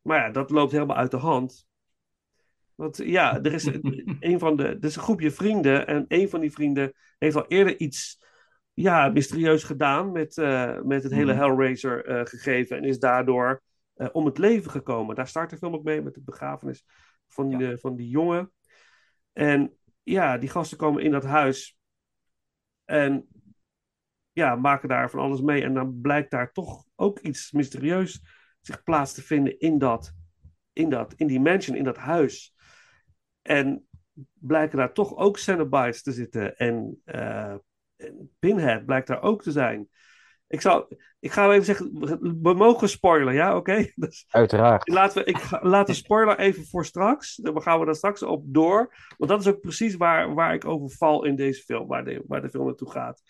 Maar 0.00 0.18
ja, 0.18 0.30
dat 0.30 0.50
loopt 0.50 0.72
helemaal 0.72 0.96
uit 0.96 1.10
de 1.10 1.16
hand. 1.16 1.66
Want 2.80 2.96
ja, 2.96 3.42
er 3.42 3.52
is 3.52 3.64
een, 4.20 4.38
van 4.38 4.56
de, 4.56 4.64
er 4.64 4.84
is 4.84 4.96
een 4.96 5.02
groepje 5.02 5.30
vrienden. 5.30 5.86
En 5.86 6.04
een 6.08 6.28
van 6.28 6.40
die 6.40 6.52
vrienden 6.52 6.92
heeft 7.18 7.36
al 7.36 7.46
eerder 7.46 7.80
iets 7.80 8.24
ja, 8.72 9.08
mysterieus 9.08 9.64
gedaan 9.64 10.12
met, 10.12 10.38
eh, 10.38 10.80
met 10.82 11.02
het 11.02 11.12
hele 11.12 11.32
Mhm. 11.32 11.42
Hellraiser 11.42 12.04
eh, 12.04 12.24
gegeven. 12.24 12.76
En 12.76 12.84
is 12.84 12.98
daardoor 12.98 13.62
eh, 13.94 14.08
om 14.12 14.26
het 14.26 14.38
leven 14.38 14.70
gekomen. 14.70 15.14
Daar 15.14 15.28
start 15.28 15.50
de 15.50 15.56
film 15.56 15.74
ook 15.74 15.84
mee 15.84 16.02
met 16.02 16.14
de 16.14 16.22
begrafenis 16.22 16.84
van, 17.28 17.48
die, 17.48 17.76
van 17.76 17.96
die 17.96 18.08
jongen. 18.08 18.52
En 19.32 19.76
ja, 20.02 20.38
die 20.38 20.48
gasten 20.48 20.78
komen 20.78 21.02
in 21.02 21.10
dat 21.10 21.24
huis. 21.24 21.78
En 22.84 23.28
ja, 24.32 24.54
maken 24.56 24.88
daar 24.88 25.10
van 25.10 25.20
alles 25.20 25.40
mee. 25.40 25.62
En 25.62 25.74
dan 25.74 26.00
blijkt 26.00 26.30
daar 26.30 26.52
toch 26.52 26.84
ook 26.96 27.18
iets 27.18 27.52
mysterieus 27.52 28.22
zich 28.60 28.82
plaats 28.82 29.12
te 29.14 29.22
vinden 29.22 29.58
in 29.58 29.78
dat, 29.78 30.12
in 30.72 30.90
dat, 30.90 31.14
in 31.14 31.26
die 31.26 31.40
mansion, 31.40 31.76
in 31.76 31.84
dat 31.84 31.96
huis. 31.96 32.54
En 33.42 33.88
blijken 34.34 34.78
daar 34.78 34.92
toch 34.92 35.16
ook 35.16 35.38
Cenobites 35.38 36.02
te 36.02 36.12
zitten. 36.12 36.56
En, 36.56 37.00
eh, 37.04 37.54
en 37.96 38.30
Pinhead 38.38 38.86
blijkt 38.86 39.06
daar 39.06 39.22
ook 39.22 39.42
te 39.42 39.50
zijn. 39.50 39.88
Ik, 40.46 40.62
ik 41.20 41.30
ga 41.32 41.50
even 41.50 41.64
zeggen, 41.64 41.98
we- 42.42 42.54
mogen 42.54 42.88
spoilen, 42.88 43.34
ja, 43.34 43.56
oké? 43.56 43.86
Dus 43.94 44.24
Uiteraard. 44.28 44.88
laten 44.88 45.18
we, 45.18 45.28
ik 45.28 45.36
ga, 45.36 45.58
laat 45.62 45.86
de 45.86 45.94
spoiler 45.94 46.38
even 46.38 46.66
voor 46.66 46.84
straks. 46.84 47.36
Dan 47.36 47.62
gaan 47.62 47.78
we 47.78 47.84
daar 47.84 47.94
straks 47.94 48.22
op 48.22 48.44
door. 48.46 48.94
Want 49.16 49.30
dat 49.30 49.40
is 49.40 49.46
ook 49.46 49.60
precies 49.60 49.96
waar, 49.96 50.34
waar 50.34 50.54
ik 50.54 50.64
over 50.64 50.90
val 50.96 51.24
in 51.24 51.36
deze 51.36 51.62
film, 51.62 51.86
waar 51.88 52.04
de, 52.04 52.24
waar 52.26 52.42
de 52.42 52.50
film 52.50 52.66
naartoe 52.66 52.90
gaat. 52.90 53.22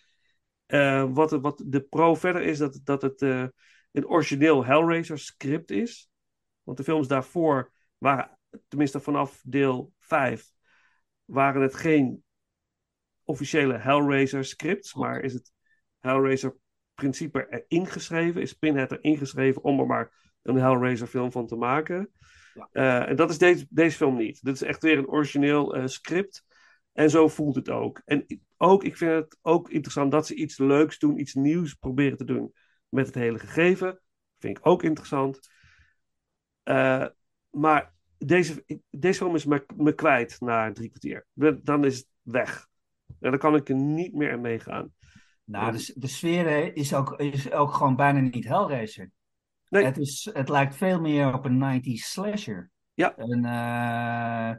Eh, 0.66 1.06
wat, 1.12 1.30
wat 1.30 1.62
de 1.66 1.80
pro 1.80 2.14
verder 2.14 2.42
is, 2.42 2.58
dat, 2.58 2.80
dat 2.84 3.02
het 3.02 3.22
eh, 3.22 3.44
een 3.92 4.06
origineel 4.06 4.64
Hellraiser 4.64 5.18
script 5.18 5.70
is. 5.70 6.10
Want 6.62 6.76
de 6.76 6.84
films 6.84 7.08
daarvoor 7.08 7.72
waren, 7.98 8.38
tenminste 8.68 9.00
vanaf 9.00 9.40
deel 9.44 9.92
5, 9.98 10.50
waren 11.24 11.62
het 11.62 11.74
geen 11.74 12.24
officiële 13.24 13.78
Hellraiser 13.78 14.44
scripts, 14.44 14.94
maar 14.94 15.20
is 15.20 15.32
het 15.32 15.52
Hellraiser 15.98 16.56
principe 16.94 17.46
erin 17.50 17.86
geschreven, 17.86 18.40
is 18.40 18.52
Pinhead 18.52 18.92
erin 18.92 19.16
geschreven 19.16 19.62
om 19.62 19.80
er 19.80 19.86
maar 19.86 20.34
een 20.42 20.56
Hellraiser 20.56 21.06
film 21.06 21.32
van 21.32 21.46
te 21.46 21.56
maken. 21.56 22.10
Eh, 22.72 23.08
en 23.08 23.16
dat 23.16 23.30
is 23.30 23.38
deze, 23.38 23.66
deze 23.70 23.96
film 23.96 24.16
niet. 24.16 24.44
Dit 24.44 24.54
is 24.54 24.62
echt 24.62 24.82
weer 24.82 24.98
een 24.98 25.08
origineel 25.08 25.74
eh, 25.74 25.86
script. 25.86 26.44
En 26.92 27.10
zo 27.10 27.28
voelt 27.28 27.54
het 27.54 27.70
ook. 27.70 28.02
En 28.04 28.26
ook, 28.56 28.84
ik 28.84 28.96
vind 28.96 29.10
het 29.10 29.38
ook 29.42 29.70
interessant 29.70 30.12
dat 30.12 30.26
ze 30.26 30.34
iets 30.34 30.58
leuks 30.58 30.98
doen, 30.98 31.20
iets 31.20 31.34
nieuws 31.34 31.74
proberen 31.74 32.16
te 32.16 32.24
doen 32.24 32.52
met 32.88 33.06
het 33.06 33.14
hele 33.14 33.38
gegeven. 33.38 34.00
Vind 34.38 34.58
ik 34.58 34.66
ook 34.66 34.82
interessant. 34.82 35.50
Eh, 36.62 37.06
maar 37.50 37.94
deze, 38.26 38.64
deze 38.90 39.18
film 39.18 39.34
is 39.34 39.44
me, 39.44 39.64
me 39.76 39.92
kwijt 39.94 40.40
na 40.40 40.72
drie 40.72 40.88
kwartier. 40.88 41.26
Dan 41.62 41.84
is 41.84 41.96
het 41.96 42.06
weg. 42.22 42.68
En 43.20 43.30
dan 43.30 43.38
kan 43.38 43.54
ik 43.54 43.68
er 43.68 43.74
niet 43.74 44.14
meer 44.14 44.30
in 44.30 44.40
meegaan. 44.40 44.92
Nou, 45.44 45.76
de, 45.76 45.92
de 45.96 46.06
sfeer 46.06 46.76
is 46.76 46.94
ook, 46.94 47.20
is 47.20 47.52
ook 47.52 47.72
gewoon 47.72 47.96
bijna 47.96 48.20
niet 48.20 48.48
Hellraiser. 48.48 49.10
Nee. 49.68 49.84
Het, 49.84 49.98
is, 49.98 50.30
het 50.32 50.48
lijkt 50.48 50.76
veel 50.76 51.00
meer 51.00 51.34
op 51.34 51.44
een 51.44 51.82
90s 51.82 51.92
slasher. 51.92 52.70
Ja. 52.94 53.14
Een 53.16 53.44
eh, 53.44 54.50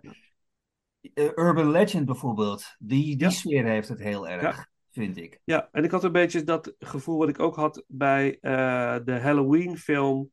eh, 1.14 1.32
Urban 1.36 1.72
Legend 1.72 2.06
bijvoorbeeld. 2.06 2.76
Die, 2.80 3.04
die 3.04 3.18
Ja. 3.18 3.30
sfeer 3.30 3.66
heeft 3.66 3.88
het 3.88 4.00
heel 4.00 4.28
erg, 4.28 4.68
vind 4.92 5.18
ik. 5.18 5.40
Ja, 5.44 5.70
en 5.72 5.84
ik 5.84 5.92
had 5.92 6.04
een 6.04 6.12
beetje 6.12 6.44
dat 6.44 6.76
gevoel 6.80 7.18
wat 7.18 7.30
ik 7.30 7.40
ook 7.40 7.56
had 7.56 7.84
bij 7.88 8.38
eh, 8.42 8.98
de 9.04 9.20
Halloween-film. 9.20 10.32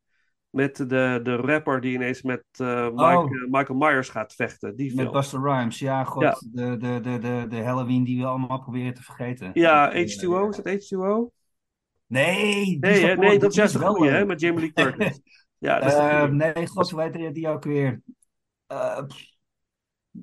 Met 0.51 0.77
de, 0.77 1.21
de 1.23 1.37
rapper 1.37 1.81
die 1.81 1.95
ineens 1.95 2.23
met 2.23 2.45
eh, 2.53 2.89
Mike- 2.89 3.03
Oh. 3.17 3.25
eh, 3.25 3.49
Michael 3.51 3.79
Myers 3.79 4.09
gaat 4.09 4.35
vechten. 4.35 4.77
Die 4.77 4.89
Met 4.95 5.01
film. 5.01 5.13
Buster 5.13 5.41
Rhymes, 5.43 5.79
ja, 5.79 6.05
god. 6.05 6.23
Ja. 6.23 6.37
De, 6.53 6.77
de, 6.77 7.01
de, 7.01 7.19
de, 7.19 7.47
de 7.49 7.63
Halloween 7.63 8.05
die 8.05 8.21
we 8.21 8.27
allemaal 8.27 8.61
proberen 8.63 8.95
te 8.95 9.03
vergeten. 9.03 9.51
Ja, 9.55 9.85
Dat, 9.87 9.95
eh, 9.95 10.01
H2O, 10.03 10.49
is 10.49 10.57
dat 10.57 10.67
H2O? 10.69 11.35
Nee, 12.07 12.65
die 12.65 12.79
Nee, 12.79 13.05
hè? 13.05 13.15
nee 13.17 13.39
dat 13.39 13.51
is 13.51 13.57
juist 13.57 13.75
een 13.75 13.81
wel 13.81 13.95
goeie, 13.95 14.11
hè? 14.11 14.25
Met 14.27 14.41
Jamie 14.41 14.61
Lee 14.61 14.73
Curtis. 14.73 15.21
Ja, 15.59 15.79
dat 15.79 15.89
is 15.89 15.95
Eh, 15.95 16.19
goeie. 16.21 16.33
nee, 16.35 16.67
god, 16.67 16.91
hoe 16.91 17.03
heet 17.03 17.13
die- 17.13 17.33
die 17.33 17.49
ook 17.49 17.65
weer? 17.65 18.03
Eh, 18.67 19.03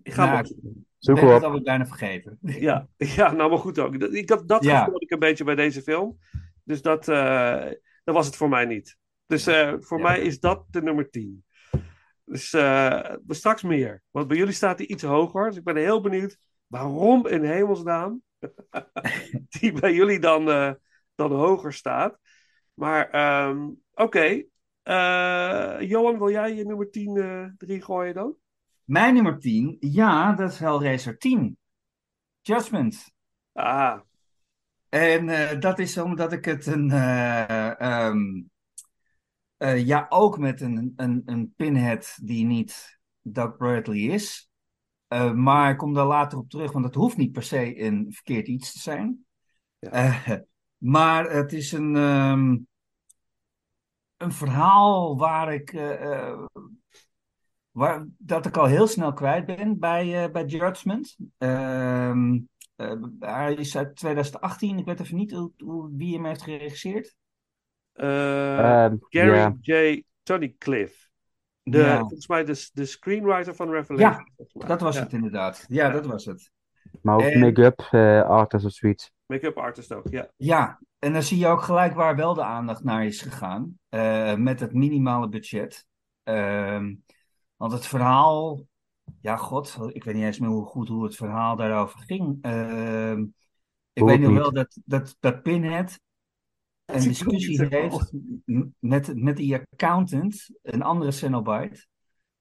Ik 0.03 0.13
ga 0.13 0.25
nou, 0.25 0.39
ik 0.39 0.55
Zoek 0.97 1.17
op. 1.21 1.43
alweer 1.43 1.61
bijna 1.61 1.85
vergeten. 1.85 2.37
Ja, 2.41 2.87
ja, 3.17 3.31
nou 3.31 3.49
maar 3.49 3.59
goed 3.59 3.79
ook. 3.79 3.99
Dat, 3.99 4.13
ik 4.13 4.29
had, 4.29 4.47
dat 4.47 4.63
Ja. 4.63 4.89
ik 4.97 5.11
een 5.11 5.19
beetje 5.19 5.43
bij 5.43 5.55
deze 5.55 5.81
film. 5.81 6.17
Dus 6.63 6.81
dat, 6.81 7.07
eh, 7.07 7.65
dat 8.03 8.15
was 8.15 8.25
het 8.25 8.35
voor 8.35 8.49
mij 8.49 8.65
niet. 8.65 8.97
Dus 9.25 9.47
eh, 9.47 9.73
voor 9.79 9.97
Ja. 9.97 10.03
mij 10.03 10.19
is 10.21 10.39
dat 10.39 10.65
de 10.69 10.81
nummer 10.81 11.09
10. 11.09 11.45
Dus 12.25 12.53
eh, 12.53 13.13
straks 13.27 13.61
meer. 13.63 14.03
Want 14.11 14.27
bij 14.27 14.37
jullie 14.37 14.53
staat 14.53 14.77
hij 14.77 14.87
iets 14.87 15.03
hoger. 15.03 15.47
Dus 15.47 15.57
ik 15.57 15.63
ben 15.63 15.75
heel 15.75 16.01
benieuwd 16.01 16.37
waarom 16.67 17.27
in 17.27 17.43
hemelsnaam 17.43 18.21
die 19.59 19.71
bij 19.71 19.93
jullie 19.93 20.19
dan, 20.19 20.49
eh, 20.49 20.71
dan 21.15 21.31
hoger 21.31 21.73
staat. 21.73 22.19
Maar 22.73 23.09
ehm, 23.09 23.69
oké. 23.93 24.43
Johan, 25.79 26.17
wil 26.17 26.29
jij 26.31 26.53
je 26.55 26.65
nummer 26.65 26.91
10 26.91 27.17
eh 27.17 27.47
erin 27.57 27.83
gooien 27.83 28.13
dan? 28.13 28.35
Mijn 28.83 29.13
nummer 29.13 29.39
10, 29.39 29.77
ja, 29.79 30.33
dat 30.33 30.51
is 30.51 30.59
Hellraiser 30.59 31.17
10. 31.17 31.57
Judgment. 32.41 33.11
Ah, 33.53 33.99
En 34.89 35.59
dat 35.59 35.79
is 35.79 35.97
omdat 35.97 36.31
ik 36.33 36.45
het 36.45 36.65
een. 36.65 36.91
eh, 36.91 38.13
eh, 39.73 39.85
ja, 39.85 40.05
ook 40.09 40.37
met 40.37 40.61
een, 40.61 40.93
een, 40.95 41.21
een 41.25 41.53
pinhead 41.55 42.17
die 42.21 42.45
niet 42.45 42.99
Doug 43.21 43.57
Bradley 43.57 43.99
is. 43.99 44.49
Eh, 45.07 45.31
maar 45.31 45.71
ik 45.71 45.77
kom 45.77 45.93
daar 45.93 46.05
later 46.05 46.37
op 46.37 46.49
terug, 46.49 46.71
want 46.71 46.85
het 46.85 46.95
hoeft 46.95 47.17
niet 47.17 47.31
per 47.31 47.43
se 47.43 47.81
een 47.81 48.05
verkeerd 48.09 48.47
iets 48.47 48.71
te 48.71 48.79
zijn. 48.79 49.25
Ja. 49.79 49.89
Eh, 49.89 50.37
maar 50.95 51.31
het 51.31 51.53
is 51.53 51.71
een, 51.71 51.95
ehm, 51.95 52.57
een 54.17 54.31
verhaal 54.31 55.17
waar 55.17 55.53
ik. 55.53 55.71
waar, 57.71 58.07
dat 58.17 58.45
ik 58.45 58.57
al 58.57 58.65
heel 58.65 58.87
snel 58.87 59.13
kwijt 59.13 59.45
ben 59.45 59.79
bij, 59.79 60.31
bij 60.31 60.45
Judgment. 60.45 61.17
Ehm, 61.37 62.37
eh, 62.75 63.01
hij 63.19 63.53
is 63.53 63.77
uit 63.77 63.95
2018. 63.95 64.77
Ik 64.77 64.85
weet 64.85 64.99
even 64.99 65.15
niet 65.15 65.31
hoe, 65.31 65.51
hoe, 65.57 65.95
wie 65.95 66.13
hem 66.13 66.25
heeft 66.25 66.41
geregisseerd. 66.41 67.15
Eh, 67.95 68.83
Ehm, 68.85 68.95
Gary 69.09 69.35
ja. 69.35 69.55
J. 69.61 70.03
Tunnicliffe. 70.23 71.07
De, 71.63 71.77
Ja. 71.77 71.99
Volgens 71.99 72.27
mij 72.27 72.43
de, 72.43 72.69
de 72.73 72.85
screenwriter 72.85 73.55
van 73.55 73.69
Revelation. 73.71 74.25
Ja. 74.53 74.67
Dat 74.67 74.81
was 74.81 74.95
Ja. 74.95 75.01
het 75.01 75.13
inderdaad. 75.13 75.65
Ja, 75.67 75.89
dat 75.89 76.05
was 76.05 76.25
het. 76.25 76.51
Maar 77.01 77.15
ook 77.15 77.21
En- 77.21 77.39
make-up 77.39 77.79
eh, 77.91 78.21
artists 78.21 78.65
of 78.67 78.73
zoiets. 78.73 79.11
Make-up 79.25 79.57
artist 79.57 79.93
ook, 79.93 80.07
ja. 80.09 80.29
Ja, 80.35 80.79
en 80.99 81.13
dan 81.13 81.23
zie 81.23 81.37
je 81.39 81.47
ook 81.47 81.61
gelijk 81.61 81.93
waar 81.93 82.15
wel 82.15 82.33
de 82.33 82.43
aandacht 82.43 82.83
naar 82.83 83.05
is 83.05 83.21
gegaan. 83.21 83.79
eh, 83.89 84.35
met 84.35 84.59
het 84.59 84.73
minimale 84.73 85.29
budget. 85.29 85.85
Ehm, 86.23 86.93
want 87.55 87.71
het 87.71 87.85
verhaal. 87.87 88.61
Ja, 89.21 89.35
god, 89.35 89.77
ik 89.87 90.03
weet 90.03 90.15
niet 90.15 90.23
eens 90.23 90.39
meer 90.39 90.49
hoe 90.49 90.65
goed 90.65 90.87
hoe 90.87 91.03
het 91.03 91.15
verhaal 91.15 91.55
daarover 91.55 91.99
ging. 91.99 92.37
Ehm, 92.41 93.21
ik 93.93 94.03
weet 94.03 94.19
nog 94.19 94.29
niet. 94.31 94.39
wel 94.39 94.53
dat, 94.53 94.77
dat, 94.85 95.15
dat 95.19 95.41
Pinhead 95.43 95.99
een 96.85 96.95
is 96.95 97.03
discussie 97.03 97.65
heeft 97.65 98.11
met, 98.79 99.15
met 99.15 99.37
die 99.37 99.55
accountant, 99.55 100.49
een 100.61 100.81
andere 100.81 101.11
Cenobite, 101.11 101.85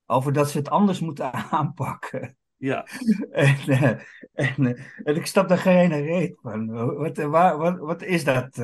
over 0.06 0.32
dat 0.32 0.50
ze 0.50 0.58
het 0.58 0.70
anders 0.70 1.00
moeten 1.00 1.32
aanpakken. 1.50 2.36
Ja, 2.56 2.86
En, 3.30 3.56
eh, 3.66 3.90
en, 4.32 4.66
eh, 4.66 4.84
en 5.02 5.16
ik 5.16 5.26
snap 5.26 5.48
daar 5.48 5.58
geen 5.58 6.02
reet 6.02 6.38
van. 6.42 6.70
Wat, 6.96 7.18
eh, 7.18 7.26
waar, 7.26 7.56
wat, 7.56 7.78
wat 7.78 8.02
is 8.02 8.24
dat? 8.24 8.56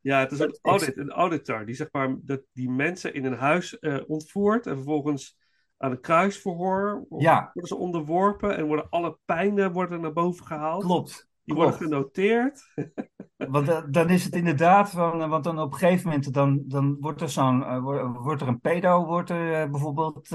ja 0.00 0.20
het 0.20 0.32
is 0.32 0.38
een, 0.38 0.58
audit, 0.62 0.96
een 0.96 1.10
auditor 1.10 1.66
die 1.66 1.74
zeg 1.74 1.88
maar 1.92 2.16
dat 2.22 2.40
die 2.52 2.70
mensen 2.70 3.14
in 3.14 3.24
een 3.24 3.36
huis 3.36 3.78
ontvoert 4.06 4.66
en 4.66 4.74
vervolgens 4.74 5.36
aan 5.76 5.90
een 5.90 6.00
kruisverhoor 6.00 7.06
Ja. 7.18 7.50
worden 7.52 7.70
ze 7.70 7.76
onderworpen 7.76 8.56
en 8.56 8.66
worden 8.66 8.90
alle 8.90 9.18
pijnen 9.24 9.72
worden 9.72 10.00
naar 10.00 10.12
boven 10.12 10.46
gehaald. 10.46 10.84
Klopt. 10.84 11.25
Die 11.46 11.54
worden 11.54 11.74
genoteerd. 11.74 12.72
Want 13.36 13.68
eh, 13.68 13.82
dan 13.90 14.10
is 14.10 14.24
het 14.24 14.34
inderdaad 14.34 14.90
van, 14.90 15.22
eh, 15.22 15.28
want 15.28 15.44
dan 15.44 15.58
op 15.60 15.72
een 15.72 15.78
gegeven 15.78 16.08
moment 16.08 16.32
dan, 16.34 16.62
dan 16.66 16.96
wordt 17.00 17.20
er 17.20 17.28
zo'n, 17.28 17.64
eh, 17.64 17.82
wo- 17.82 18.12
wordt 18.12 18.42
er 18.42 18.48
een 18.48 18.60
pedo 18.60 19.04
wordt 19.06 19.30
er 19.30 19.70
bijvoorbeeld 19.70 20.32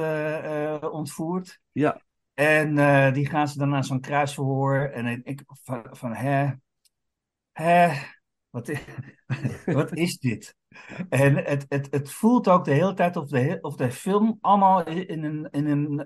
ontvoerd. 0.91 1.59
Ja. 1.71 2.01
En 2.33 2.75
die 3.13 3.25
gaan 3.25 3.47
ze 3.47 3.57
dan 3.57 3.69
naar 3.69 3.83
zo'n 3.83 3.99
kruisverhoor 3.99 4.77
en 4.79 5.23
ik- 5.23 5.43
van, 5.45 5.85
van 5.91 6.13
hè, 6.13 6.51
hè, 7.51 7.89
wat, 8.49 8.67
i- 8.67 8.79
wat 9.65 9.93
is 9.95 10.17
dit? 10.19 10.55
En 11.09 11.35
het, 11.35 11.65
het, 11.69 11.87
het 11.91 12.11
voelt 12.11 12.47
ook 12.47 12.65
de 12.65 12.71
hele 12.71 12.93
tijd 12.93 13.15
of 13.15 13.27
de, 13.27 13.57
of 13.61 13.75
de 13.75 13.91
film 13.91 14.37
allemaal 14.41 14.85
in 14.87 15.23
een, 15.23 15.47
in 15.51 15.65
een, 15.67 16.05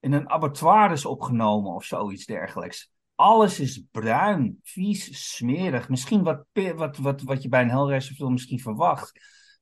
in 0.00 0.12
een 0.12 0.30
abattoir 0.30 0.92
is 0.92 1.06
opgenomen 1.06 1.72
of 1.74 1.84
zoiets 1.84 2.24
dergelijks. 2.24 2.93
Alles 3.14 3.60
is 3.60 3.84
bruin, 3.90 4.58
vies, 4.62 5.34
smerig. 5.34 5.88
Misschien 5.88 6.22
wat, 6.22 6.44
wat, 6.76 6.96
wat, 6.96 7.22
wat 7.22 7.42
je 7.42 7.48
bij 7.48 7.62
een 7.62 7.70
Hellraiser 7.70 8.14
film 8.14 8.32
misschien 8.32 8.60
verwacht. 8.60 9.12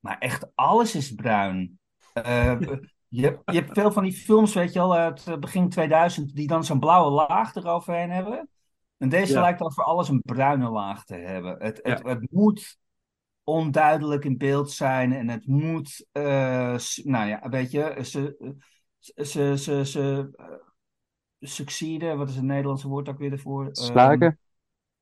Maar 0.01 0.17
echt 0.17 0.47
alles 0.55 0.95
is 0.95 1.13
bruin. 1.15 1.79
Eh, 2.13 2.59
je, 3.07 3.21
hebt, 3.21 3.41
je 3.45 3.53
hebt 3.59 3.73
veel 3.73 3.91
van 3.91 4.03
die 4.03 4.13
films, 4.13 4.53
weet 4.53 4.73
je 4.73 4.79
wel, 4.79 4.95
uit 4.95 5.27
eh, 5.27 5.37
begin 5.37 5.69
2000, 5.69 6.35
die 6.35 6.47
dan 6.47 6.63
zo'n 6.63 6.79
blauwe 6.79 7.11
laag 7.11 7.55
eroverheen 7.55 8.11
hebben. 8.11 8.49
En 8.97 9.09
deze 9.09 9.33
Ja. 9.33 9.41
lijkt 9.41 9.61
al 9.61 9.71
voor 9.71 9.83
alles 9.83 10.09
een 10.09 10.21
bruine 10.21 10.69
laag 10.69 11.05
te 11.05 11.15
hebben. 11.15 11.55
Het, 11.59 11.79
het, 11.83 11.99
Ja. 11.99 12.09
het 12.09 12.31
moet 12.31 12.77
onduidelijk 13.43 14.25
in 14.25 14.37
beeld 14.37 14.71
zijn 14.71 15.13
en 15.13 15.29
het 15.29 15.47
moet, 15.47 16.07
eh, 16.11 16.75
nou 17.03 17.27
ja, 17.27 17.49
weet 17.49 17.71
je, 17.71 17.99
ze, 18.03 18.53
ze, 18.99 19.57
ze, 19.57 19.85
ze 19.85 20.29
succeeden, 21.47 22.17
wat 22.17 22.29
is 22.29 22.35
het 22.35 22.43
Nederlandse 22.43 22.87
woord 22.87 23.09
ook 23.09 23.17
weer 23.17 23.31
ervoor? 23.31 23.63
Ehm, 23.63 23.73
Slagen? 23.73 24.39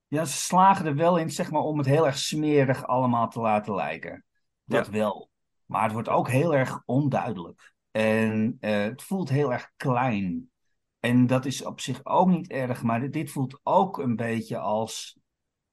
ja, 0.07 0.25
ze 0.25 0.37
slagen 0.37 0.85
er 0.85 0.95
wel 0.95 1.17
in, 1.17 1.29
zeg 1.29 1.51
maar, 1.51 1.61
om 1.61 1.77
het 1.77 1.87
heel 1.87 2.05
erg 2.05 2.17
smerig 2.17 2.87
allemaal 2.87 3.29
te 3.29 3.39
laten 3.39 3.75
lijken. 3.75 4.25
Dat 4.63 4.87
wel. 4.87 5.29
Maar 5.65 5.83
het 5.83 5.91
wordt 5.91 6.09
ook 6.09 6.29
heel 6.29 6.55
erg 6.55 6.81
onduidelijk. 6.85 7.73
En 7.91 8.57
eh, 8.59 8.81
het 8.81 9.03
voelt 9.03 9.29
heel 9.29 9.53
erg 9.53 9.71
klein. 9.77 10.51
En 10.99 11.27
dat 11.27 11.45
is 11.45 11.63
op 11.63 11.79
zich 11.79 12.05
ook 12.05 12.27
niet 12.27 12.49
erg, 12.49 12.83
maar 12.83 12.99
dit, 12.99 13.13
dit 13.13 13.31
voelt 13.31 13.59
ook 13.63 13.97
een 13.97 14.15
beetje 14.15 14.57
als 14.57 15.19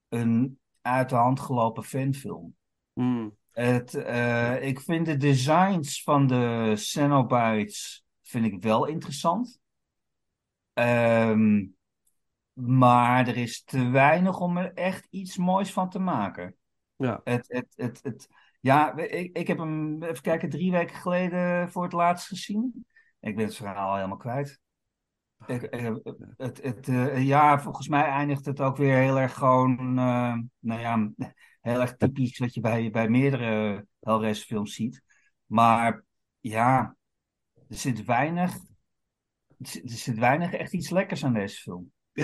een 0.09 0.59
uit 0.81 1.09
de 1.09 1.17
hand 1.17 1.41
gelopen 1.41 1.85
fanfilm. 1.85 2.57
Hmm. 2.93 3.37
Het, 3.51 3.95
eh, 3.95 4.63
ik 4.63 4.81
vind 4.81 5.07
de 5.07 5.17
designs 5.17 6.03
van 6.03 6.27
de 6.27 6.73
Cenobites 6.77 8.05
vind 8.23 8.45
ik 8.45 8.63
wel 8.63 8.87
interessant. 8.87 9.59
Ehm, 10.79 11.67
maar 12.53 13.29
er 13.29 13.37
is 13.37 13.65
te 13.65 13.89
weinig 13.89 14.41
om 14.41 14.57
er 14.57 14.73
echt 14.75 15.07
iets 15.11 15.37
moois 15.37 15.73
van 15.73 15.91
te 15.91 15.99
maken. 15.99 16.57
Ja. 16.97 17.21
Het, 17.25 17.49
het, 17.49 17.67
het, 17.77 18.01
het, 18.03 18.29
Ja, 18.61 18.97
ik, 18.97 19.37
ik 19.37 19.47
heb 19.47 19.59
hem, 19.59 20.03
even 20.03 20.23
kijken, 20.23 20.49
drie 20.49 20.71
weken 20.71 20.97
geleden 20.97 21.71
voor 21.71 21.83
het 21.83 21.93
laatst 21.93 22.27
gezien. 22.27 22.87
Ik 23.21 23.37
ben 23.37 23.45
het 23.45 23.57
verhaal 23.57 23.95
helemaal 23.95 24.17
kwijt. 24.17 24.61
Ik, 25.47 25.63
eh, 25.63 25.95
het, 26.37 26.63
het, 26.63 26.89
eh, 26.89 27.27
ja, 27.27 27.61
volgens 27.61 27.89
mij 27.89 28.05
eindigt 28.05 28.45
het 28.45 28.61
ook 28.61 28.77
weer 28.77 28.97
heel 28.97 29.19
erg 29.19 29.35
gewoon, 29.35 29.99
eh, 29.99 30.37
nou 30.59 30.81
ja, 30.81 31.11
heel 31.61 31.81
erg 31.81 31.97
typisch 31.97 32.39
wat 32.39 32.55
je 32.55 32.61
bij, 32.61 32.91
bij 32.91 33.09
meerdere 33.09 33.87
Hellraiser 34.01 34.47
films 34.47 34.75
ziet. 34.75 35.03
Maar 35.47 36.05
ja, 36.41 36.97
er 37.53 37.77
zit 37.77 38.05
weinig, 38.05 38.57
er 39.59 39.81
zit, 39.85 40.19
weinig 40.19 40.53
echt 40.53 40.73
iets 40.73 40.91
lekkers 40.91 41.25
aan 41.25 41.35
deze 41.35 41.61
film. 41.61 41.93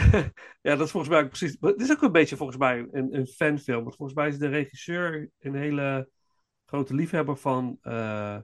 ja, 0.60 0.76
dat 0.76 0.80
is 0.80 0.90
volgens 0.90 1.12
mij 1.12 1.22
ook 1.22 1.28
precies. 1.28 1.56
Het 1.60 1.80
is 1.80 1.90
ook 1.90 2.02
een 2.02 2.12
beetje 2.12 2.36
volgens 2.36 2.58
mij 2.58 2.88
een, 2.90 3.16
een 3.16 3.26
fanfilm. 3.26 3.82
Want 3.82 3.96
volgens 3.96 4.18
mij 4.18 4.28
is 4.28 4.38
de 4.38 4.48
regisseur 4.48 5.30
een 5.38 5.54
hele 5.54 6.08
grote 6.64 6.94
liefhebber 6.94 7.36
van, 7.36 7.78
eh, 7.80 8.38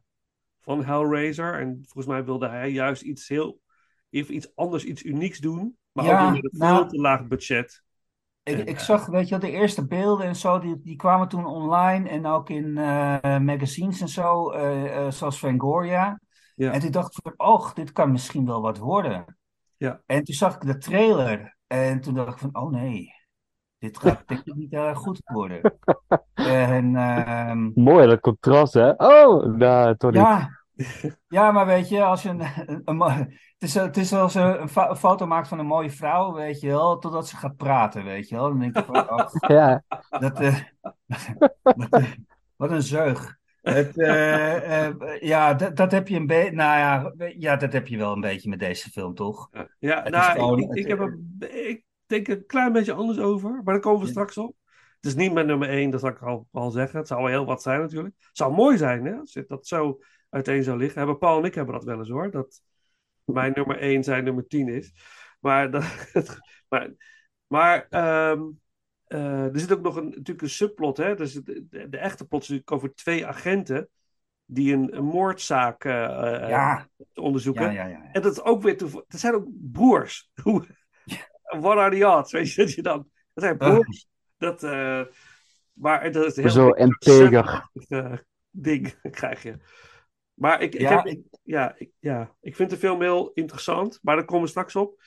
van 0.61 0.85
Hellraiser. 0.85 1.61
En 1.61 1.79
volgens 1.83 2.07
mij 2.07 2.25
wilde 2.25 2.49
hij 2.49 2.71
juist 2.71 3.03
iets 3.03 3.29
heel. 3.29 3.61
Even 4.11 4.35
iets 4.35 4.55
anders, 4.55 4.85
iets 4.85 5.05
unieks 5.05 5.39
doen. 5.39 5.77
Maar 5.93 6.05
Ja, 6.05 6.27
ook 6.27 6.33
met 6.33 6.45
een 6.45 6.59
nou- 6.59 6.77
veel 6.77 6.87
te 6.89 7.01
laag 7.01 7.27
budget. 7.27 7.83
Ik, 8.43 8.59
En, 8.59 8.67
ik 8.67 8.77
eh, 8.77 8.83
zag, 8.83 9.07
weet 9.07 9.29
je 9.29 9.39
de 9.39 9.51
eerste 9.51 9.87
beelden 9.87 10.27
en 10.27 10.37
zo, 10.37 10.59
die, 10.59 10.81
die 10.83 10.97
kwamen 10.97 11.29
toen 11.29 11.47
online 11.47 12.09
en 12.09 12.27
ook 12.27 12.51
in 12.51 12.79
eh, 12.79 13.39
magazines 13.39 14.01
en 14.01 14.09
zo, 14.09 14.53
zoals 15.11 15.39
Fangoria. 15.39 16.21
Ja. 16.61 16.73
En 16.73 16.81
toen 16.81 16.91
dacht 16.91 17.17
ik 17.17 17.23
van, 17.23 17.49
oh, 17.49 17.75
dit 17.75 17.93
kan 17.93 18.11
misschien 18.13 18.47
wel 18.47 18.61
wat 18.61 18.79
worden. 18.79 19.37
Ja. 19.77 20.01
En 20.07 20.25
toen 20.25 20.35
zag 20.35 20.55
ik 20.55 20.61
de 20.61 20.79
trailer 20.79 21.57
en 21.67 22.01
toen 22.01 22.15
dacht 22.15 22.33
ik 22.33 22.39
van, 22.39 22.63
oh 22.63 22.71
nee, 22.71 23.15
dit 23.79 23.99
gaat 23.99 24.23
denk 24.29 24.41
ik 24.45 24.55
niet 24.55 24.71
heel 24.71 24.87
erg 24.87 24.99
goed 24.99 25.21
worden. 25.25 25.79
En 26.35 26.97
ehm, 26.97 27.71
Mooi, 27.75 28.07
dat 28.07 28.21
contrast, 28.21 28.75
hè? 28.75 28.91
Oh, 28.91 29.45
nou, 29.57 29.97
toch 29.97 30.11
niet. 30.11 30.21
ja, 30.21 30.49
ja, 31.29 31.51
maar 31.53 31.67
weet 31.67 31.89
je, 31.89 32.03
als 32.05 32.23
je 32.23 32.29
een, 32.29 32.41
een, 32.67 32.83
een 32.85 32.97
mo- 32.97 33.09
het 33.09 33.29
is, 33.59 33.75
het 33.75 33.97
is 33.97 34.13
als 34.13 34.33
je 34.33 34.41
een, 34.41 34.69
fa- 34.69 34.91
een 34.91 34.97
foto 34.97 35.27
maakt 35.27 35.49
van 35.49 35.59
een 35.59 35.67
mooie 35.67 35.91
vrouw, 35.91 36.33
weet 36.33 36.61
je 36.61 36.69
wel, 36.69 36.99
totdat 36.99 37.29
ze 37.29 37.37
gaat 37.37 37.57
praten, 37.57 38.05
weet 38.05 38.29
je 38.29 38.35
wel. 38.37 38.49
Dan 38.49 38.59
denk 38.59 38.77
je 38.77 38.85
van, 38.85 39.11
oh, 39.11 39.27
Ja, 39.57 39.83
dat, 40.09 40.41
eh, 40.41 40.61
wat, 41.63 41.89
eh, 41.91 42.13
wat 42.57 42.71
een 42.71 42.83
zeug. 42.83 43.39
Het, 43.63 43.99
eh, 44.01 44.87
eh, 44.87 45.21
ja, 45.21 45.55
dat, 45.55 45.77
dat 45.77 45.93
heb 45.93 46.09
je 46.09 46.17
een 46.17 46.27
beetje, 46.27 46.51
nou 46.53 46.79
ja, 46.79 47.13
ja, 47.39 47.57
dat 47.57 47.73
heb 47.73 47.87
je 47.87 47.97
wel 47.97 48.13
een 48.13 48.21
beetje 48.21 48.49
met 48.49 48.59
deze 48.59 48.91
film, 48.91 49.15
toch? 49.15 49.49
Ja, 49.79 50.03
Het 50.03 50.13
nou, 50.13 50.33
gewoon- 50.33 50.75
ik, 50.75 50.87
heb 50.87 50.99
een, 50.99 51.37
ik 51.39 51.85
denk 52.07 52.29
een 52.29 52.47
klein 52.47 52.73
beetje 52.73 52.93
anders 52.93 53.19
over. 53.19 53.51
Maar 53.51 53.63
daar 53.65 53.81
komen 53.81 54.01
we 54.01 54.07
Ja. 54.07 54.11
straks 54.11 54.37
op. 54.39 54.57
Het 55.01 55.11
is 55.11 55.15
niet 55.15 55.33
mijn 55.33 55.47
nummer 55.47 55.69
één, 55.69 55.91
dat 55.91 56.01
zal 56.01 56.09
ik 56.11 56.23
al, 56.23 56.47
al 56.53 56.71
zeggen. 56.71 56.99
Het 56.99 57.09
zou 57.09 57.21
wel 57.21 57.31
heel 57.31 57.45
wat 57.45 57.63
zijn 57.63 57.81
natuurlijk. 57.81 58.15
Het 58.19 58.37
zou 58.37 58.55
mooi 58.55 58.77
zijn, 58.77 59.05
hè? 59.05 59.15
Als 59.17 59.39
dat 59.47 59.67
zo 59.67 59.99
uiteen 60.31 60.63
zou 60.63 60.79
liggen. 60.79 60.99
Hebben 60.99 61.19
Paul 61.19 61.39
en 61.39 61.45
ik 61.45 61.55
hebben 61.55 61.75
dat 61.75 61.85
wel 61.85 61.99
eens 61.99 62.09
hoor. 62.09 62.31
Dat 62.31 62.63
mijn 63.25 63.53
nummer 63.55 63.79
één 63.79 64.05
zijn 64.05 64.25
nummer 64.25 64.47
tien 64.47 64.69
is. 64.69 64.93
Maar, 65.41 65.71
dat, 65.71 65.85
maar, 66.69 66.91
maar 67.47 67.87
ehm, 67.91 68.41
eh, 69.11 69.45
er 69.45 69.59
zit 69.61 69.73
ook 69.73 69.81
nog 69.83 69.97
een, 69.97 70.09
natuurlijk 70.09 70.43
een 70.43 70.49
subplot. 70.51 70.97
Hè? 70.97 71.15
Dus 71.15 71.33
de, 71.33 71.67
de, 71.71 71.89
de 71.89 71.99
echte 71.99 72.27
plot 72.27 72.43
is 72.43 72.49
natuurlijk 72.49 72.77
over 72.77 72.95
twee 72.95 73.27
agenten 73.27 73.89
die 74.45 74.73
een, 74.75 74.97
een 74.97 75.05
moordzaak 75.05 75.85
eh, 75.85 76.43
eh, 76.43 76.49
Ja, 76.49 76.89
onderzoeken. 77.15 77.73
ja, 77.73 77.87
ja, 77.87 77.87
ja. 77.87 78.13
En 78.13 78.23
dat 78.23 78.33
is 78.33 78.43
ook 78.43 78.63
weer. 78.63 78.77
Dat 78.79 79.05
zijn 79.09 79.35
ook 79.35 79.47
broers. 79.73 80.31
What 81.61 81.77
are 81.77 81.99
the 81.99 82.07
odds? 82.09 82.33
Weet 82.33 82.53
je 82.53 82.63
dat 82.63 82.73
je 82.75 82.83
dan. 82.83 83.11
Dat 83.33 83.45
zijn 83.45 83.57
broers. 83.57 84.07
Dat, 84.37 84.63
eh, 84.63 85.03
maar 85.73 86.13
dat 86.13 86.27
is 86.27 86.37
heel 86.37 86.51
Zo 86.51 86.71
integer. 86.71 87.71
ding 88.51 88.95
krijg 89.11 89.43
je. 89.43 89.57
Maar 90.35 90.63
ik, 90.63 90.75
ik, 90.75 90.81
Ja, 90.81 90.97
heb, 90.97 91.07
ik- 91.07 91.39
ja, 91.43 91.75
ik, 91.79 91.91
ja, 91.99 92.37
ik 92.41 92.57
vind 92.57 92.71
de 92.71 92.77
film 92.77 93.01
heel 93.01 93.31
interessant, 93.35 93.99
maar 94.03 94.17
daar 94.17 94.25
komen 94.25 94.45
we 94.45 94.51
straks 94.51 94.77
op. 94.77 95.03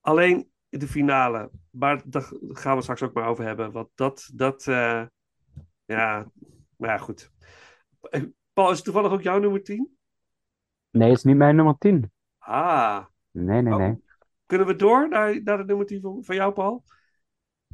Alleen 0.00 0.50
de 0.68 0.88
finale, 0.88 1.50
maar 1.70 2.02
daar 2.04 2.28
gaan 2.48 2.76
we 2.76 2.82
straks 2.82 3.02
ook 3.02 3.12
maar 3.12 3.26
over 3.28 3.44
hebben. 3.44 3.72
Want 3.72 3.88
dat, 3.94 4.30
dat 4.34 4.66
eh, 4.66 5.02
ja, 5.84 6.30
maar 6.76 6.90
ja, 6.90 6.98
goed. 6.98 7.30
Eh, 8.00 8.22
Paul, 8.52 8.70
is 8.70 8.76
het 8.76 8.84
toevallig 8.84 9.12
ook 9.12 9.22
jouw 9.22 9.38
nummer 9.38 9.62
10? 9.62 9.96
nee, 10.90 11.08
het 11.08 11.18
is 11.18 11.24
niet 11.24 11.36
mijn 11.36 11.56
nummer 11.56 11.74
10. 11.78 12.12
Ah, 12.38 13.04
Nee, 13.30 13.62
nee, 13.62 13.72
Oh. 13.72 13.78
nee. 13.78 14.02
kunnen 14.46 14.66
we 14.66 14.76
door 14.76 15.08
naar, 15.08 15.42
naar 15.42 15.56
de 15.56 15.64
nummer 15.64 15.86
10 15.86 16.00
van, 16.00 16.24
van 16.24 16.34
jou, 16.34 16.52
Paul? 16.52 16.84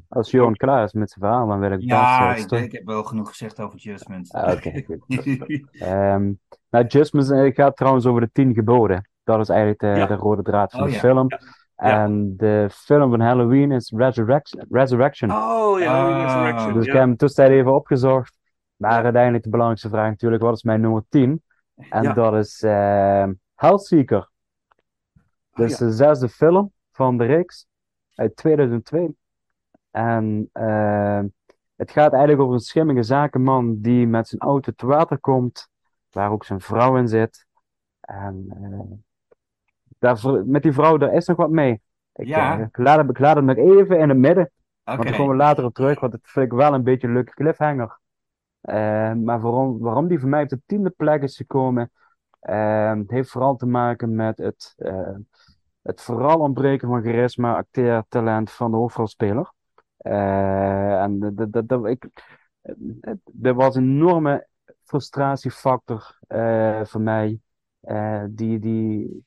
Als 0.09 0.30
Johan 0.30 0.55
klaar 0.55 0.84
is 0.84 0.92
met 0.92 1.11
zijn 1.11 1.24
verhaal, 1.24 1.47
dan 1.47 1.61
wil 1.61 1.70
ik 1.72 1.80
Ja, 1.80 2.32
best 2.32 2.45
ik, 2.45 2.51
wel 2.51 2.61
ik 2.61 2.72
heb 2.72 2.84
wel 2.84 3.05
genoeg 3.05 3.28
gezegd 3.28 3.61
over 3.61 3.78
Judgment. 3.78 4.32
Ah, 4.32 4.53
Oké, 4.53 4.82
goed. 4.86 5.68
Ehm 5.70 6.32
nou, 6.70 6.86
eh, 6.88 7.55
gaat 7.55 7.76
trouwens 7.76 8.07
over 8.07 8.20
de 8.20 8.30
tien 8.32 8.55
geboden. 8.55 9.09
Dat 9.24 9.40
is 9.40 9.49
eigenlijk 9.49 9.80
de, 9.80 9.86
Ja. 9.86 10.07
de 10.07 10.14
rode 10.14 10.42
draad 10.42 10.70
van 10.70 10.80
Oh, 10.80 10.86
de 10.86 10.92
ja. 10.92 10.99
film. 10.99 11.26
Ja. 11.85 12.03
En 12.05 12.37
de 12.37 12.68
film 12.70 13.11
van 13.11 13.20
Halloween 13.20 13.72
is 13.72 13.93
Resurrection. 13.97 14.66
Resurrection. 14.70 15.30
Oh 15.30 15.78
ja, 15.80 15.93
Halloween 15.93 16.24
Ah. 16.26 16.32
Resurrection. 16.32 16.72
dus 16.74 16.87
ik 16.87 16.93
heb 16.93 17.01
hem 17.01 17.16
tussentijd 17.16 17.59
even 17.59 17.74
opgezocht. 17.74 18.39
Maar 18.76 19.05
uiteindelijk 19.05 19.43
de 19.45 19.51
belangrijkste 19.51 19.89
vraag 19.91 20.09
natuurlijk, 20.09 20.43
wat 20.43 20.55
is 20.57 20.62
mijn 20.62 20.80
nummer 20.80 21.05
10? 21.09 21.43
En 21.91 22.03
Ja. 22.03 22.12
dat 22.12 22.35
is 22.35 22.62
ehm 22.62 23.32
Hellseeker. 23.55 24.30
Dus 25.53 25.72
Oh, 25.72 25.78
ja. 25.78 25.87
de 25.87 25.93
zesde 25.93 26.28
film 26.28 26.72
van 26.93 27.16
de 27.18 27.24
reeks 27.24 27.66
uit 28.14 28.37
2002. 28.37 29.16
En 29.91 30.49
ehm, 30.53 31.26
het 31.76 31.91
gaat 31.91 32.11
eigenlijk 32.12 32.43
over 32.43 32.55
een 32.55 32.61
schimmige 32.61 33.03
zakenman 33.03 33.80
die 33.80 34.07
met 34.07 34.28
zijn 34.28 34.41
auto 34.41 34.72
te 34.76 34.87
water 34.87 35.18
komt, 35.18 35.68
waar 36.11 36.30
ook 36.30 36.45
zijn 36.45 36.61
vrouw 36.61 36.97
in 36.97 37.09
zit. 37.09 37.47
En 38.01 38.47
eh, 38.51 38.97
daar, 40.05 40.42
met 40.44 40.62
die 40.62 40.72
vrouw, 40.72 40.96
daar 40.96 41.12
is 41.12 41.26
nog 41.26 41.36
wat 41.36 41.50
mee. 41.50 41.80
Ik, 42.14 42.26
Ja. 42.26 42.59
eh, 42.59 42.64
ik, 42.64 42.76
laat 42.76 43.11
ik 43.11 43.18
laat 43.18 43.36
hem 43.36 43.44
nog 43.44 43.57
even 43.57 43.98
in 43.98 44.09
het 44.09 44.18
midden, 44.18 44.50
want 44.84 44.98
Oké. 44.98 45.09
daar 45.09 45.18
komen 45.18 45.36
we 45.36 45.42
later 45.42 45.64
op 45.64 45.74
terug, 45.74 46.00
want 46.00 46.12
dat 46.12 46.20
vind 46.24 46.46
ik 46.46 46.59
wel 46.59 46.74
een 46.74 46.82
beetje 46.82 47.07
een 47.07 47.12
leuke 47.12 47.34
cliffhanger. 47.34 48.02
Eh, 48.64 49.12
maar 49.12 49.40
waarom, 49.40 49.78
waarom 49.78 50.09
die 50.09 50.18
voor 50.18 50.28
mij 50.28 50.42
op 50.42 50.48
de 50.48 50.61
tiende 50.66 50.90
plek 50.90 51.22
is 51.22 51.36
gekomen, 51.36 51.90
eh, 52.40 52.92
heeft 53.07 53.30
vooral 53.30 53.57
te 53.57 53.66
maken 53.66 54.14
met 54.14 54.38
het, 54.38 54.74
eh, 54.76 55.16
het 55.82 56.00
vooral 56.00 56.38
ontbreken 56.38 56.88
van 56.88 57.02
charisma, 57.02 57.57
acteertalent 57.57 58.50
van 58.50 58.70
de 58.70 58.76
hoofdrolspeler. 58.76 59.52
En 59.98 61.34
ik, 61.84 62.09
er 63.42 63.55
was 63.55 63.74
een 63.76 63.82
enorme 63.82 64.46
frustratiefactor 64.82 66.18
voor 66.84 67.00
mij, 67.00 67.40
die, 68.30 68.59
die, 68.59 69.24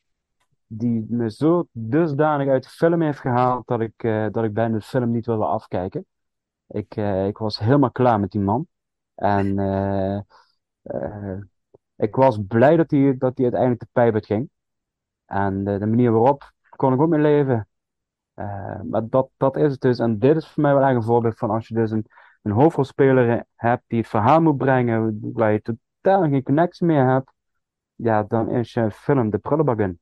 die 0.67 1.05
me 1.09 1.31
zo 1.31 1.67
dusdanig 1.71 2.47
uit 2.47 2.63
de 2.63 2.69
film 2.69 3.01
heeft 3.01 3.19
gehaald 3.19 3.67
dat 3.67 3.81
ik, 3.81 4.03
eh, 4.03 4.27
dat 4.31 4.43
ik 4.43 4.53
bijna 4.53 4.77
de 4.77 4.83
film 4.83 5.11
niet 5.11 5.25
wilde 5.25 5.45
afkijken. 5.45 6.05
Ik, 6.67 6.95
eh, 6.95 7.27
ik 7.27 7.37
was 7.37 7.59
helemaal 7.59 7.91
klaar 7.91 8.19
met 8.19 8.31
die 8.31 8.41
man. 8.41 8.67
En 9.15 9.59
eh, 9.59 10.19
ik 11.95 12.15
was 12.15 12.39
blij 12.47 12.75
dat 12.75 12.91
hij, 12.91 13.17
dat 13.17 13.31
hij 13.35 13.43
uiteindelijk 13.43 13.81
de 13.81 13.87
pijp 13.91 14.23
ging. 14.23 14.49
En 15.25 15.63
de 15.63 15.85
manier 15.85 16.11
waarop 16.11 16.51
kon 16.75 16.93
ik 16.93 17.01
ook 17.01 17.09
mee 17.09 17.19
leven. 17.19 17.67
Maar 18.83 19.09
dat, 19.09 19.29
dat 19.37 19.57
is 19.57 19.71
het 19.71 19.81
dus. 19.81 19.99
En 19.99 20.19
dit 20.19 20.35
is 20.35 20.47
voor 20.47 20.63
mij 20.63 20.73
wel 20.73 20.83
echt 20.83 20.95
een 20.95 21.03
voorbeeld 21.03 21.37
van 21.37 21.49
als 21.49 21.67
je 21.67 21.73
dus 21.73 21.91
een, 21.91 22.05
een 22.41 22.51
hoofdrolspeler 22.51 23.45
hebt 23.55 23.83
die 23.87 23.99
het 23.99 24.07
verhaal 24.07 24.41
moet 24.41 24.57
brengen, 24.57 25.19
waar 25.33 25.51
je 25.51 25.61
totaal 25.61 26.21
geen 26.29 26.43
connectie 26.43 26.85
meer 26.85 27.05
hebt, 27.05 27.31
ja, 27.95 28.23
dan 28.23 28.49
is 28.49 28.73
je 28.73 28.91
film 28.91 29.29
de 29.29 29.37
prullenbak 29.37 29.79
in. 29.79 29.99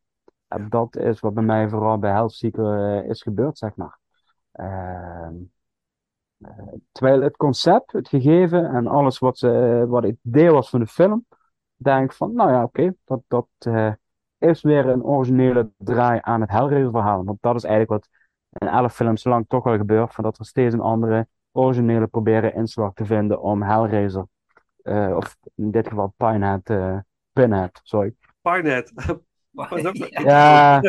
Dat 0.60 0.96
is 0.96 1.20
wat 1.20 1.34
bij 1.34 1.44
mij 1.44 1.70
vooral 1.70 1.98
bij 1.98 2.12
Hellseeker 2.12 3.00
eh, 3.04 3.10
is 3.10 3.22
gebeurd, 3.22 3.58
zeg 3.58 3.76
maar. 3.76 4.00
Ehm, 4.52 5.34
eh, 6.38 6.74
terwijl 6.92 7.22
het 7.22 7.38
concept, 7.38 7.92
het 7.92 8.08
gegeven 8.08 8.66
en 8.66 8.88
alles 8.88 9.20
wat, 9.20 9.38
ze, 9.38 9.86
wat 9.88 10.04
het 10.04 10.18
idee 10.22 10.52
was 10.52 10.70
van 10.70 10.80
de 10.80 10.88
film, 10.88 11.26
denk 11.76 12.04
ik 12.12 12.18
van, 12.18 12.34
nou 12.34 12.52
ja, 12.52 12.64
oké, 12.64 12.94
dat, 13.04 13.22
dat 13.28 13.48
eh, 13.60 13.92
is 14.38 14.62
weer 14.62 14.86
een 14.88 15.04
originele 15.04 15.72
draai 15.78 16.20
aan 16.22 16.42
het 16.42 16.50
Hellraiser 16.50 16.92
verhaal. 16.92 17.24
Want 17.24 17.42
dat 17.42 17.56
is 17.56 17.64
eigenlijk 17.64 17.92
wat 17.92 18.10
in 18.62 18.68
elf 18.68 18.94
films 18.94 19.24
lang 19.24 19.46
toch 19.48 19.64
wel 19.64 19.78
gebeurt, 19.78 20.14
van 20.14 20.24
dat 20.24 20.38
we 20.38 20.46
steeds 20.46 20.74
een 20.74 20.80
andere 20.80 21.28
originele 21.52 22.08
proberen 22.08 22.54
inslag 22.54 22.94
te 22.94 23.06
vinden 23.06 23.42
om 23.42 23.62
Hellraiser, 23.62 24.26
eh, 24.82 25.16
of 25.16 25.38
in 25.56 25.72
dit 25.72 25.88
geval 25.88 26.14
Pinehead, 26.18 26.70
eh 26.70 26.98
Pinhead, 27.34 27.80
sorry. 27.84 28.16
Pinehead. 28.42 28.92
Ja, 30.10 30.82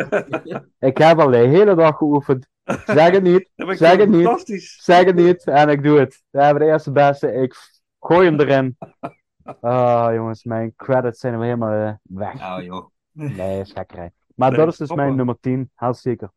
ik 0.78 0.98
heb 0.98 1.18
al 1.18 1.30
de 1.30 1.36
hele 1.36 1.74
dag 1.74 1.96
geoefend. 1.96 2.48
Zeg 2.84 3.10
het 3.10 3.22
niet, 3.22 3.50
zeg 3.56 3.96
het 3.96 4.08
niet, 4.08 4.22
Fantastisch. 4.24 4.78
zeg 4.84 5.04
het 5.04 5.14
niet 5.14 5.44
en 5.46 5.68
ik 5.68 5.82
doe 5.82 5.98
het. 5.98 6.22
We 6.30 6.42
hebben 6.42 6.62
de 6.62 6.68
eerste 6.72 6.92
beste, 6.92 7.32
ik 7.32 7.54
gooi 8.00 8.28
hem 8.30 8.40
erin. 8.40 8.76
Ah, 9.60 10.14
jongens, 10.14 10.44
mijn 10.44 10.72
credits 10.76 11.20
zijn 11.20 11.32
weer 11.38 11.42
helemaal 11.44 11.86
eh, 11.86 11.92
weg. 12.02 12.34
Nou 12.34 12.62
joh. 12.62 12.86
Nee, 13.12 13.64
gekkerij. 13.64 14.10
Maar 14.34 14.50
Nee, 14.50 14.58
dat 14.58 14.68
is 14.68 14.76
dus 14.76 14.88
hoppa. 14.88 15.02
mijn 15.04 15.16
nummer 15.16 15.36
10, 15.40 15.70
heel 15.74 15.94
zeker. 15.94 16.30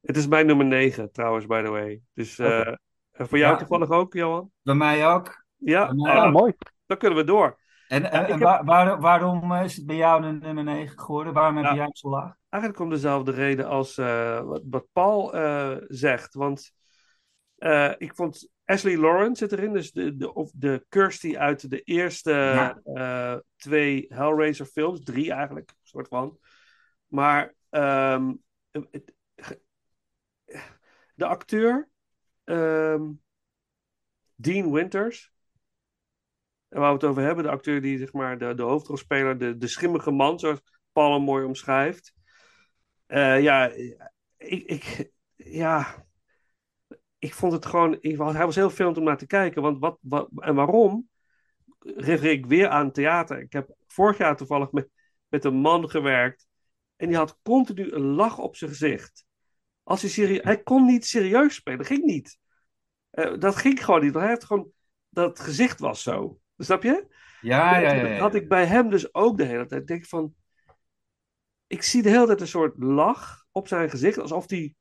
Het 0.00 0.16
is 0.16 0.26
mijn 0.26 0.46
nummer 0.46 0.66
9 0.66 1.12
trouwens, 1.12 1.46
by 1.46 1.62
the 1.62 1.70
way. 1.70 2.00
Dus 2.14 2.38
eh, 2.38 2.72
voor 3.12 3.38
jou 3.38 3.52
Ja. 3.52 3.56
toevallig 3.58 3.90
ook, 3.90 4.12
Johan? 4.14 4.50
Bij 4.62 4.74
mij 4.74 5.06
ook. 5.08 5.44
Ja? 5.56 5.86
Bij 5.86 5.94
mij 5.94 6.10
Ah, 6.12 6.16
Ja, 6.24 6.30
mooi. 6.30 6.52
dan 6.86 6.96
kunnen 6.96 7.18
we 7.18 7.24
door. 7.24 7.58
En, 7.88 8.10
en, 8.10 8.22
ik 8.22 8.26
en 8.26 8.32
heb- 8.32 8.38
waar- 8.40 8.64
waar- 8.64 9.00
waarom 9.00 9.52
eh, 9.52 9.64
is 9.64 9.76
het 9.76 9.86
bij 9.86 9.96
jou 9.96 10.24
een 10.24 10.38
nummer 10.38 10.64
9 10.64 10.98
geworden? 10.98 11.32
Waarom 11.32 11.56
heb 11.56 11.64
Ja. 11.64 11.74
jij 11.74 11.82
hem 11.82 11.94
zo 11.94 12.08
laag? 12.08 12.34
Eigenlijk 12.48 12.82
om 12.82 12.90
dezelfde 12.90 13.30
reden 13.30 13.66
als 13.66 13.98
eh, 13.98 14.40
wat, 14.40 14.62
wat 14.70 14.86
Paul 14.92 15.34
eh, 15.34 15.76
zegt. 15.88 16.34
Want 16.34 16.72
ik 17.98 18.14
vond 18.14 18.50
Ashley 18.64 18.96
Lawrence 18.96 19.46
zit 19.46 19.58
erin. 19.58 19.72
Dus 19.72 19.92
de, 19.92 20.16
de, 20.16 20.34
of 20.34 20.50
de 20.54 20.86
Kirsty 20.88 21.36
uit 21.36 21.70
de 21.70 21.80
eerste 21.80 22.30
Ja. 22.84 23.42
twee 23.56 24.06
Hellraiser 24.08 24.66
films. 24.66 25.00
Drie 25.04 25.32
eigenlijk, 25.32 25.74
soort 25.82 26.08
van. 26.08 26.38
Maar 27.06 27.54
ehm, 27.70 28.34
het- 28.70 29.14
de 31.14 31.26
acteur 31.26 31.88
ehm, 32.44 33.10
Dean 34.34 34.72
Winters. 34.72 35.32
En 36.76 36.82
waar 36.82 36.90
we 36.90 36.98
het 36.98 37.06
over 37.10 37.22
hebben, 37.22 37.44
de 37.44 37.50
acteur 37.50 37.80
die 37.80 37.98
zeg 37.98 38.12
maar 38.12 38.38
de, 38.38 38.54
de 38.54 38.62
hoofdrolspeler, 38.62 39.38
de, 39.38 39.56
de 39.56 39.66
schimmige 39.66 40.10
man, 40.10 40.38
zoals 40.38 40.60
Paul 40.92 41.20
mooi 41.20 41.44
omschrijft. 41.44 42.14
Eh, 43.06 43.42
ja, 43.42 43.66
ik, 44.36 44.62
ik, 44.62 45.10
ja, 45.34 46.06
ik 47.18 47.34
vond 47.34 47.52
het 47.52 47.66
gewoon, 47.66 47.96
ik, 48.00 48.18
hij 48.18 48.44
was 48.44 48.54
heel 48.54 48.70
veel 48.70 48.92
om 48.92 49.04
naar 49.04 49.16
te 49.16 49.26
kijken. 49.26 49.62
Want 49.62 49.78
wat, 49.78 49.98
wat, 50.00 50.28
en 50.36 50.54
waarom? 50.54 51.08
Refereer 51.78 52.32
ik 52.32 52.46
weer 52.46 52.68
aan 52.68 52.92
theater. 52.92 53.40
Ik 53.40 53.52
heb 53.52 53.74
vorig 53.86 54.18
jaar 54.18 54.36
toevallig 54.36 54.72
met, 54.72 54.88
met 55.28 55.44
een 55.44 55.56
man 55.56 55.90
gewerkt. 55.90 56.46
En 56.96 57.08
die 57.08 57.16
had 57.16 57.38
continu 57.42 57.92
een 57.92 58.06
lach 58.06 58.38
op 58.38 58.56
zijn 58.56 58.70
gezicht. 58.70 59.24
Als 59.82 60.00
hij, 60.00 60.10
serie- 60.10 60.42
hij 60.42 60.62
kon 60.62 60.84
niet 60.86 61.06
serieus 61.06 61.54
spelen, 61.54 61.78
dat 61.78 61.86
ging 61.86 62.04
niet. 62.04 62.38
Eh, 63.10 63.38
dat 63.38 63.56
ging 63.56 63.84
gewoon 63.84 64.04
niet. 64.04 64.14
Hij 64.14 64.28
heeft 64.28 64.44
gewoon, 64.44 64.70
dat 65.08 65.40
gezicht 65.40 65.80
was 65.80 66.02
zo. 66.02 66.40
Snap 66.58 66.82
je? 66.82 67.06
Ja, 67.40 67.78
ja, 67.78 67.92
ja. 67.92 68.02
Dat 68.02 68.10
ja. 68.10 68.18
had 68.18 68.34
ik 68.34 68.48
bij 68.48 68.66
hem 68.66 68.90
dus 68.90 69.14
ook 69.14 69.36
de 69.36 69.44
hele 69.44 69.66
tijd. 69.66 69.86
Denk 69.86 70.06
van, 70.06 70.34
ik 71.66 71.82
zie 71.82 72.02
de 72.02 72.10
hele 72.10 72.26
tijd 72.26 72.40
een 72.40 72.46
soort 72.46 72.78
lach 72.78 73.46
op 73.52 73.68
zijn 73.68 73.90
gezicht, 73.90 74.18
alsof 74.18 74.50
hij 74.50 74.74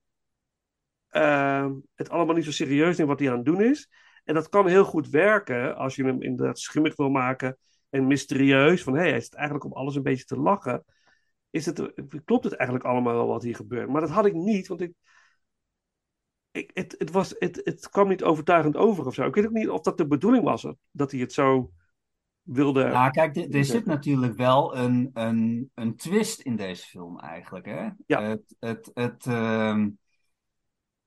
ehm, 1.09 1.73
het 1.95 2.09
allemaal 2.09 2.35
niet 2.35 2.45
zo 2.45 2.51
serieus 2.51 2.97
neemt 2.97 3.09
wat 3.09 3.19
hij 3.19 3.29
aan 3.29 3.35
het 3.35 3.45
doen 3.45 3.61
is. 3.61 3.89
En 4.23 4.33
dat 4.33 4.49
kan 4.49 4.67
heel 4.67 4.85
goed 4.85 5.09
werken 5.09 5.75
als 5.75 5.95
je 5.95 6.03
hem 6.03 6.21
inderdaad 6.21 6.59
schimmig 6.59 6.95
wil 6.95 7.09
maken 7.09 7.57
en 7.89 8.07
mysterieus. 8.07 8.83
Van 8.83 8.93
hé, 8.93 8.99
hey, 8.99 9.09
hij 9.09 9.21
zit 9.21 9.33
eigenlijk 9.33 9.65
om 9.65 9.73
alles 9.73 9.95
een 9.95 10.03
beetje 10.03 10.25
te 10.25 10.39
lachen. 10.39 10.85
Is 11.49 11.65
het, 11.65 11.93
klopt 12.25 12.43
het 12.43 12.53
eigenlijk 12.53 12.87
allemaal 12.87 13.13
wel 13.13 13.27
wat 13.27 13.43
hier 13.43 13.55
gebeurt? 13.55 13.89
Maar 13.89 14.01
dat 14.01 14.09
had 14.09 14.25
ik 14.25 14.33
niet, 14.33 14.67
want 14.67 14.81
ik, 14.81 14.93
ik, 16.55 16.71
het, 16.73 16.95
het, 16.97 17.11
was, 17.11 17.35
het, 17.39 17.61
het 17.63 17.89
kwam 17.89 18.07
niet 18.07 18.23
overtuigend 18.23 18.77
over 18.77 19.05
of 19.05 19.13
zo. 19.13 19.25
Ik 19.25 19.35
weet 19.35 19.45
ook 19.45 19.51
niet 19.51 19.69
of 19.69 19.81
dat 19.81 19.97
de 19.97 20.07
bedoeling 20.07 20.43
was, 20.43 20.67
dat 20.91 21.11
hij 21.11 21.19
het 21.19 21.33
zo 21.33 21.71
wilde. 22.41 22.83
Nou, 22.83 23.11
kijk, 23.11 23.35
er, 23.35 23.55
er 23.55 23.65
zit 23.65 23.85
natuurlijk 23.85 24.37
wel 24.37 24.77
een, 24.77 25.09
een, 25.13 25.71
een 25.73 25.95
twist 25.95 26.41
in 26.41 26.55
deze 26.55 26.85
film 26.85 27.19
eigenlijk, 27.19 27.65
hè? 27.65 27.89
Ja. 28.05 28.21
Het, 28.21 28.55
het, 28.59 28.91
het, 28.93 29.25
ehm, 29.25 29.89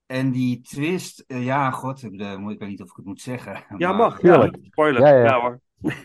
en 0.07 0.31
die 0.31 0.61
twist, 0.61 1.25
eh, 1.27 1.45
ja, 1.45 1.71
god, 1.71 2.03
ik, 2.03 2.19
weet 2.19 2.61
niet 2.61 2.83
of 2.83 2.91
ik 2.91 2.97
het 2.97 3.05
moet 3.05 3.21
zeggen. 3.21 3.65
ja, 3.77 3.89
maar 3.89 3.97
mag. 3.97 4.23
Ja, 4.23 4.51
spoiler. 4.63 5.01
Ja, 5.01 5.09
Ja, 5.09 5.17
ja, 5.19 5.25
ja. 5.25 5.41
hoor. 5.41 5.61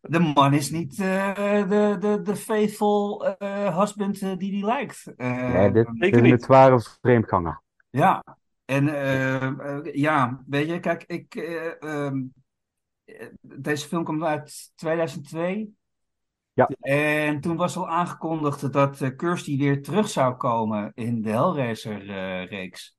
De 0.00 0.18
man 0.18 0.54
is 0.54 0.70
niet 0.70 1.00
eh, 1.00 1.34
de, 1.68 1.96
de, 1.98 2.20
de 2.22 2.36
faithful 2.36 3.26
eh, 3.26 3.78
husband 3.78 4.38
die 4.38 4.52
hij 4.52 4.68
lijkt. 4.68 5.12
Eh, 5.16 5.52
Nee, 5.52 5.70
dit, 5.70 5.86
dit 5.92 6.14
is 6.14 6.20
niet. 6.20 6.32
een 6.32 6.38
zware 6.38 6.80
vreemdganger. 7.00 7.62
Ja, 7.90 8.37
en 8.68 8.88
eh, 8.88 9.42
eh, 9.46 9.94
ja, 9.94 10.42
weet 10.46 10.68
je, 10.68 10.80
kijk, 10.80 11.04
ik, 11.06 11.34
eh, 11.34 11.82
ehm, 11.82 12.22
eh, 13.04 13.26
deze 13.40 13.88
film 13.88 14.04
komt 14.04 14.22
uit 14.22 14.72
2002. 14.74 15.76
Ja. 16.52 16.66
En 16.80 17.40
toen 17.40 17.56
was 17.56 17.76
al 17.76 17.88
aangekondigd 17.88 18.72
dat 18.72 19.00
eh, 19.00 19.16
Kirsty 19.16 19.58
weer 19.58 19.82
terug 19.82 20.08
zou 20.08 20.34
komen 20.34 20.92
in 20.94 21.22
de 21.22 21.30
Hellraiser-reeks. 21.30 22.96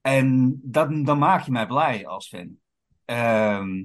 en 0.00 0.58
dat, 0.62 1.04
dan 1.04 1.18
maak 1.18 1.42
je 1.42 1.50
mij 1.50 1.66
blij 1.66 2.06
als 2.06 2.28
fan. 2.28 2.56
Ehm, 3.04 3.82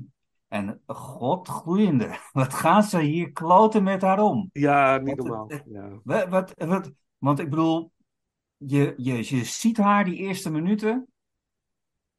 en 0.48 0.82
god 0.86 1.48
gloeiende, 1.48 2.18
wat 2.32 2.54
gaan 2.54 2.84
ze 2.84 3.00
hier 3.00 3.32
kloten 3.32 3.84
met 3.84 4.02
haar 4.02 4.20
om? 4.20 4.50
Ja, 4.54 4.98
niet 4.98 5.18
Wat- 5.18 5.28
normaal. 5.28 5.52
Ja. 5.66 5.90
Wat, 6.04 6.28
wat, 6.30 6.54
wat, 6.58 6.92
want 7.18 7.40
ik 7.40 7.50
bedoel, 7.50 7.92
je, 8.60 8.93
je, 8.97 9.36
je 9.36 9.43
ziet 9.43 9.78
haar 9.78 10.05
die 10.05 10.16
eerste 10.16 10.51
minuten 10.51 11.07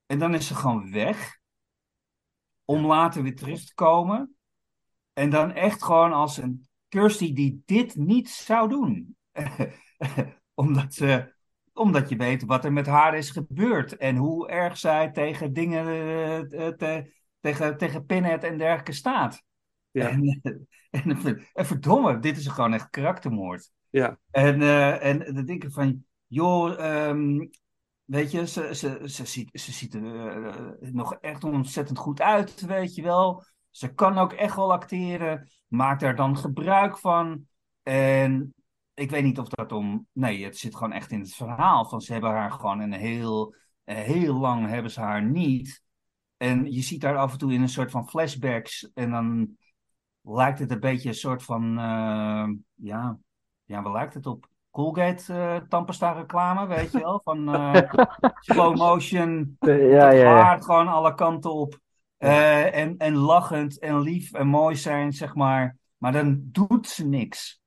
en 0.07 0.19
dan 0.19 0.35
is 0.35 0.47
ze 0.47 0.55
gewoon 0.55 0.91
weg. 0.91 1.39
Om 2.65 2.87
later 2.87 3.23
weer 3.23 3.37
terug 3.37 3.65
te 3.65 3.75
komen. 3.75 4.37
En 5.13 5.31
dan 5.31 5.53
echt 5.53 5.83
gewoon 5.83 6.13
als 6.13 6.37
een 6.37 6.69
Kirsty 6.89 7.33
die 7.33 7.63
dit 7.65 7.97
niet 7.97 8.29
zou 8.29 8.69
doen. 8.69 9.17
omdat, 10.55 10.95
ze, 10.95 11.35
omdat 11.73 12.09
je 12.09 12.17
weet 12.17 12.45
wat 12.45 12.65
er 12.65 12.73
met 12.73 12.87
haar 12.87 13.17
is 13.17 13.31
gebeurd. 13.31 13.97
En 13.97 14.17
hoe 14.17 14.49
erg 14.49 14.79
zij 14.79 15.11
tegen 15.11 15.53
dingen, 15.53 15.87
eh, 15.87 16.67
eh, 16.67 16.75
te- 16.75 17.13
tegen, 17.41 17.77
tegen 17.77 18.07
Pinhead 18.07 18.45
en 18.45 18.59
dergelijke 18.59 18.93
staat. 18.93 19.43
Ja. 19.91 20.09
En, 20.09 20.41
en, 20.91 21.47
en 21.53 21.67
verdomme, 21.67 22.19
dit 22.19 22.37
is 22.37 22.47
gewoon 22.47 22.75
echt 22.75 22.91
karaktermoord. 22.91 23.71
Ja. 23.91 24.19
En, 24.31 24.63
eh, 24.63 25.05
en 25.05 25.35
dan 25.35 25.45
denk 25.45 25.65
ik 25.65 25.73
van, 25.73 26.05
joh, 26.31 26.81
ehm, 26.81 27.47
weet 28.05 28.31
je, 28.31 28.47
ze, 28.47 28.75
ze, 28.75 29.01
ze 29.05 29.27
ziet, 29.27 29.61
ze 29.61 29.73
ziet 29.73 29.95
er 29.95 30.37
eh, 30.37 30.91
nog 30.91 31.15
echt 31.15 31.45
ontzettend 31.45 31.99
goed 31.99 32.21
uit, 32.21 32.61
weet 32.61 32.95
je 32.95 33.03
wel. 33.03 33.45
Ze 33.71 33.95
kan 33.95 34.19
ook 34.19 34.33
echt 34.33 34.57
wel 34.57 34.73
acteren, 34.73 35.51
maakt 35.67 36.01
daar 36.01 36.17
dan 36.17 36.37
gebruik 36.37 36.99
van. 36.99 37.47
En 37.83 38.55
ik 38.95 39.11
weet 39.11 39.23
niet 39.23 39.39
of 39.39 39.49
dat 39.49 39.73
om, 39.73 40.07
nee, 40.13 40.45
het 40.45 40.59
zit 40.59 40.77
gewoon 40.77 40.93
echt 40.93 41.11
in 41.11 41.21
het 41.21 41.35
verhaal 41.35 41.85
van 41.85 42.01
ze 42.01 42.13
hebben 42.13 42.31
haar 42.31 42.51
gewoon 42.51 42.81
een 42.81 42.93
heel, 42.93 43.55
eh, 43.85 43.97
heel 43.97 44.35
lang 44.35 44.69
hebben 44.69 44.91
ze 44.91 45.01
haar 45.01 45.25
niet. 45.25 45.83
En 46.37 46.73
je 46.73 46.83
ziet 46.83 47.03
haar 47.03 47.17
af 47.17 47.33
en 47.33 47.39
toe 47.39 47.53
in 47.53 47.63
een 47.63 47.69
soort 47.69 47.91
van 47.91 48.09
flashbacks 48.09 48.91
en 48.95 49.11
dan 49.11 49.57
lijkt 50.23 50.59
het 50.59 50.71
een 50.71 50.81
beetje 50.81 51.09
een 51.09 51.15
soort 51.15 51.43
van, 51.43 51.79
eh, 51.79 52.49
ja, 52.75 53.19
ja, 53.65 53.83
waar 53.83 53.93
lijkt 53.93 54.15
het 54.15 54.27
op? 54.27 54.50
Colgate 54.71 55.35
eh 55.35 55.57
tandpasta 55.69 56.13
reclame, 56.13 56.67
weet 56.67 56.93
je 56.93 56.99
wel? 56.99 57.21
Van 57.25 57.55
eh, 57.55 57.93
slow 58.41 58.77
motion, 58.77 59.57
Eh, 59.59 59.91
ja, 59.91 60.11
ja, 60.11 60.11
ja. 60.11 60.43
haar 60.43 60.63
gewoon 60.63 60.89
alle 60.89 61.15
kanten 61.15 61.53
op. 61.53 61.81
Eh, 62.17 62.77
en, 62.77 62.97
en 62.99 63.17
lachend 63.17 63.79
en 63.79 64.01
lief 64.01 64.33
en 64.33 64.47
mooi 64.47 64.77
zijn, 64.77 65.13
zeg 65.13 65.35
maar. 65.35 65.77
Maar 65.97 66.13
dan 66.13 66.41
doet 66.43 66.87
ze 66.87 67.07
niks. 67.07 67.61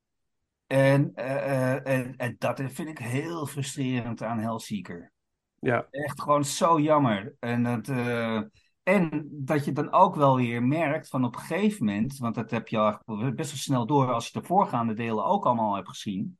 En, 0.67 1.11
eh, 1.15 1.75
eh, 1.75 1.87
en, 1.99 2.13
en 2.17 2.35
dat 2.37 2.61
vind 2.65 2.89
ik 2.89 2.97
heel 2.97 3.45
frustrerend 3.45 4.23
aan 4.23 4.39
Hellseeker. 4.39 5.11
Ja. 5.59 5.87
Echt 5.91 6.21
gewoon 6.21 6.45
zo 6.45 6.79
jammer. 6.79 7.35
En 7.39 7.63
dat, 7.63 7.87
eh, 7.87 8.41
en 8.83 9.27
dat 9.31 9.65
je 9.65 9.71
dan 9.71 9.91
ook 9.91 10.15
wel 10.15 10.35
weer 10.35 10.63
merkt 10.63 11.07
van 11.07 11.25
op 11.25 11.35
een 11.35 11.41
gegeven 11.41 11.85
moment, 11.85 12.17
want 12.17 12.35
dat 12.35 12.51
heb 12.51 12.67
je 12.67 12.77
al 12.77 12.99
best 13.35 13.49
wel 13.51 13.59
snel 13.59 13.85
door 13.85 14.11
als 14.13 14.27
je 14.27 14.39
de 14.39 14.45
voorgaande 14.45 14.93
delen 14.93 15.25
ook 15.25 15.45
allemaal 15.45 15.75
hebt 15.75 15.89
gezien, 15.89 16.37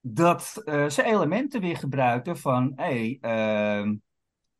dat 0.00 0.62
eh, 0.64 0.88
ze 0.88 1.02
elementen 1.02 1.60
weer 1.60 1.76
gebruiken 1.76 2.36
van, 2.36 2.72
hé, 2.76 3.18
ehm, 3.20 3.96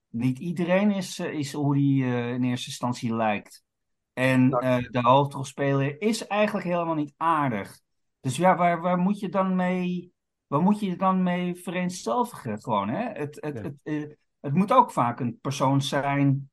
niet 0.08 0.38
iedereen 0.38 0.90
is, 0.90 1.18
eh, 1.18 1.32
is 1.32 1.52
hoe 1.52 1.74
die 1.74 2.04
eh, 2.04 2.32
in 2.32 2.44
eerste 2.44 2.68
instantie 2.68 3.14
lijkt. 3.14 3.64
En 4.12 4.50
de 4.90 5.00
hoofdrolspeler 5.02 6.00
is 6.00 6.26
eigenlijk 6.26 6.66
helemaal 6.66 6.94
niet 6.94 7.14
aardig. 7.16 7.80
Dus 8.20 8.36
ja, 8.36 8.56
waar, 8.56 8.80
waar 8.80 8.98
moet 8.98 9.18
je 9.18 9.28
dan 9.28 9.56
mee, 9.56 10.12
waar 10.46 10.60
moet 10.60 10.80
je 10.80 10.96
dan 10.96 11.22
mee 11.22 11.54
vereenzelvigen 11.54 12.62
gewoon, 12.62 12.88
hè? 12.88 13.08
Het, 13.08 13.38
het, 13.40 13.54
Ja. 13.82 13.92
het, 13.92 14.16
het 14.40 14.54
moet 14.54 14.72
ook 14.72 14.92
vaak 14.92 15.20
een 15.20 15.38
persoon 15.40 15.82
zijn 15.82 16.50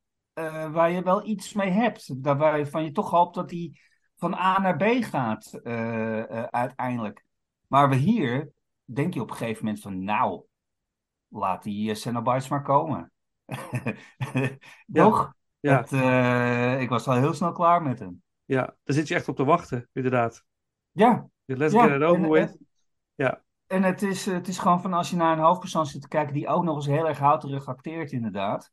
waar 0.71 0.91
je 0.91 1.03
wel 1.03 1.27
iets 1.27 1.53
mee 1.53 1.69
hebt. 1.69 2.23
Daar 2.23 2.37
waarvan 2.37 2.83
je 2.83 2.91
toch 2.91 3.09
hoopt 3.09 3.35
dat 3.35 3.51
hij 3.51 3.79
van 4.15 4.33
A 4.33 4.59
naar 4.59 4.77
B 4.77 4.83
gaat 4.83 5.59
uiteindelijk. 6.51 7.25
Maar 7.67 7.89
we 7.89 7.95
hier 7.95 8.53
denk 8.85 9.13
je 9.13 9.21
op 9.21 9.29
een 9.29 9.35
gegeven 9.35 9.65
moment 9.65 9.83
van, 9.83 10.03
nou, 10.03 10.43
laat 11.27 11.63
die 11.63 11.89
uh, 11.89 11.95
Cenobites 11.95 12.47
maar 12.47 12.63
komen. 12.63 13.11
Toch? 14.93 15.33
Ja. 15.59 15.77
Het, 15.77 15.91
eh, 15.91 16.81
ik 16.81 16.89
was 16.89 17.07
al 17.07 17.15
heel 17.15 17.33
snel 17.33 17.51
klaar 17.51 17.81
met 17.81 17.99
hem. 17.99 18.23
Ja, 18.45 18.61
daar 18.61 18.95
zit 18.95 19.07
je 19.07 19.15
echt 19.15 19.27
op 19.27 19.35
te 19.35 19.43
wachten, 19.45 19.89
inderdaad. 19.93 20.43
Ja. 20.91 21.27
Let's 21.45 21.73
ja. 21.73 21.83
get 21.87 21.95
it 21.95 22.03
over 22.03 22.23
en, 22.23 22.29
with. 22.29 22.49
en- 22.49 22.67
Ja. 23.15 23.43
En 23.67 23.83
het 23.83 24.01
is, 24.01 24.25
het 24.25 24.47
is 24.47 24.57
gewoon 24.57 24.81
van 24.81 24.93
als 24.93 25.09
je 25.09 25.15
naar 25.15 25.37
een 25.37 25.43
hoofdpersoon 25.43 25.85
zit 25.85 26.01
te 26.01 26.07
kijken 26.07 26.33
die 26.33 26.47
ook 26.47 26.63
nog 26.63 26.75
eens 26.75 26.85
heel 26.85 27.07
erg 27.07 27.19
houterig 27.19 27.67
acteert, 27.67 28.11
inderdaad. 28.11 28.71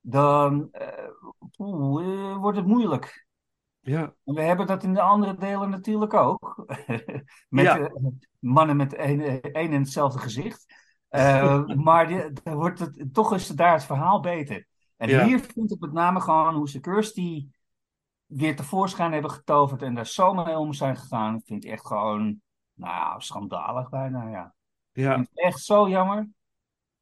Dan 0.00 0.68
eh, 0.72 1.04
eh, 1.04 2.36
wordt 2.36 2.56
het 2.56 2.66
moeilijk. 2.66 3.26
Ja. 3.80 4.14
En 4.24 4.34
we 4.34 4.42
hebben 4.42 4.66
dat 4.66 4.82
in 4.82 4.94
de 4.94 5.00
andere 5.00 5.34
delen 5.36 5.70
natuurlijk 5.70 6.14
ook. 6.14 6.64
met 7.48 7.64
Ja. 7.64 7.78
eh, 7.78 8.06
mannen 8.38 8.76
met 8.76 8.94
één 8.94 9.40
één 9.40 9.72
en 9.72 9.80
hetzelfde 9.80 10.18
gezicht. 10.18 10.74
Eh, 11.08 11.66
maar 11.86 12.06
die- 12.08 12.32
dan 12.42 12.54
wordt 12.54 12.78
het, 12.78 13.04
toch 13.12 13.34
is 13.34 13.46
daar 13.48 13.72
het 13.72 13.84
verhaal 13.84 14.20
beter. 14.20 14.66
En 14.96 15.08
Ja. 15.08 15.24
hier 15.24 15.40
vind 15.40 15.70
ik 15.72 15.80
met 15.80 15.92
name 15.92 16.20
gewoon 16.20 16.54
hoe 16.54 16.68
ze 16.68 16.80
Kirsty 16.80 17.46
weer 18.26 18.56
tevoorschijn 18.56 19.12
hebben 19.12 19.30
getoverd 19.30 19.82
en 19.82 19.94
daar 19.94 20.06
zo 20.06 20.34
mee 20.34 20.56
om 20.58 20.72
zijn 20.72 20.96
gegaan, 20.96 21.40
vind 21.44 21.64
ik 21.64 21.70
echt 21.70 21.86
gewoon, 21.86 22.40
nou 22.74 22.94
ja, 22.94 23.18
schandalig 23.18 23.88
bijna, 23.88 24.28
ja. 24.28 24.54
Ik 24.92 25.02
Ja, 25.02 25.14
vind 25.14 25.28
het 25.28 25.38
echt 25.44 25.58
zo 25.60 25.88
jammer. 25.88 26.28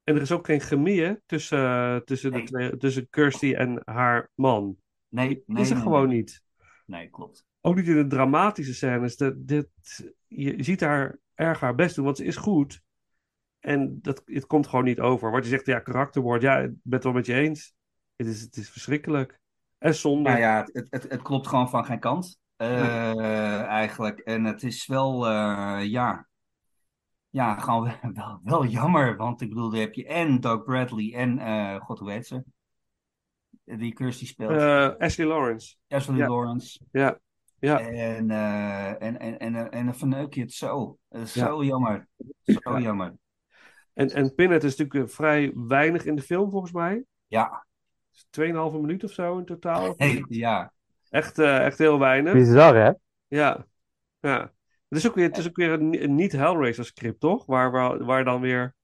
en 0.03 0.15
er 0.15 0.21
is 0.21 0.31
ook 0.31 0.45
geen 0.45 0.59
chemie 0.59 1.01
hè, 1.01 1.15
tussen, 1.25 1.65
eh, 1.65 1.95
tussen, 2.01 2.31
Nee. 2.51 2.77
tussen 2.77 3.09
Kirsty 3.09 3.53
en 3.53 3.81
haar 3.85 4.29
man. 4.35 4.75
Nee, 5.07 5.43
nee, 5.45 5.61
is 5.61 5.69
er 5.69 5.75
nee, 5.75 5.83
gewoon 5.83 6.07
nee. 6.07 6.17
niet. 6.17 6.41
Nee, 6.89 7.09
klopt. 7.09 7.45
Ook 7.61 7.75
niet 7.75 7.87
in 7.87 7.95
de 7.95 8.07
dramatische 8.07 8.73
scènes. 8.73 9.17
Dat, 9.17 9.47
dit, 9.47 9.67
je 10.27 10.63
ziet 10.63 10.81
haar 10.81 11.17
erg 11.33 11.59
haar 11.59 11.75
best 11.75 11.95
doen, 11.95 12.05
want 12.05 12.17
ze 12.17 12.23
is 12.25 12.35
goed. 12.35 12.81
En 13.59 14.01
dat, 14.01 14.21
het 14.25 14.45
komt 14.45 14.67
gewoon 14.67 14.85
niet 14.85 14.99
over. 14.99 15.31
Wat 15.31 15.43
je 15.43 15.49
zegt, 15.49 15.65
ja, 15.65 15.79
karakterwoord. 15.79 16.41
Ja, 16.41 16.57
ik 16.57 16.69
ben 16.69 16.93
het 16.93 17.03
wel 17.03 17.13
met 17.13 17.25
je 17.25 17.33
eens. 17.33 17.73
Het 18.15 18.27
is, 18.27 18.41
het 18.41 18.57
is 18.57 18.69
verschrikkelijk. 18.69 19.39
En 19.77 19.95
zonde. 19.95 20.29
Nou 20.29 20.41
ja, 20.41 20.67
het, 20.71 20.87
het, 20.89 21.03
het 21.09 21.21
klopt 21.21 21.47
gewoon 21.47 21.69
van 21.69 21.85
geen 21.85 21.99
kant, 21.99 22.39
eh, 22.55 23.61
eigenlijk. 23.61 24.19
En 24.19 24.43
het 24.43 24.63
is 24.63 24.87
wel, 24.87 25.27
eh, 25.27 25.85
ja, 25.85 26.27
ja, 27.29 27.59
gewoon 27.59 27.83
wel, 27.83 28.13
wel, 28.13 28.39
wel 28.43 28.65
jammer. 28.65 29.15
Want 29.15 29.41
ik 29.41 29.49
bedoel, 29.49 29.69
daar 29.69 29.79
heb 29.79 29.93
je 29.93 30.05
en 30.05 30.39
Doug 30.39 30.63
Bradley 30.63 31.13
en, 31.13 31.39
eh, 31.39 31.81
god, 31.81 31.99
hoe 31.99 32.11
heet 32.11 32.27
ze? 32.27 32.43
Die 33.77 33.93
Kirsty 33.93 34.25
speelt. 34.25 34.51
Eh, 34.51 34.89
Ashley 34.97 35.27
Lawrence. 35.27 35.75
Ashley 35.87 36.17
ja. 36.17 36.27
Lawrence. 36.27 36.79
Ja, 36.91 37.19
ja. 37.59 37.79
En, 37.79 38.31
eh, 38.31 39.01
en, 39.01 39.19
en, 39.19 39.39
en, 39.39 39.71
en 39.71 39.85
dan 39.85 39.95
verneuk 39.95 40.33
je 40.33 40.41
het 40.41 40.53
zo. 40.53 40.97
Het 41.09 41.21
is 41.21 41.33
Ja. 41.33 41.45
zo 41.45 41.63
jammer. 41.63 42.07
Zo 42.43 42.59
Ja. 42.63 42.79
jammer. 42.79 43.13
En, 43.93 44.09
en 44.09 44.35
Pinhead 44.35 44.63
is 44.63 44.75
natuurlijk 44.75 45.09
eh, 45.09 45.15
vrij 45.15 45.51
weinig 45.55 46.05
in 46.05 46.15
de 46.15 46.21
film, 46.21 46.51
volgens 46.51 46.71
mij. 46.71 47.03
Ja, 47.27 47.65
2,5 48.29 48.79
minuut 48.81 49.03
of 49.03 49.11
zo 49.11 49.37
in 49.37 49.45
totaal. 49.45 49.93
hey, 49.97 50.25
ja. 50.29 50.71
Echt, 51.09 51.39
eh, 51.39 51.65
echt 51.65 51.77
heel 51.77 51.99
weinig. 51.99 52.33
Bizar, 52.33 52.75
hè? 52.75 52.91
Ja. 53.27 53.65
ja. 54.19 54.53
Het 54.87 54.97
is 54.97 55.07
ook 55.07 55.15
weer, 55.15 55.27
het 55.27 55.37
is 55.37 55.47
ook 55.47 55.55
weer 55.55 55.71
een, 55.71 56.03
een 56.03 56.15
niet-Hellraiser 56.15 56.85
script, 56.85 57.19
toch? 57.19 57.45
Waar, 57.45 57.71
waar, 57.71 58.05
waar 58.05 58.23
dan 58.23 58.41
weer 58.41 58.75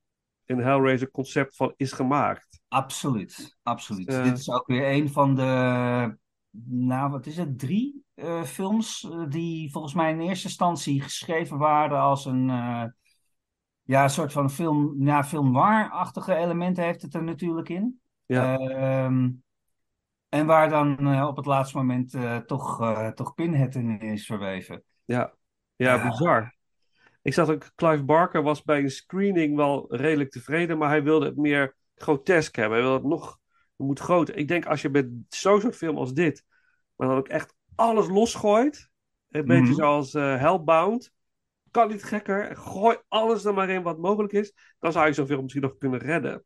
een 0.45 0.59
Hellraiser 0.59 1.11
concept 1.11 1.55
van 1.55 1.73
is 1.77 1.91
gemaakt. 1.91 2.55
Absoluut, 2.76 3.57
absoluut. 3.63 4.07
Eh. 4.07 4.23
Dit 4.23 4.38
is 4.38 4.49
ook 4.49 4.67
weer 4.67 4.91
een 4.91 5.09
van 5.09 5.36
de, 5.36 6.17
nou 6.69 7.11
wat 7.11 7.26
is 7.26 7.38
het, 7.38 7.59
drie 7.59 8.03
eh, 8.13 8.43
films 8.43 9.03
eh, 9.11 9.23
die 9.30 9.71
volgens 9.71 9.93
mij 9.93 10.11
in 10.11 10.19
eerste 10.19 10.47
instantie 10.47 11.01
geschreven 11.01 11.57
waren 11.57 11.99
als 11.99 12.26
een, 12.26 12.49
eh, 12.49 12.84
ja, 13.84 14.03
een 14.03 14.09
soort 14.09 14.32
van 14.32 14.49
film, 14.49 14.95
ja, 15.05 15.23
film 15.23 15.51
noir-achtige 15.51 16.36
elementen 16.36 16.84
heeft 16.84 17.01
het 17.01 17.13
er 17.13 17.23
natuurlijk 17.23 17.69
in. 17.69 17.99
Ja. 18.26 18.57
Ehm, 18.57 19.30
en 20.30 20.45
waar 20.45 20.69
dan 20.69 20.97
eh, 20.97 21.28
op 21.28 21.36
het 21.36 21.45
laatste 21.45 21.78
moment 21.78 22.13
eh, 22.13 22.38
toch, 22.38 22.82
eh, 22.82 23.07
toch 23.07 23.34
Pinhead 23.34 23.76
in 23.76 23.99
is 23.99 24.26
verweven. 24.26 24.84
Ja, 25.05 25.34
Ja. 25.76 26.09
bizar. 26.09 26.55
Ik 27.21 27.34
zag 27.34 27.49
ook, 27.49 27.71
Clive 27.76 28.03
Barker 28.03 28.43
was 28.43 28.63
bij 28.63 28.80
een 28.80 28.89
screening 28.89 29.55
wel 29.55 29.95
redelijk 29.95 30.32
tevreden, 30.32 30.78
maar 30.78 30.89
hij 30.89 31.03
wilde 31.03 31.26
het 31.26 31.36
meer 31.36 31.76
grotesk 31.95 32.55
hebben. 32.55 32.77
Hij 32.77 32.87
wilde 32.87 33.01
het 33.03 33.11
nog, 33.11 33.39
het 33.77 33.87
moet 33.87 33.99
groter. 33.99 34.35
Ik 34.37 34.47
denk 34.47 34.65
als 34.65 34.81
je 34.81 34.89
met 34.89 35.09
zo'n 35.29 35.61
soort 35.61 35.75
film 35.75 35.97
als 35.97 36.13
dit, 36.13 36.43
maar 36.95 37.07
dan 37.07 37.17
ook 37.17 37.27
echt 37.27 37.53
alles 37.75 38.07
losgooit, 38.07 38.89
een 39.29 39.45
beetje 39.45 39.63
Mhm. 39.63 39.73
zoals 39.73 40.13
eh, 40.13 40.39
Hellbound, 40.39 41.11
kan 41.71 41.87
niet 41.89 42.03
gekker, 42.03 42.55
gooi 42.55 42.97
alles 43.07 43.45
er 43.45 43.53
maar 43.53 43.69
in 43.69 43.83
wat 43.83 43.97
mogelijk 43.97 44.33
is, 44.33 44.53
dan 44.79 44.91
zou 44.91 45.07
je 45.07 45.13
zo'n 45.13 45.25
film 45.27 45.41
misschien 45.41 45.63
nog 45.63 45.77
kunnen 45.77 45.99
redden. 45.99 46.43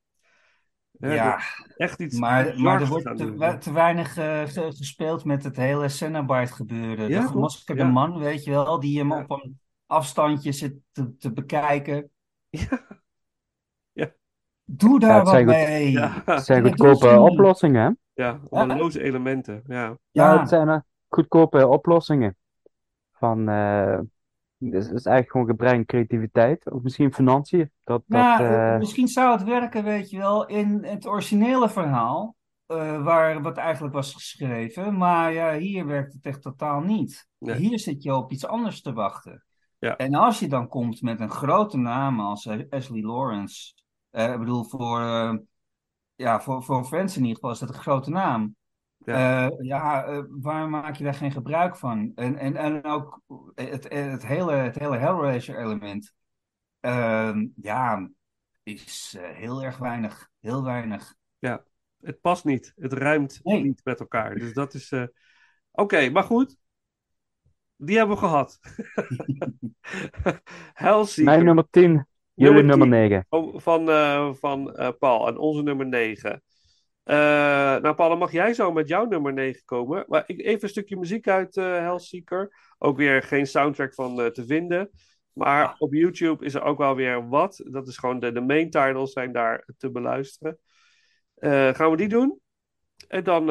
Ja, 0.91 1.39
echt 1.77 1.99
iets 1.99 2.19
maar, 2.19 2.47
er 2.47 2.87
wordt 2.87 3.61
te, 3.61 3.73
weinig 3.73 4.17
eh, 4.17 4.45
ge- 4.45 4.71
gespeeld 4.75 5.23
met 5.23 5.43
het 5.43 5.55
hele 5.55 5.89
Cenobite 5.89 6.53
gebeuren. 6.53 7.09
Ja, 7.09 7.21
de 7.21 7.27
gemaskerde 7.27 7.81
Ja. 7.81 7.87
man, 7.89 8.19
weet 8.19 8.43
je 8.43 8.51
wel, 8.51 8.79
die 8.79 8.97
hem 8.97 9.11
op 9.11 9.29
een 9.31 9.59
afstandje 9.85 10.51
zit 10.51 10.73
te, 10.91 11.15
te 11.17 11.33
bekijken. 11.33 12.11
Ja. 12.49 12.87
Doe 14.71 14.99
daar 14.99 15.09
Ja, 15.09 15.17
wat 15.17 15.27
zijn 15.29 15.45
goed- 15.45 15.53
mee. 15.55 15.91
Ja. 15.99 16.21
Het 16.25 16.45
zijn 16.45 16.63
goedkope 16.67 17.19
oplossingen, 17.19 17.81
hè? 18.13 18.23
Ja, 18.23 18.39
loze 18.65 19.01
elementen, 19.03 19.63
ja. 19.67 19.83
Ja, 19.83 19.97
Ja. 20.33 20.39
het 20.39 20.49
zijn 20.49 20.69
eh, 20.69 20.79
goedkope 21.07 21.67
oplossingen. 21.67 22.37
Van, 23.11 23.49
eh, 23.49 23.97
het 24.57 24.73
is, 24.73 24.85
het 24.87 24.95
is 24.95 25.05
eigenlijk 25.05 25.31
gewoon 25.31 25.47
gebrek 25.47 25.73
aan 25.73 25.85
creativiteit. 25.85 26.71
Of 26.71 26.81
misschien 26.81 27.13
financiën. 27.13 27.71
Dat, 27.83 28.03
dat, 28.05 28.39
eh, 28.39 28.77
misschien 28.77 29.07
zou 29.07 29.31
het 29.31 29.43
werken, 29.43 29.83
weet 29.83 30.09
je 30.09 30.17
wel, 30.17 30.45
in 30.45 30.83
het 30.85 31.07
originele 31.07 31.69
verhaal, 31.69 32.35
eh, 32.65 33.03
waar 33.03 33.41
wat 33.41 33.57
eigenlijk 33.57 33.93
was 33.93 34.13
geschreven. 34.13 34.97
Maar 34.97 35.33
ja, 35.33 35.57
hier 35.57 35.85
werkt 35.85 36.13
het 36.13 36.25
echt 36.25 36.41
totaal 36.41 36.79
niet. 36.81 37.27
Nee. 37.37 37.55
Hier 37.55 37.79
zit 37.79 38.03
je 38.03 38.15
op 38.15 38.31
iets 38.31 38.45
anders 38.47 38.81
te 38.81 38.93
wachten. 38.93 39.43
Ja. 39.79 39.95
En 39.97 40.13
als 40.13 40.39
je 40.39 40.47
dan 40.47 40.67
komt 40.67 41.01
met 41.01 41.19
een 41.19 41.29
grote 41.31 41.77
naam 41.77 42.19
als 42.19 42.49
Ashley 42.69 43.01
Lawrence, 43.01 43.73
eh, 44.11 44.31
ik 44.33 44.39
bedoel, 44.39 44.63
voor, 44.63 44.99
eh, 44.99 45.33
ja, 46.15 46.41
voor, 46.41 46.63
voor 46.63 46.85
fans 46.85 47.15
in 47.15 47.21
ieder 47.21 47.35
geval 47.35 47.51
is 47.51 47.59
dat 47.59 47.69
een 47.69 47.75
grote 47.81 48.09
naam. 48.09 48.55
Ja. 49.05 49.19
Ja, 49.43 49.51
ja 49.61 50.03
eh, 50.05 50.23
waarom 50.29 50.69
maak 50.69 50.95
je 50.95 51.03
daar 51.03 51.13
geen 51.13 51.31
gebruik 51.31 51.75
van? 51.75 52.11
En, 52.15 52.37
en, 52.37 52.55
en 52.55 52.83
ook 52.85 53.21
het, 53.55 53.89
het 53.93 54.25
hele, 54.25 54.51
het 54.51 54.79
hele 54.79 54.97
Hellraiser-element. 54.97 56.13
Ehm, 56.79 57.47
ja, 57.55 58.09
is 58.63 59.15
eh, 59.19 59.29
heel 59.29 59.63
erg 59.63 59.77
weinig. 59.77 60.29
Heel 60.39 60.63
weinig. 60.63 61.15
Ja, 61.39 61.63
het 62.01 62.21
past 62.21 62.45
niet. 62.45 62.73
Het 62.75 62.93
ruimt 62.93 63.39
Nee. 63.43 63.63
niet 63.63 63.81
met 63.83 63.99
elkaar. 63.99 64.35
Dus 64.35 64.53
dat 64.53 64.73
is. 64.73 64.91
eh, 64.91 65.03
Oké, 65.71 66.09
maar 66.09 66.23
goed. 66.23 66.57
Die 67.75 67.97
hebben 67.97 68.15
we 68.15 68.21
gehad. 68.21 68.59
Hellseeker. 70.73 71.23
mijn 71.23 71.45
nummer 71.45 71.67
10, 71.69 72.07
jullie 72.39 72.63
Nummer 72.63 72.77
nummer 72.77 72.99
10. 72.99 73.09
9. 73.09 73.25
Oh, 73.29 73.59
van, 73.59 73.89
eh, 73.89 74.33
van 74.33 74.75
eh, 74.75 74.89
Paul 74.99 75.27
en 75.27 75.37
onze 75.37 75.63
nummer 75.63 75.85
9. 75.85 76.43
nou, 77.81 77.93
Paul, 77.93 78.09
dan 78.09 78.17
mag 78.17 78.31
jij 78.31 78.53
zo 78.53 78.71
met 78.71 78.87
jouw 78.87 79.05
nummer 79.05 79.33
9 79.33 79.61
komen. 79.65 80.05
Maar 80.07 80.23
ik, 80.25 80.39
even 80.39 80.63
een 80.63 80.69
stukje 80.69 80.97
muziek 80.97 81.27
uit 81.27 81.57
eh 81.57 81.77
Hellseeker. 81.79 82.51
Ook 82.77 82.97
weer 82.97 83.23
geen 83.23 83.47
soundtrack 83.47 83.93
van 83.93 84.21
eh, 84.21 84.25
te 84.27 84.45
vinden. 84.45 84.89
Maar 85.33 85.75
op 85.77 85.93
YouTube 85.93 86.45
is 86.45 86.53
er 86.53 86.61
ook 86.61 86.77
wel 86.77 86.95
weer 86.95 87.27
wat. 87.27 87.63
Dat 87.65 87.87
is 87.87 87.97
gewoon 87.97 88.19
de, 88.19 88.31
de 88.31 88.41
main 88.41 88.69
titles 88.69 89.11
zijn 89.11 89.31
daar 89.31 89.67
te 89.77 89.91
beluisteren. 89.91 90.57
Eh, 91.35 91.73
gaan 91.73 91.91
we 91.91 91.97
die 91.97 92.07
doen? 92.07 92.39
En 93.07 93.23
dan. 93.23 93.49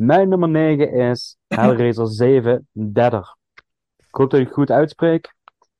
Mijn 0.00 0.28
nummer 0.28 0.48
9 0.48 0.92
is 0.92 1.36
Hellraiser 1.48 2.06
7, 2.22 2.68
Deader. 2.72 3.36
Ik 3.96 4.06
hoop 4.16 4.30
dat 4.30 4.40
ik 4.40 4.46
het 4.46 4.54
goed 4.54 4.70
uitspreek. 4.70 5.34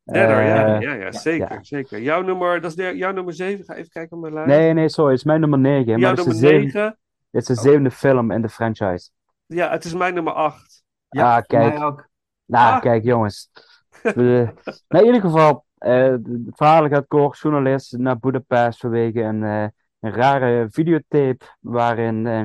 Derde, 0.04 0.32
ja, 0.42 0.74
Eh, 0.76 0.80
ja, 0.80 0.92
ja, 0.94 1.12
zeker, 1.12 1.52
ja. 1.52 1.62
zeker. 1.62 2.00
Jouw 2.00 2.22
nummer, 2.22 2.60
dat 2.60 2.70
is 2.70 2.76
de, 2.76 2.96
jouw 2.96 3.12
nummer 3.12 3.34
7. 3.34 3.64
Ga 3.64 3.74
even 3.74 3.90
kijken 3.90 4.16
op 4.16 4.22
mijn 4.22 4.34
lijst. 4.34 4.48
Nee, 4.48 4.72
nee, 4.72 4.88
sorry, 4.88 5.10
het 5.10 5.18
is 5.18 5.24
mijn 5.26 5.40
nummer 5.40 5.58
9. 5.58 5.84
Jouw 5.84 5.98
maar 5.98 6.10
het 6.10 6.18
is, 6.18 6.24
de 6.24 6.30
nummer 6.46 6.60
zeven- 6.60 6.80
9. 6.80 6.98
het 7.30 7.40
is 7.40 7.46
de 7.56 7.62
zevende 7.62 7.90
film 7.90 8.30
in 8.30 8.42
de 8.42 8.48
franchise. 8.48 9.10
Ja, 9.46 9.70
het 9.70 9.84
is 9.84 9.94
mijn 9.94 10.14
nummer 10.14 10.32
8. 10.32 10.82
Ja, 11.08 11.36
ah, 11.36 11.42
kijk. 11.46 11.74
mij 11.74 11.84
ook. 11.84 12.08
Nou, 12.46 12.74
Ah. 12.74 12.80
kijk 12.80 13.04
jongens. 13.04 13.50
We- 14.02 14.52
nou, 14.88 15.04
in 15.06 15.14
ieder 15.14 15.20
geval, 15.30 15.64
eh, 15.78 16.02
het 16.02 16.22
verhaal 16.50 16.88
gaat 16.88 17.06
kort. 17.06 17.38
Journalist 17.38 17.96
naar 17.98 18.18
Budapest 18.18 18.80
vanwege 18.80 19.20
een, 19.22 19.44
eh, 19.44 19.66
een 20.00 20.12
rare 20.12 20.66
videotape 20.70 21.44
waarin 21.60 22.26
eh, 22.26 22.42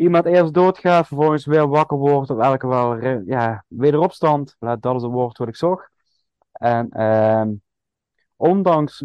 iemand 0.00 0.24
eerst 0.24 0.54
doodgaat, 0.54 1.06
vervolgens 1.06 1.46
weer 1.46 1.68
wakker 1.68 1.96
wordt, 1.96 2.30
of 2.30 2.38
elke 2.38 2.66
wel 2.66 3.04
ja, 3.26 3.64
wederopstand. 3.68 4.56
Laat 4.58 4.82
dat 4.82 4.96
is 4.96 5.02
het 5.02 5.10
woord 5.10 5.38
wat 5.38 5.48
ik 5.48 5.56
zocht. 5.56 5.90
En 6.52 6.90
ehm, 6.90 7.52
ondanks, 8.36 9.04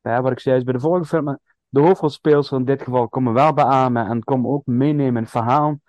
ja, 0.00 0.22
wat 0.22 0.32
ik 0.32 0.40
zei 0.40 0.64
bij 0.64 0.72
de 0.72 0.80
vorige 0.80 1.04
film, 1.04 1.38
de 1.68 1.80
hoofdrolspeelsters 1.80 2.60
in 2.60 2.66
dit 2.66 2.82
geval 2.82 3.08
komen 3.08 3.32
wel 3.32 3.52
beamen 3.52 4.06
en 4.06 4.24
komen 4.24 4.50
ook 4.50 4.66
meenemen 4.66 5.16
in 5.16 5.22
het 5.22 5.30
verhaal. 5.30 5.80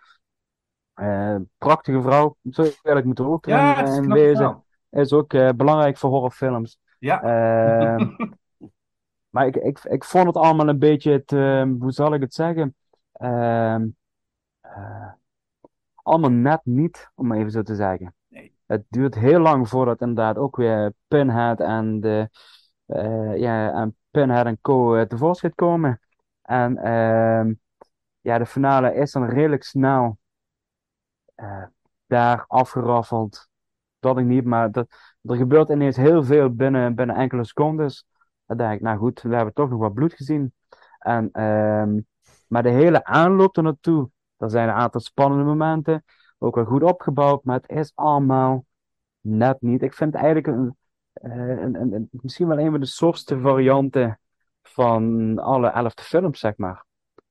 Eh, 0.93 1.35
prachtige 1.57 2.01
vrouw, 2.01 2.35
zo 2.51 2.65
eerlijk 2.81 3.05
moet 3.05 3.19
er 3.19 3.29
ook 3.29 3.45
Ja, 3.45 3.85
in, 3.85 4.13
wezen. 4.13 4.63
Is 4.89 5.13
ook 5.13 5.33
eh, 5.33 5.49
belangrijk 5.55 5.97
voor 5.97 6.09
horrorfilms. 6.09 6.77
Ja. 6.99 7.21
Ehm, 7.21 8.09
maar 9.33 9.47
ik, 9.47 9.55
ik, 9.55 9.79
ik 9.83 10.03
vond 10.03 10.27
het 10.27 10.35
allemaal 10.35 10.67
een 10.67 10.79
beetje 10.79 11.11
het, 11.11 11.31
ehm, 11.31 11.75
hoe 11.79 11.91
zal 11.91 12.13
ik 12.13 12.21
het 12.21 12.33
zeggen? 12.33 12.75
Ehm, 13.23 13.87
eh, 14.61 15.11
allemaal 15.95 16.31
net 16.31 16.61
niet, 16.63 17.09
om 17.15 17.27
maar 17.27 17.37
even 17.37 17.51
zo 17.51 17.61
te 17.61 17.75
zeggen. 17.75 18.15
Nee. 18.27 18.55
Het 18.65 18.83
duurt 18.89 19.15
heel 19.15 19.39
lang 19.39 19.69
voordat 19.69 20.01
inderdaad 20.01 20.37
ook 20.37 20.55
weer 20.55 20.93
Pinhead 21.07 21.59
en, 21.59 21.99
de, 21.99 22.29
eh, 22.85 23.37
ja, 23.37 23.73
en 23.73 23.95
Pinhead 24.11 24.45
en 24.45 24.61
co. 24.61 24.95
eh, 24.95 25.05
tevoorschijn 25.05 25.55
komen. 25.55 25.99
En 26.41 26.77
ehm, 26.77 27.53
ja, 28.21 28.37
de 28.37 28.45
finale 28.45 28.95
is 28.95 29.11
dan 29.11 29.25
redelijk 29.25 29.63
snel 29.63 30.17
daar 32.07 32.45
afgeraffeld. 32.47 33.47
Dat 33.99 34.17
ik 34.17 34.25
niet, 34.25 34.45
maar 34.45 34.71
dat, 34.71 34.87
er 35.21 35.35
gebeurt 35.35 35.69
ineens 35.69 35.95
heel 35.97 36.23
veel 36.23 36.49
binnen, 36.55 36.95
binnen 36.95 37.15
enkele 37.15 37.43
secondes. 37.45 38.05
Dan 38.45 38.57
denk 38.57 38.73
ik, 38.73 38.81
nou 38.81 38.97
goed, 38.97 39.21
we 39.21 39.35
hebben 39.35 39.53
toch 39.53 39.69
nog 39.69 39.79
wat 39.79 39.93
bloed 39.93 40.13
gezien. 40.13 40.53
En, 40.99 41.29
ehm, 41.31 41.99
maar 42.53 42.63
de 42.63 42.69
hele 42.69 43.03
aanloop 43.03 43.57
er 43.57 43.63
naartoe, 43.63 44.09
er 44.37 44.49
zijn 44.49 44.67
een 44.69 44.75
aantal 44.75 45.01
spannende 45.01 45.43
momenten, 45.43 46.03
ook 46.37 46.55
wel 46.55 46.65
goed 46.65 46.83
opgebouwd, 46.83 47.43
maar 47.43 47.55
het 47.55 47.69
is 47.69 47.91
allemaal 47.95 48.65
net 49.21 49.61
niet. 49.61 49.81
Ik 49.81 49.93
vind 49.93 50.13
het 50.13 50.23
eigenlijk 50.23 50.57
een, 50.57 50.77
eh, 51.13 51.61
een, 51.61 51.93
een, 51.93 52.09
misschien 52.11 52.47
wel 52.47 52.59
een 52.59 52.71
van 52.71 52.79
de 52.79 52.85
softste 52.85 53.39
varianten 53.39 54.19
van 54.61 55.39
alle 55.39 55.67
elfde 55.67 56.03
films, 56.03 56.39
zeg 56.39 56.57
maar. 56.57 56.85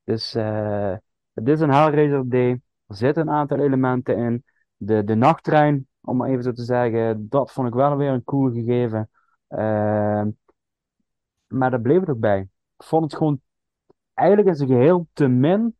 Dus 0.05 0.35
eh, 0.35 0.95
het 1.33 1.49
is 1.49 1.61
een 1.61 1.70
Hellraiser 1.70 2.29
D. 2.29 2.35
Er 2.35 2.97
zitten 2.97 3.23
een 3.29 3.35
aantal 3.35 3.59
elementen 3.59 4.16
in. 4.16 4.45
De, 4.77 5.05
de 5.05 5.14
nachttrein, 5.14 5.89
om 6.01 6.16
maar 6.16 6.29
even 6.29 6.43
zo 6.43 6.53
te 6.53 6.64
zeggen, 6.64 7.29
dat 7.29 7.53
vond 7.53 7.68
ik 7.68 7.75
wel 7.75 7.97
weer 7.97 8.11
een 8.11 8.25
cool 8.25 8.53
gegeven. 8.53 9.11
Ehm, 9.49 10.31
maar 11.47 11.70
daar 11.70 11.81
bleef 11.81 12.01
het 12.01 12.11
ook 12.11 12.18
bij. 12.20 12.41
Ik 12.77 12.85
vond 12.85 13.03
het 13.03 13.14
gewoon 13.14 13.41
eigenlijk 14.14 14.48
in 14.48 14.54
zijn 14.54 14.68
geheel 14.68 15.08
te 15.12 15.28
min 15.28 15.76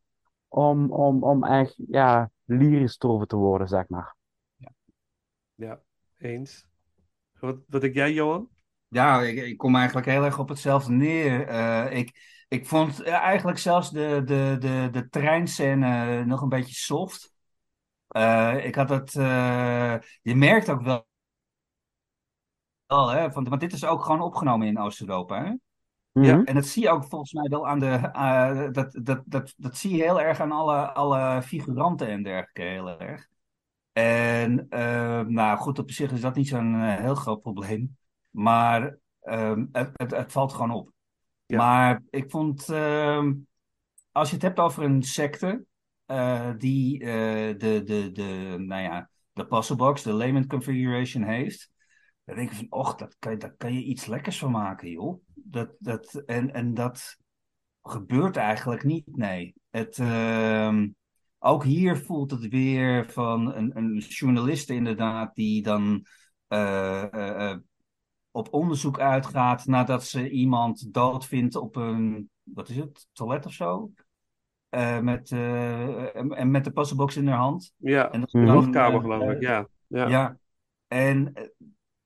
om, 0.47 0.91
om, 0.91 1.23
om 1.23 1.43
echt 1.43 1.75
ja, 1.87 2.31
lyrisch 2.43 2.99
erover 2.99 3.27
te 3.27 3.35
worden, 3.35 3.67
zeg 3.67 3.87
maar. 3.87 4.15
Ja, 5.55 5.81
eens. 6.17 6.65
Wat, 7.39 7.57
wat 7.67 7.81
denk 7.81 7.93
jij, 7.93 8.13
Johan? 8.13 8.49
Ja, 8.87 9.21
ik, 9.21 9.37
ik 9.37 9.57
kom 9.57 9.75
eigenlijk 9.75 10.07
heel 10.07 10.23
erg 10.23 10.39
op 10.39 10.49
hetzelfde 10.49 10.91
neer. 10.91 11.47
Eh, 11.47 11.97
ik, 11.97 12.11
ik 12.47 12.67
vond 12.67 13.01
eh, 13.01 13.13
eigenlijk 13.13 13.57
zelfs 13.57 13.91
de, 13.91 14.21
de, 14.25 14.55
de, 14.59 14.87
de 14.91 15.09
treinscène 15.09 16.25
nog 16.25 16.41
een 16.41 16.49
beetje 16.49 16.75
soft. 16.75 17.33
Eh, 18.07 18.65
ik 18.65 18.75
had 18.75 18.89
het, 18.89 19.15
eh, 19.15 19.95
je 20.21 20.35
merkt 20.35 20.69
ook 20.69 20.81
wel, 20.81 21.07
wel 22.85 23.09
hè, 23.09 23.29
want, 23.29 23.47
want 23.47 23.61
dit 23.61 23.73
is 23.73 23.85
ook 23.85 24.03
gewoon 24.03 24.21
opgenomen 24.21 24.67
in 24.67 24.79
Oost-Europa. 24.79 25.57
Hè? 26.13 26.35
Mhm. 26.37 26.43
En 26.43 26.55
dat 26.55 26.65
zie 26.65 26.83
je 26.83 26.89
ook 26.89 27.03
volgens 27.05 27.33
mij 27.33 27.47
wel 27.49 27.67
aan 27.67 27.79
de. 27.79 27.87
eh, 28.13 28.71
dat, 28.71 28.99
dat, 29.03 29.21
dat, 29.25 29.53
dat 29.57 29.77
zie 29.77 29.95
je 29.95 30.03
heel 30.03 30.21
erg 30.21 30.39
aan 30.39 30.51
alle, 30.51 30.91
alle 30.93 31.41
figuranten 31.41 32.07
en 32.07 32.23
dergelijke 32.23 32.61
heel 32.61 32.99
erg. 32.99 33.27
En 33.93 34.69
eh, 34.69 35.21
nou 35.21 35.57
goed, 35.57 35.79
op 35.79 35.91
zich 35.91 36.11
is 36.11 36.21
dat 36.21 36.35
niet 36.35 36.47
zo'n 36.47 36.75
eh, 36.75 36.95
heel 36.95 37.15
groot 37.15 37.41
probleem. 37.41 37.97
Maar 38.29 38.97
ehm, 39.21 39.65
het, 39.71 39.89
het, 39.93 40.11
het 40.11 40.31
valt 40.31 40.53
gewoon 40.53 40.71
op. 40.71 40.91
Ja. 41.45 41.57
Maar 41.57 42.01
ik 42.09 42.29
vond, 42.31 42.69
ehm, 42.69 43.33
als 44.11 44.27
je 44.29 44.33
het 44.35 44.43
hebt 44.43 44.59
over 44.59 44.83
een 44.83 45.03
secte 45.03 45.65
eh, 46.05 46.49
die 46.57 46.99
de, 46.99 47.81
de, 47.85 48.09
de, 48.11 48.55
nou 48.59 48.81
ja, 48.81 49.09
de 49.33 49.47
puzzle 49.47 49.75
box, 49.75 50.03
de 50.03 50.13
layman 50.13 50.47
configuration 50.47 51.23
heeft. 51.23 51.71
Dan 52.25 52.35
denk 52.35 52.51
ik 52.51 52.57
van, 52.57 52.67
och, 52.69 52.95
dat 52.95 53.15
kan, 53.19 53.31
je- 53.31 53.37
daar 53.37 53.55
kan 53.57 53.73
je 53.73 53.83
iets 53.83 54.05
lekkers 54.05 54.37
van 54.39 54.51
maken, 54.51 54.89
joh. 54.89 55.21
Dat, 55.43 55.75
dat, 55.79 56.21
en, 56.25 56.53
en 56.53 56.73
dat 56.73 57.17
gebeurt 57.81 58.37
eigenlijk 58.37 58.83
niet, 58.83 59.15
nee. 59.17 59.53
Het, 59.69 59.97
ehm, 59.97 60.87
ook 61.39 61.63
hier 61.63 61.97
voelt 61.97 62.31
het 62.31 62.47
weer 62.47 63.11
van 63.11 63.53
een, 63.55 63.77
een 63.77 63.97
journalist 63.97 64.69
inderdaad, 64.69 65.35
die 65.35 65.63
dan 65.63 66.05
eh, 66.47 67.13
eh, 67.13 67.51
eh, 67.51 67.57
op 68.31 68.53
onderzoek 68.53 68.99
uitgaat 68.99 69.65
nadat 69.65 70.03
ze 70.03 70.29
iemand 70.29 70.93
dood 70.93 71.25
vindt 71.25 71.55
op 71.55 71.75
een, 71.75 72.29
wat 72.43 72.69
is 72.69 72.75
het, 72.75 73.07
toilet 73.13 73.45
of 73.45 73.53
zo? 73.53 73.91
Met, 75.01 75.31
en, 75.31 76.29
en 76.29 76.51
met 76.51 76.63
de 76.63 76.71
puzzlebox 76.71 77.17
in 77.17 77.27
haar 77.27 77.37
hand. 77.37 77.73
Ja, 77.77 78.11
En 78.11 78.19
dat 78.19 78.29
de 78.29 78.39
eh, 78.39 78.99
geloof 78.99 79.29
ik, 79.29 79.41
ja. 79.41 79.67
Ja. 79.87 80.07
ja. 80.07 80.37
En 80.87 81.33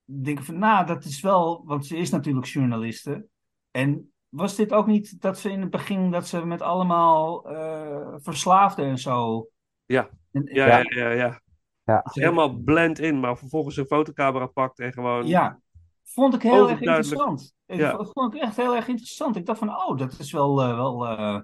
denk 0.09 0.39
ik 0.39 0.45
van, 0.45 0.57
nou, 0.59 0.85
dat 0.85 1.03
is 1.03 1.21
wel, 1.21 1.61
want 1.65 1.85
ze 1.85 1.97
is 1.97 2.09
natuurlijk 2.09 2.45
journaliste. 2.45 3.27
En 3.71 4.11
was 4.29 4.55
dit 4.55 4.71
ook 4.73 4.87
niet 4.87 5.21
dat 5.21 5.39
ze 5.39 5.51
in 5.51 5.61
het 5.61 5.69
begin, 5.69 6.11
dat 6.11 6.27
ze 6.27 6.45
met 6.45 6.61
allemaal 6.61 7.49
eh 7.49 8.13
verslaafden 8.17 8.85
en 8.85 8.97
zo. 8.97 9.47
Ja. 9.85 10.09
En- 10.31 10.43
Ja, 10.53 10.65
Ja. 10.67 10.83
ja, 11.13 11.41
ja, 11.83 12.01
helemaal 12.03 12.53
blend 12.53 12.99
in, 12.99 13.19
maar 13.19 13.37
vervolgens 13.37 13.77
een 13.77 13.85
fotocamera 13.85 14.45
pakt 14.45 14.79
en 14.79 14.93
gewoon... 14.93 15.27
Ja, 15.27 15.59
vond 16.03 16.33
ik 16.33 16.41
heel 16.41 16.69
erg 16.69 16.79
interessant. 16.81 17.53
Ik 17.65 17.79
Ja. 17.79 18.05
vond 18.11 18.33
ik 18.35 18.41
echt 18.41 18.55
heel 18.55 18.75
erg 18.75 18.87
interessant. 18.87 19.35
Ik 19.35 19.45
dacht 19.45 19.59
van, 19.59 19.69
oh, 19.69 19.97
dat 19.97 20.19
is 20.19 20.31
wel, 20.31 20.61
eh, 20.61 20.75
wel 20.75 21.07
eh, 21.07 21.39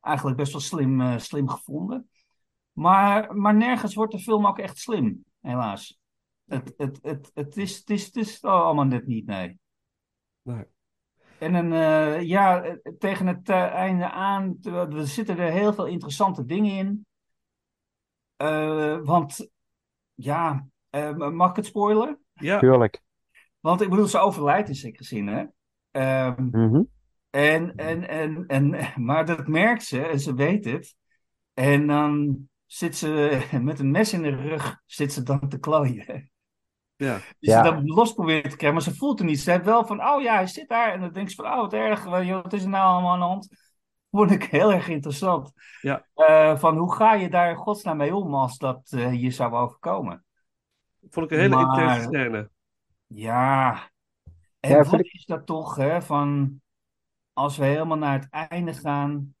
eigenlijk 0.00 0.36
best 0.36 0.52
wel 0.52 0.60
slim, 0.60 1.18
slim 1.18 1.48
gevonden. 1.48 2.08
Maar, 2.72 3.36
maar 3.36 3.54
nergens 3.54 3.94
wordt 3.94 4.12
de 4.12 4.18
film 4.18 4.46
ook 4.46 4.58
echt 4.58 4.78
slim, 4.78 5.24
helaas. 5.40 5.98
Het, 6.46 6.74
het, 6.76 6.98
het, 7.02 7.30
het, 7.34 7.56
is, 7.56 7.76
het, 7.78 7.90
is, 7.90 8.04
het 8.06 8.16
is 8.16 8.42
allemaal 8.42 8.84
net 8.84 9.06
niet, 9.06 9.26
nee. 9.26 9.58
Nee. 10.42 10.64
En 11.38 11.54
een, 11.54 11.72
eh, 11.72 12.22
ja, 12.22 12.62
eh, 12.62 12.92
tegen 12.98 13.26
het 13.26 13.48
eh, 13.48 13.64
einde 13.64 14.10
aan, 14.10 14.58
er 14.62 15.06
zitten 15.06 15.38
er 15.38 15.50
heel 15.52 15.72
veel 15.72 15.86
interessante 15.86 16.44
dingen 16.44 16.72
in. 16.76 17.06
Eh, 18.36 18.98
want, 19.02 19.50
ja, 20.14 20.66
eh, 20.90 21.16
mag 21.16 21.50
ik 21.50 21.56
het 21.56 21.66
spoilen? 21.66 22.18
Ja, 22.32 22.58
Tuurlijk. 22.58 23.02
Want 23.60 23.80
ik 23.80 23.90
bedoel, 23.90 24.06
ze 24.06 24.18
overlijdt 24.18 24.68
in 24.68 24.74
zekere 24.74 25.04
zin, 25.04 25.26
hè. 25.26 25.44
Ehm, 25.90 26.48
Mhm. 26.50 26.82
en, 27.30 27.74
en, 27.76 28.08
en, 28.08 28.46
en, 28.46 28.92
maar 29.04 29.26
dat 29.26 29.46
merkt 29.48 29.84
ze 29.84 30.02
en 30.06 30.20
ze 30.20 30.34
weet 30.34 30.64
het. 30.64 30.96
En 31.54 31.86
dan 31.86 32.38
zit 32.66 32.96
ze 32.96 33.40
met 33.62 33.78
een 33.78 33.90
mes 33.90 34.12
in 34.12 34.22
de 34.22 34.36
rug, 34.36 34.80
zit 34.86 35.12
ze 35.12 35.22
dan 35.22 35.48
te 35.48 35.58
klooien. 35.58 36.30
Ja. 36.96 37.14
Dus 37.14 37.24
Ja. 37.38 37.64
ze 37.64 37.70
dan 37.70 37.86
los 37.86 38.12
probeert 38.12 38.50
te 38.50 38.56
krijgen, 38.56 38.72
maar 38.72 38.82
ze 38.92 38.94
voelt 38.98 39.18
het 39.18 39.28
niet. 39.28 39.40
Ze 39.40 39.50
heeft 39.50 39.64
wel 39.64 39.86
van, 39.86 40.04
oh 40.06 40.22
ja, 40.22 40.34
hij 40.34 40.46
zit 40.46 40.68
daar. 40.68 40.92
En 40.92 41.00
dan 41.00 41.12
denkt 41.12 41.30
ze 41.30 41.36
van, 41.42 41.52
oh 41.52 41.56
wat 41.60 41.72
erg, 41.72 42.04
wat 42.04 42.52
is 42.52 42.62
er 42.62 42.68
nou 42.68 42.84
allemaal 42.86 43.12
aan 43.12 43.18
de 43.18 43.24
hand? 43.24 43.48
Vond 44.10 44.30
ik 44.30 44.42
heel 44.44 44.72
erg 44.72 44.88
interessant. 44.88 45.52
Ja. 45.80 46.06
Eh, 46.14 46.58
van 46.58 46.76
hoe 46.76 46.94
ga 46.94 47.14
je 47.14 47.30
daar 47.30 47.50
in 47.50 47.56
godsnaam 47.56 47.96
mee 47.96 48.14
om 48.14 48.34
als 48.34 48.58
dat 48.58 48.92
eh, 48.92 49.22
je 49.22 49.30
zou 49.30 49.52
overkomen? 49.52 50.24
Vond 51.10 51.26
ik 51.26 51.32
een 51.32 51.38
hele 51.38 51.56
Maar- 51.64 51.80
intense 51.80 52.08
scène. 52.08 52.50
Ja. 53.06 53.90
En 54.60 54.70
Ja, 54.70 54.82
wat 54.84 55.00
is 55.04 55.24
dat 55.24 55.46
toch, 55.46 55.76
hè, 55.76 56.02
van 56.02 56.60
als 57.32 57.56
we 57.56 57.64
helemaal 57.64 57.96
naar 57.98 58.20
het 58.20 58.28
einde 58.48 58.72
gaan, 58.72 59.34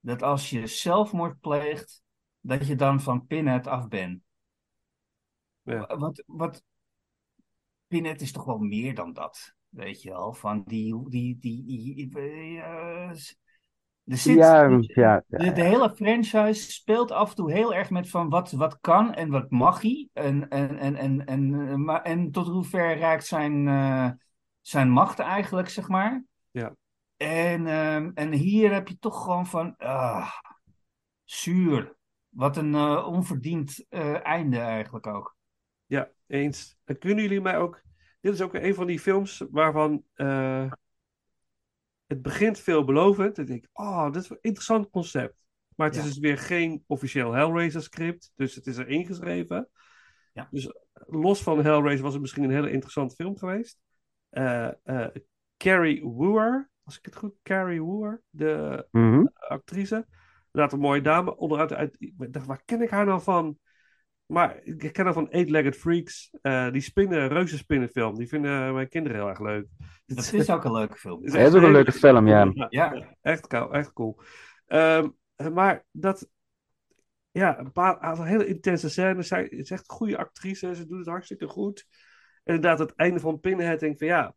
dat 0.00 0.22
als 0.22 0.50
je 0.50 0.66
zelfmoord 0.66 1.40
pleegt, 1.40 2.02
dat 2.40 2.66
je 2.66 2.74
dan 2.74 3.00
van 3.00 3.26
Pinhead 3.26 3.66
af 3.66 3.88
bent. 3.88 4.22
Ja. 5.62 5.96
Wat, 5.96 6.22
wat, 6.26 6.62
Pinhead 7.88 8.20
is 8.20 8.32
toch 8.32 8.44
wel 8.44 8.58
meer 8.58 8.94
dan 8.94 9.12
dat, 9.12 9.54
weet 9.68 10.02
je 10.02 10.10
wel, 10.10 10.32
van 10.32 10.62
die, 10.66 11.08
die, 11.08 11.38
die, 11.38 11.64
die- 11.66 12.62
s- 13.14 13.36
zit, 14.04 14.36
Ja, 14.36 14.68
ja, 14.68 15.22
de, 15.26 15.52
de 15.52 15.62
hele 15.62 15.94
franchise 15.94 16.72
speelt 16.72 17.10
af 17.10 17.30
en 17.30 17.36
toe 17.36 17.52
heel 17.52 17.74
erg 17.74 17.90
met 17.90 18.10
van 18.10 18.28
wat, 18.28 18.50
wat 18.52 18.78
kan 18.80 19.14
en 19.14 19.30
wat 19.30 19.50
mag 19.50 19.82
hij. 19.82 20.08
En, 20.12 20.48
en, 20.48 20.78
en, 20.78 20.96
en, 20.96 21.26
en, 21.26 21.84
maar, 21.84 22.02
en 22.02 22.30
tot 22.30 22.46
hoever 22.46 22.96
reikt 22.96 23.26
zijn, 23.26 23.68
eh, 23.68 24.10
zijn 24.60 24.90
macht 24.90 25.18
eigenlijk, 25.18 25.68
zeg 25.68 25.88
maar. 25.88 26.24
Ja. 26.50 26.74
En, 27.16 27.66
ehm, 27.66 28.10
en 28.14 28.32
hier 28.32 28.72
heb 28.72 28.88
je 28.88 28.98
toch 28.98 29.22
gewoon 29.22 29.46
van, 29.46 29.76
ah, 29.76 30.30
zuur. 31.24 31.96
Wat 32.28 32.56
een 32.56 32.74
eh, 32.74 33.06
onverdiend 33.06 33.86
eh, 33.88 34.26
einde 34.26 34.58
eigenlijk 34.58 35.06
ook. 35.06 35.36
Ja, 35.86 36.10
eens. 36.26 36.76
En 36.84 36.98
kunnen 36.98 37.22
jullie 37.24 37.40
mij 37.40 37.58
ook. 37.58 37.82
Dit 38.20 38.32
is 38.34 38.40
ook 38.40 38.54
een 38.54 38.74
van 38.74 38.86
die 38.86 39.00
films 39.00 39.44
waarvan. 39.50 40.04
eh, 40.14 40.72
het 42.06 42.22
begint 42.22 42.58
veelbelovend. 42.58 43.36
En 43.38 43.42
ik 43.42 43.48
denk, 43.48 43.66
oh, 43.72 44.12
dit 44.12 44.22
is 44.22 44.30
een 44.30 44.38
interessant 44.40 44.90
concept. 44.90 45.34
Maar 45.76 45.86
het 45.86 45.96
Ja. 45.96 46.02
is 46.02 46.08
dus 46.08 46.18
weer 46.18 46.38
geen 46.38 46.84
officieel 46.86 47.32
Hellraiser 47.32 47.82
script. 47.82 48.32
Dus 48.34 48.54
het 48.54 48.66
is 48.66 48.76
er 48.76 48.88
ingeschreven. 48.88 49.68
Ja. 50.32 50.48
Dus 50.50 50.72
los 51.06 51.42
van 51.42 51.64
Hellraiser 51.64 52.02
was 52.04 52.12
het 52.12 52.22
misschien 52.22 52.42
een 52.44 52.50
hele 52.50 52.70
interessante 52.70 53.14
film 53.14 53.36
geweest. 53.38 53.78
Eh 54.30 54.68
eh 54.82 55.06
Carrie 55.56 56.04
Wooer, 56.04 56.70
als 56.84 56.98
ik 56.98 57.04
het 57.04 57.16
goed, 57.16 57.34
Carrie 57.42 57.82
Wooer, 57.82 58.22
de 58.30 58.86
Mhm. 58.90 59.26
actrice. 59.34 60.06
Inderdaad, 60.52 60.72
een 60.72 60.84
mooie 60.84 61.00
dame. 61.00 61.36
Onderuit, 61.36 61.72
uit, 61.72 61.96
ik 61.98 62.32
dacht, 62.32 62.46
waar 62.46 62.62
ken 62.64 62.82
ik 62.82 62.90
haar 62.90 63.04
nou 63.06 63.22
van? 63.22 63.58
Maar 64.26 64.60
ik 64.62 64.92
ken 64.92 65.04
haar 65.04 65.14
van 65.14 65.30
Eight-Legged 65.30 65.76
Freaks. 65.76 66.30
Eh, 66.42 66.70
die 66.70 66.80
spinnen, 66.80 67.28
reuzenspinnenfilm. 67.28 68.14
Die 68.14 68.28
vinden 68.28 68.74
mijn 68.74 68.88
kinderen 68.88 69.18
heel 69.18 69.28
erg 69.28 69.40
leuk. 69.40 69.66
Dat 70.06 70.32
is 70.32 70.50
ook 70.50 70.64
een 70.64 70.72
leuke 70.72 70.96
film. 70.96 71.24
Het 71.24 71.34
is 71.34 71.54
ook 71.54 71.62
een 71.62 71.72
leuke 71.72 71.92
film, 71.92 72.28
ja. 72.28 72.52
Ja. 72.68 73.16
Echt, 73.22 73.46
cool, 73.46 73.72
echt 73.72 73.92
cool. 73.92 74.20
Ehm, 74.66 75.08
maar 75.52 75.84
dat... 75.90 76.28
Ja, 77.30 77.58
een 77.58 77.72
paar 77.72 77.98
aantal 77.98 78.24
hele 78.24 78.46
intense 78.46 78.90
scènes. 78.90 79.28
Zij 79.28 79.48
is 79.48 79.70
echt 79.70 79.90
een 79.90 79.96
goede 79.96 80.18
actrice. 80.18 80.74
Ze 80.74 80.86
doet 80.86 80.98
het 80.98 81.08
hartstikke 81.08 81.46
goed. 81.46 81.86
En 82.44 82.54
inderdaad, 82.54 82.78
het 82.78 82.94
einde 82.94 83.20
van 83.20 83.40
Pinhead 83.40 83.80
denk 83.80 83.92
ik 83.92 83.98
van 83.98 84.06
ja... 84.06 84.34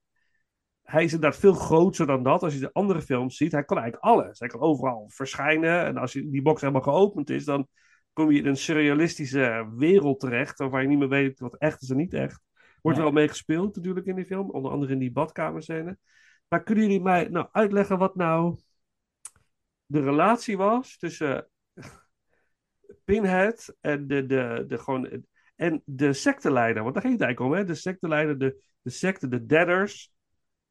Hij 0.83 1.03
is 1.03 1.13
inderdaad 1.13 1.39
veel 1.39 1.53
groter 1.53 2.07
dan 2.07 2.23
dat. 2.23 2.43
Als 2.43 2.53
je 2.53 2.59
de 2.59 2.73
andere 2.73 3.01
films 3.01 3.37
ziet, 3.37 3.51
hij 3.51 3.63
kan 3.63 3.77
eigenlijk 3.77 4.05
alles. 4.05 4.39
Hij 4.39 4.47
kan 4.47 4.59
overal 4.59 5.09
verschijnen. 5.09 5.85
En 5.85 5.97
als 5.97 6.11
die 6.11 6.41
box 6.41 6.61
helemaal 6.61 6.81
geopend 6.81 7.29
is, 7.29 7.45
dan 7.45 7.67
kom 8.17 8.31
je 8.31 8.39
in 8.39 8.45
een 8.45 8.57
surrealistische 8.57 9.71
wereld 9.75 10.19
terecht. 10.19 10.57
Waarvan 10.57 10.81
je 10.81 10.87
niet 10.87 10.97
meer 10.97 11.09
weet 11.09 11.39
wat 11.39 11.55
echt 11.57 11.81
is 11.81 11.89
en 11.89 11.97
niet 11.97 12.13
echt. 12.13 12.41
Wordt 12.81 12.97
Ja. 12.97 13.03
wel 13.03 13.13
mee 13.13 13.27
gespeeld 13.27 13.75
natuurlijk 13.75 14.05
in 14.05 14.15
die 14.15 14.25
film. 14.25 14.49
Onder 14.49 14.71
andere 14.71 14.91
in 14.93 14.99
die 14.99 15.11
badkamerscène. 15.11 15.97
Maar 16.47 16.63
kunnen 16.63 16.83
jullie 16.83 17.01
mij 17.01 17.27
nou 17.27 17.47
uitleggen 17.51 17.97
wat 17.97 18.15
nou 18.15 18.57
de 19.85 20.01
relatie 20.01 20.57
was 20.57 20.97
tussen 20.97 21.49
Pinhead 23.03 23.75
en 23.81 24.07
de, 24.07 24.25
de, 24.25 24.63
de, 24.67 24.77
gewoon, 24.77 25.23
en 25.55 25.81
de 25.85 26.13
secteleider? 26.13 26.81
Want 26.81 26.93
daar 26.93 27.03
ging 27.03 27.15
het 27.15 27.23
eigenlijk 27.23 27.53
om, 27.53 27.59
hè? 27.59 27.65
De 27.65 27.79
secteleider, 27.79 28.37
de, 28.37 28.63
de 28.81 28.89
secte, 28.89 29.27
de 29.27 29.45
deaders. 29.45 30.11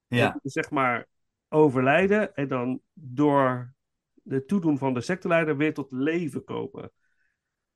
Ja. 0.07 0.39
Die, 0.43 0.51
zeg 0.51 0.71
maar 0.71 1.07
overlijden 1.49 2.35
en 2.35 2.49
dan 2.49 2.81
door 2.93 3.75
de 4.15 4.45
toedoen 4.45 4.79
van 4.79 4.95
de 4.95 5.01
secteleider 5.01 5.57
weer 5.57 5.75
tot 5.75 5.93
leven 5.93 6.45
komen. 6.45 6.91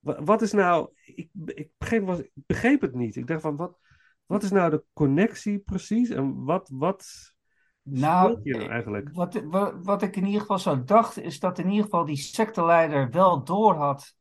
Wa- 0.00 0.22
Wat 0.22 0.42
is 0.42 0.52
nou, 0.52 0.90
ik, 1.04 1.30
ik, 1.44 1.70
begreep, 1.78 2.06
was, 2.06 2.18
ik 2.18 2.30
begreep 2.34 2.80
het 2.80 2.94
niet. 2.94 3.16
Ik 3.16 3.26
dacht 3.26 3.40
van, 3.40 3.56
wat, 3.56 3.78
wat 4.26 4.42
is 4.42 4.50
nou 4.50 4.70
de 4.70 4.84
connectie 4.92 5.58
precies? 5.58 6.08
En 6.08 6.44
wat, 6.44 6.70
wat 6.72 7.32
Nou, 7.82 8.28
speelt 8.30 8.44
hier 8.44 8.56
nou 8.56 8.70
eigenlijk? 8.70 9.10
Wat, 9.12 9.42
wat, 9.44 9.74
wat 9.82 10.02
ik 10.02 10.16
in 10.16 10.24
ieder 10.24 10.40
geval 10.40 10.58
zo 10.58 10.84
dacht, 10.84 11.18
is 11.18 11.38
dat 11.40 11.58
in 11.58 11.68
ieder 11.68 11.84
geval 11.84 12.04
die 12.04 12.16
secteleider 12.16 13.10
wel 13.10 13.44
doorhad 13.44 14.14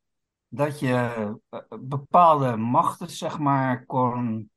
dat 0.48 0.80
je 0.80 0.94
eh, 1.50 1.60
bepaalde 1.80 2.56
machten, 2.56 3.10
zeg 3.10 3.40
maar, 3.40 3.86
kon 3.86 4.50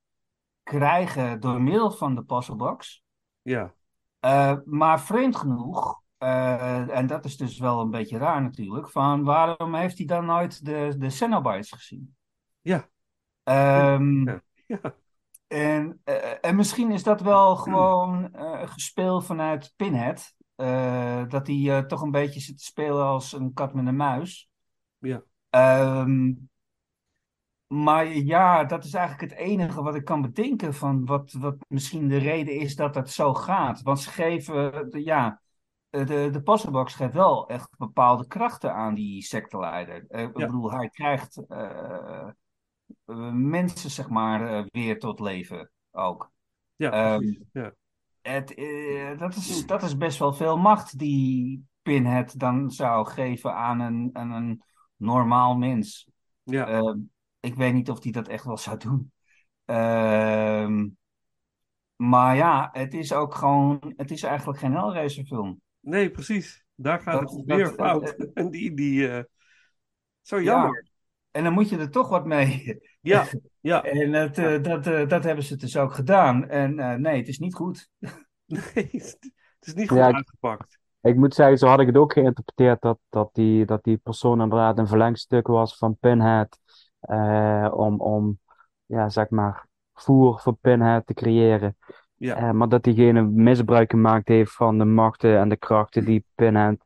krijgen 0.63 1.41
door 1.41 1.63
middel 1.63 1.91
van 1.91 2.15
de 2.15 2.23
puzzlebox. 2.25 3.03
Ja, 3.43 3.75
Eh, 4.21 4.57
maar 4.65 5.01
vreemd 5.01 5.37
genoeg, 5.37 6.02
eh, 6.23 6.97
en 6.97 7.07
dat 7.07 7.25
is 7.25 7.37
dus 7.37 7.59
wel 7.59 7.81
een 7.81 7.91
beetje 7.91 8.19
raar 8.19 8.43
natuurlijk, 8.43 8.91
van 8.91 9.25
waarom 9.25 9.75
heeft 9.75 9.99
hij 9.99 10.07
dan 10.07 10.27
nooit 10.27 10.65
de, 10.65 10.95
de 10.99 11.11
Cenobites 11.11 11.71
gezien? 11.71 12.15
ja, 12.61 12.89
Ehm, 13.43 14.29
ja. 14.29 14.43
ja. 14.67 14.81
En, 15.47 16.01
eh, 16.05 16.33
en 16.41 16.57
misschien 16.57 16.91
is 16.91 17.03
dat 17.03 17.21
wel 17.21 17.57
gewoon 17.57 18.35
eh, 18.35 18.69
gespeeld 18.69 19.27
vanuit 19.27 19.73
Pinhead. 19.77 20.35
dat 21.29 21.47
hij 21.47 21.85
toch 21.87 22.03
een 22.03 22.11
beetje 22.11 22.41
zit 22.41 22.59
te 22.59 22.65
spelen 22.65 23.05
als 23.05 23.33
een 23.33 23.53
kat 23.53 23.75
met 23.75 23.87
een 23.87 23.97
muis. 23.97 24.51
Ja. 24.99 25.23
Ehm, 25.51 26.33
maar 27.67 28.07
ja, 28.07 28.65
dat 28.65 28.85
is 28.85 28.95
eigenlijk 28.95 29.33
het 29.33 29.41
enige 29.41 29.83
wat 29.83 29.95
ik 29.95 30.05
kan 30.05 30.23
bedenken 30.23 30.75
van 30.75 31.05
wat, 31.05 31.33
wat 31.33 31.57
misschien 31.69 32.09
de 32.09 32.19
reden 32.19 32.55
is 32.55 32.77
dat 32.77 32.95
dat 32.95 33.11
zo 33.11 33.35
gaat. 33.35 33.83
Want 33.83 34.01
ze 34.01 34.11
geven, 34.11 34.89
ja, 35.05 35.41
de, 35.93 36.29
de 36.33 36.43
puzzlebox 36.43 36.95
geeft 36.95 37.15
wel 37.15 37.49
echt 37.49 37.69
bepaalde 37.79 38.27
krachten 38.27 38.75
aan 38.75 38.95
die 38.95 39.23
secteleider. 39.23 40.05
Eh, 40.09 40.23
ik 40.23 40.33
bedoel, 40.33 40.71
hij 40.73 40.89
krijgt 40.89 41.47
eh, 41.49 42.29
eh, 43.05 43.31
mensen, 43.33 43.91
zeg 43.91 44.09
maar, 44.09 44.49
eh, 44.59 44.65
weer 44.71 44.99
tot 44.99 45.21
leven 45.21 45.71
ook. 45.91 46.31
ja, 46.77 46.91
Ehm, 46.91 47.35
ja. 47.53 47.75
Het, 48.21 48.55
eh, 48.55 49.19
dat, 49.19 49.35
is, 49.35 49.67
dat 49.67 49.83
is 49.83 49.97
best 49.97 50.19
wel 50.19 50.33
veel 50.33 50.57
macht 50.57 50.99
die 50.99 51.65
Pinhead 51.83 52.39
dan 52.39 52.71
zou 52.71 53.07
geven 53.07 53.55
aan 53.55 53.81
een, 53.81 54.11
aan 54.13 54.31
een 54.31 54.63
normaal 54.97 55.57
mens. 55.57 56.09
ja. 56.43 56.67
Ehm, 56.67 56.99
ik 57.41 57.55
weet 57.55 57.73
niet 57.75 57.91
of 57.91 58.03
hij 58.03 58.13
dat 58.13 58.29
echt 58.29 58.45
wel 58.45 58.57
zou 58.59 58.77
doen. 58.79 59.13
Ehm, 59.65 60.89
maar 61.97 62.37
ja, 62.37 62.69
het 62.73 62.95
is 62.95 63.13
ook 63.13 63.35
gewoon, 63.35 63.93
het 63.97 64.11
is 64.11 64.23
eigenlijk 64.23 64.59
geen 64.59 64.73
Hellraiser 64.73 65.25
film. 65.25 65.61
Nee, 65.83 66.11
precies. 66.11 66.65
Daar 66.75 67.01
gaat 67.01 67.21
Dat- 67.21 67.31
het 67.33 67.45
weer 67.45 67.69
fout. 67.73 68.15
en 68.35 68.51
die, 68.51 68.75
die 68.75 69.09
eh, 69.09 69.23
zo 70.21 70.37
Ja. 70.37 70.43
jammer. 70.43 70.91
En 71.31 71.45
dan 71.45 71.53
moet 71.53 71.69
je 71.69 71.79
er 71.79 71.91
toch 71.91 72.09
wat 72.09 72.27
mee. 72.27 72.79
Ja, 73.01 73.27
ja. 73.61 73.83
En 73.85 74.13
het, 74.13 74.39
eh, 74.39 74.63
dat, 74.63 74.87
eh, 74.87 75.09
dat 75.09 75.25
hebben 75.25 75.45
ze 75.45 75.57
dus 75.57 75.77
ook 75.77 75.95
gedaan. 75.95 76.49
En 76.49 76.79
eh, 76.79 76.95
nee, 76.95 77.17
het 77.19 77.29
is 77.29 77.39
niet 77.39 77.55
goed. 77.55 77.89
Nee, 78.47 78.89
het 78.91 79.67
is 79.67 79.75
niet 79.75 79.89
goed 79.89 79.99
Ja, 79.99 80.09
ik- 80.09 80.15
uitgepakt. 80.15 80.79
Ik 81.01 81.17
moet 81.17 81.35
zeggen, 81.35 81.59
zo 81.59 81.67
had 81.67 81.81
ik 81.81 81.87
het 81.87 81.97
ook 81.97 82.13
geïnterpreteerd 82.13 82.81
dat, 82.81 82.99
dat, 83.09 83.35
die, 83.35 83.65
dat 83.65 83.85
die 83.85 83.97
persoon 83.97 84.41
inderdaad 84.41 84.79
een 84.79 84.87
verlengstuk 84.87 85.47
was 85.47 85.77
van 85.77 85.97
Pinhead. 86.01 86.59
eh, 87.01 87.69
om, 87.75 88.01
om, 88.01 88.39
ja, 88.87 89.09
zeg 89.09 89.31
maar, 89.31 89.67
voer 89.95 90.41
voor 90.41 90.57
Pinhead 90.61 91.07
te 91.07 91.15
creëren. 91.15 91.77
Ja, 92.23 92.37
Eh, 92.37 92.51
maar 92.51 92.69
dat 92.69 92.83
diegene 92.83 93.23
misbruik 93.23 93.91
gemaakt 93.91 94.29
heeft 94.29 94.53
van 94.53 94.79
de 94.79 94.85
machten 94.85 95.39
en 95.39 95.49
de 95.49 95.57
krachten 95.57 96.05
die 96.05 96.25
Pinhead 96.35 96.77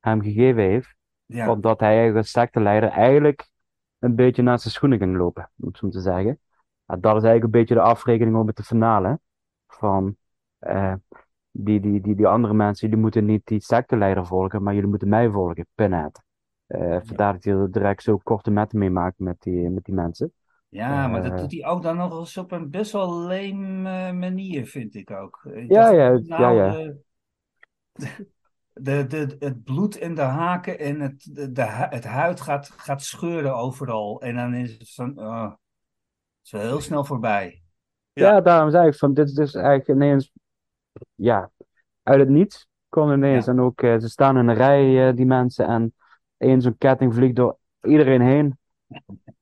hem 0.00 0.22
gegeven 0.22 0.62
heeft. 0.62 0.94
Ja, 1.26 1.50
Omdat 1.50 1.80
hij 1.80 1.88
eigenlijk 1.88 2.18
als 2.18 2.30
secteleider 2.30 2.88
eigenlijk 2.88 3.50
een 3.98 4.14
beetje 4.14 4.42
naast 4.42 4.62
zijn 4.62 4.74
schoenen 4.74 4.98
ging 4.98 5.16
lopen, 5.16 5.50
om 5.60 5.68
het 5.68 5.76
zo 5.76 5.88
te 5.88 6.00
zeggen. 6.00 6.40
Dat 6.86 7.04
is 7.04 7.10
eigenlijk 7.10 7.44
een 7.44 7.50
beetje 7.50 7.74
de 7.74 7.80
afrekening 7.80 8.36
op 8.36 8.46
met 8.46 8.56
de 8.56 8.62
finale. 8.62 9.20
Van 9.66 10.16
eh, 10.58 10.94
die, 11.50 11.80
die, 11.80 12.00
die, 12.00 12.14
die 12.14 12.26
andere 12.26 12.54
mensen, 12.54 12.88
jullie 12.88 13.02
moeten 13.02 13.24
niet 13.24 13.46
die 13.46 13.60
secteleider 13.60 14.26
volgen, 14.26 14.62
maar 14.62 14.74
jullie 14.74 14.88
moeten 14.88 15.08
mij 15.08 15.30
volgen, 15.30 15.66
Pinhead. 15.74 16.22
Eh 16.66 16.98
vandaar 17.02 17.32
dat 17.32 17.44
hij 17.44 17.54
er 17.54 17.70
direct 17.72 18.02
zo 18.02 18.16
korte 18.16 18.50
metten 18.50 18.78
mee 18.78 18.90
maakt 18.90 19.18
met 19.18 19.36
die, 19.42 19.70
met 19.70 19.84
die 19.84 19.94
mensen. 19.94 20.32
Ja, 20.72 21.08
maar 21.08 21.22
dat 21.22 21.32
eh, 21.32 21.38
doet 21.38 21.52
hij 21.52 21.66
ook 21.66 21.82
dan 21.82 21.96
nog 21.96 22.18
eens 22.18 22.36
op 22.36 22.52
een 22.52 22.70
best 22.70 22.92
wel 22.92 23.18
leem 23.18 23.86
eh, 23.86 24.12
manier, 24.12 24.66
vind 24.66 24.94
ik 24.94 25.10
ook. 25.10 25.44
Ik 25.44 25.70
Ja, 25.70 25.92
dacht, 25.92 26.26
ja, 26.26 26.36
nou, 26.38 26.56
ja, 26.56 26.66
ja. 26.66 26.78
eh, 26.78 26.90
de, 28.72 29.06
de, 29.06 29.36
het 29.38 29.64
bloed 29.64 29.96
in 29.96 30.14
de 30.14 30.20
haken 30.20 30.78
en 30.78 31.00
het, 31.00 31.28
de, 31.32 31.52
de, 31.52 31.64
het 31.66 32.04
huid 32.04 32.40
gaat, 32.40 32.70
gaat 32.76 33.02
scheuren 33.02 33.54
overal. 33.56 34.20
En 34.22 34.34
dan 34.34 34.54
is 34.54 34.78
het 34.78 34.94
van, 34.94 35.18
oh, 35.18 35.44
het 35.44 35.58
is 36.42 36.50
wel 36.50 36.60
heel 36.60 36.80
snel 36.80 37.04
voorbij. 37.04 37.62
Ja. 38.12 38.28
Ja, 38.28 38.40
daarom 38.40 38.70
zei 38.70 38.86
ik 38.88 38.94
van, 38.94 39.14
dit 39.14 39.28
is 39.28 39.34
dus 39.34 39.54
eigenlijk 39.54 39.88
ineens, 39.88 40.32
ja, 41.14 41.50
uit 42.02 42.18
het 42.18 42.28
niets 42.28 42.66
kwam 42.88 43.12
ineens. 43.12 43.46
En 43.46 43.60
ook, 43.60 43.82
eh, 43.82 43.98
ze 43.98 44.08
staan 44.08 44.38
in 44.38 44.48
een 44.48 44.54
rij, 44.54 45.08
eh, 45.08 45.16
die 45.16 45.26
mensen, 45.26 45.66
en 45.66 45.94
één 46.36 46.60
zo'n 46.60 46.78
ketting 46.78 47.14
vliegt 47.14 47.36
door 47.36 47.58
iedereen 47.82 48.20
heen. 48.20 48.58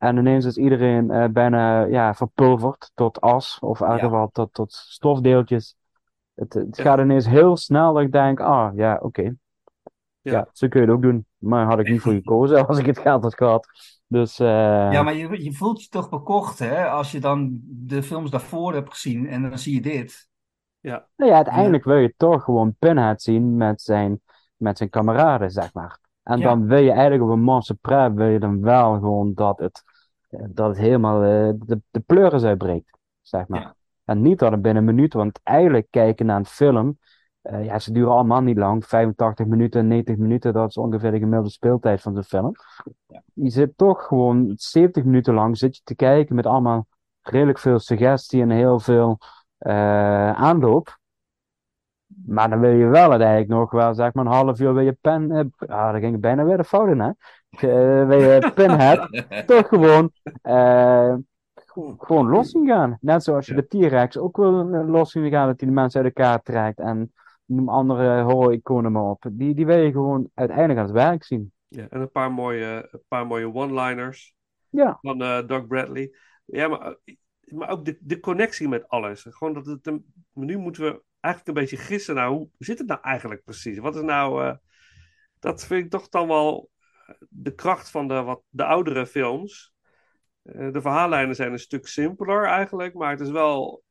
En 0.00 0.16
ineens 0.16 0.44
is 0.44 0.56
iedereen 0.56 1.10
eh, 1.10 1.28
bijna, 1.28 1.84
ja, 1.84 2.14
verpulverd 2.14 2.90
tot 2.94 3.20
as, 3.20 3.58
of 3.60 3.80
in 3.80 3.86
elk 3.86 3.98
Ja. 3.98 4.04
geval 4.04 4.30
tot, 4.32 4.54
tot 4.54 4.72
stofdeeltjes. 4.72 5.76
Het, 6.34 6.54
het 6.54 6.76
Ja. 6.78 6.84
gaat 6.84 6.98
ineens 6.98 7.26
heel 7.26 7.56
snel 7.56 7.92
dat 7.94 8.02
ik 8.02 8.12
denk, 8.12 8.40
ah, 8.40 8.76
ja, 8.76 8.98
oké. 9.02 9.34
Ja. 10.22 10.32
Ja, 10.32 10.48
zo 10.52 10.68
kun 10.68 10.80
je 10.80 10.86
het 10.86 10.96
ook 10.96 11.02
doen. 11.02 11.26
Maar 11.38 11.66
had 11.66 11.78
ik 11.78 11.88
niet 11.88 12.00
voor 12.02 12.12
gekozen 12.12 12.66
als 12.68 12.78
ik 12.78 12.86
het 12.86 12.98
geld 12.98 13.22
had 13.22 13.34
gehad. 13.34 13.68
Dus, 14.06 14.38
eh, 14.38 14.46
Ja, 14.46 15.02
maar 15.02 15.14
je, 15.14 15.42
je 15.44 15.52
voelt 15.52 15.82
je 15.82 15.88
toch 15.88 16.08
bekocht, 16.08 16.58
hè? 16.58 16.88
Als 16.88 17.10
je 17.12 17.20
dan 17.20 17.60
de 17.64 18.02
films 18.02 18.30
daarvoor 18.30 18.74
hebt 18.74 18.90
gezien 18.92 19.26
en 19.28 19.42
dan 19.42 19.58
zie 19.58 19.74
je 19.74 19.80
dit. 19.80 20.28
ja, 20.80 21.08
Nou 21.16 21.30
ja, 21.30 21.36
uiteindelijk 21.36 21.84
wil 21.84 21.96
je 21.96 22.14
toch 22.16 22.44
gewoon 22.44 22.76
Pinhead 22.78 23.22
zien 23.22 23.56
met 23.56 23.82
zijn 23.82 24.20
met 24.56 24.78
zijn 24.78 24.90
kameraden, 24.90 25.50
zeg 25.50 25.72
maar. 25.74 25.98
En 26.22 26.38
Ja. 26.40 26.48
dan 26.48 26.66
wil 26.66 26.78
je 26.78 26.90
eigenlijk 26.92 27.22
op 27.22 27.30
een 27.48 27.62
supreme, 27.62 28.14
wil 28.14 28.26
je 28.28 28.38
dan 28.38 28.60
wel 28.60 28.92
gewoon 28.92 29.34
dat 29.34 29.58
het, 29.58 29.82
dat 30.30 30.68
het 30.68 30.78
helemaal 30.78 31.22
eh, 31.22 31.54
de, 31.56 31.80
de 31.90 32.00
pleuris 32.00 32.44
uitbreekt, 32.44 32.98
zeg 33.20 33.48
maar. 33.48 33.60
Ja. 33.60 33.74
En 34.04 34.22
niet 34.22 34.38
dat 34.38 34.52
het 34.52 34.62
binnen 34.62 34.88
een 34.88 34.94
minuut, 34.94 35.12
want 35.12 35.40
eigenlijk 35.42 35.86
kijken 35.90 36.26
naar 36.26 36.36
een 36.36 36.46
film, 36.46 36.98
eh, 37.42 37.64
ja, 37.64 37.78
ze 37.78 37.92
duren 37.92 38.12
allemaal 38.12 38.40
niet 38.40 38.56
lang, 38.56 38.86
85 38.86 39.46
minuten, 39.46 39.86
90 39.86 40.16
minuten, 40.16 40.52
dat 40.52 40.68
is 40.68 40.76
ongeveer 40.76 41.10
de 41.10 41.18
gemiddelde 41.18 41.50
speeltijd 41.50 42.00
van 42.00 42.14
zo'n 42.14 42.22
film. 42.22 42.52
Ja. 43.06 43.22
Je 43.34 43.50
zit 43.50 43.76
toch 43.76 44.06
gewoon 44.06 44.52
70 44.56 45.04
minuten 45.04 45.34
lang 45.34 45.58
zit 45.58 45.76
je 45.76 45.82
te 45.84 45.94
kijken 45.94 46.34
met 46.34 46.46
allemaal 46.46 46.86
redelijk 47.20 47.58
veel 47.58 47.78
suggestie 47.78 48.42
en 48.42 48.50
heel 48.50 48.78
veel 48.78 49.18
eh, 49.58 50.32
aanloop. 50.32 50.98
Maar 52.26 52.50
dan 52.50 52.60
wil 52.60 52.70
je 52.70 52.86
wel 52.86 53.10
uiteindelijk 53.10 53.50
nog 53.50 53.70
wel, 53.70 53.94
zeg 53.94 54.12
maar, 54.12 54.26
een 54.26 54.32
half 54.32 54.60
uur 54.60 54.74
wil 54.74 54.84
je 54.84 54.96
pen... 55.00 55.52
ah, 55.56 55.68
daar 55.68 56.00
ging 56.00 56.14
ik 56.14 56.20
bijna 56.20 56.44
weer 56.44 56.56
de 56.56 56.64
fout 56.64 56.88
in, 56.88 57.00
hè? 57.00 57.10
Eh, 57.50 58.06
wil 58.06 58.18
je 58.20 58.50
pinhead 58.54 59.08
toch 59.46 59.68
gewoon, 59.68 60.10
eh, 60.42 61.14
gewoon, 61.98 62.28
los 62.28 62.50
zien 62.50 62.66
gaan. 62.66 62.98
Net 63.00 63.22
zoals 63.24 63.46
je 63.46 63.54
Ja. 63.54 63.60
de 63.60 63.66
T-Rex 63.66 64.18
ook 64.18 64.36
wil 64.36 64.72
eh, 64.74 64.88
los 64.88 65.10
zien 65.12 65.30
gaan, 65.30 65.46
dat 65.46 65.60
hij 65.60 65.68
de 65.68 65.74
mensen 65.74 66.02
uit 66.04 66.14
elkaar 66.16 66.42
trekt. 66.42 66.78
En 66.78 67.12
noem 67.44 67.68
andere 67.68 68.22
horror-iconen 68.22 68.92
maar 68.92 69.02
op. 69.02 69.24
Die, 69.32 69.54
die 69.54 69.66
wil 69.66 69.76
je 69.76 69.90
gewoon 69.92 70.30
uiteindelijk 70.34 70.78
aan 70.78 70.84
het 70.84 70.94
werk 70.94 71.24
zien. 71.24 71.52
Ja, 71.68 71.86
en 71.90 72.00
een 72.00 72.10
paar 72.10 72.32
mooie, 72.32 72.88
een 72.90 73.02
paar 73.08 73.26
mooie 73.26 73.54
one-liners 73.54 74.34
Ja, 74.68 74.98
van 75.00 75.22
eh, 75.22 75.46
Doug 75.46 75.66
Bradley. 75.66 76.14
Ja, 76.44 76.68
maar, 76.68 76.80
eh, 77.04 77.14
maar 77.44 77.68
ook 77.68 77.84
de, 77.84 77.98
de 78.00 78.20
connectie 78.20 78.68
met 78.68 78.88
alles. 78.88 79.26
Gewoon 79.28 79.54
dat 79.54 79.66
het 79.66 79.86
een, 79.86 80.04
nu 80.32 80.56
moeten 80.58 80.82
we 80.82 81.02
eigenlijk 81.20 81.56
een 81.58 81.62
beetje 81.64 81.84
gissen. 81.84 82.14
Nou, 82.14 82.34
hoe 82.36 82.48
zit 82.58 82.78
het 82.78 82.86
nou 82.88 83.00
eigenlijk 83.02 83.44
precies? 83.44 83.78
Wat 83.78 83.96
is 83.96 84.02
nou. 84.02 84.44
eh, 84.44 84.54
dat 85.38 85.66
vind 85.66 85.84
ik 85.84 85.90
toch 85.90 86.08
dan 86.08 86.28
wel 86.28 86.70
eh, 86.78 86.79
de 87.28 87.54
kracht 87.54 87.90
van 87.90 88.08
de, 88.08 88.22
wat, 88.22 88.42
de 88.48 88.64
oudere 88.64 89.06
films. 89.06 89.72
Eh, 90.42 90.72
de 90.72 90.80
verhaallijnen 90.80 91.34
zijn 91.34 91.52
een 91.52 91.58
stuk 91.58 91.86
simpeler 91.86 92.44
eigenlijk, 92.44 92.94
maar 92.94 93.10
het 93.10 93.20
is 93.20 93.30
wel 93.30 93.82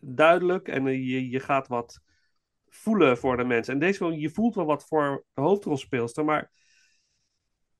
duidelijk 0.00 0.68
en 0.68 0.86
eh, 0.86 0.94
je, 0.94 1.28
je 1.28 1.40
gaat 1.40 1.68
wat 1.68 2.00
voelen 2.68 3.18
voor 3.18 3.36
de 3.36 3.44
mensen. 3.44 3.74
En 3.74 3.80
deze 3.80 3.98
film, 3.98 4.12
je 4.12 4.30
voelt 4.30 4.54
wel 4.54 4.64
wat 4.64 4.86
voor 4.86 5.24
de 5.34 5.40
hoofdrolspeelster, 5.40 6.24
maar 6.24 6.50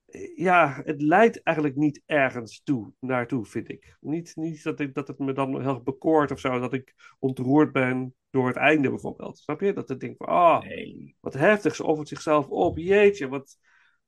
eh, 0.07 0.37
ja, 0.37 0.83
het 0.85 1.03
leidt 1.03 1.43
eigenlijk 1.43 1.77
niet 1.77 2.03
ergens 2.07 2.63
toe, 2.63 2.93
naartoe, 3.01 3.45
vind 3.45 3.69
ik. 3.69 3.97
Niet, 4.01 4.33
niet 4.37 4.63
dat, 4.63 4.81
ik, 4.81 4.95
dat 4.95 5.09
het 5.09 5.19
me 5.19 5.33
dan 5.33 5.61
heel 5.61 5.83
bekoort 5.83 6.31
of 6.31 6.41
zo, 6.41 6.59
dat 6.59 6.73
ik 6.73 6.95
ontroerd 7.19 7.73
ben 7.73 8.15
door 8.31 8.47
het 8.47 8.57
einde 8.57 8.91
bijvoorbeeld. 8.91 9.39
Snap 9.39 9.61
je? 9.61 9.73
Dat 9.73 9.91
ik 9.91 10.01
denk 10.01 10.17
van, 10.17 10.27
ah, 10.27 10.63
Nee. 10.63 11.17
wat 11.21 11.35
heftig, 11.35 11.75
ze 11.75 11.85
offert 11.85 12.09
zichzelf 12.09 12.49
op, 12.49 12.79
jeetje, 12.79 13.29
wat, 13.29 13.59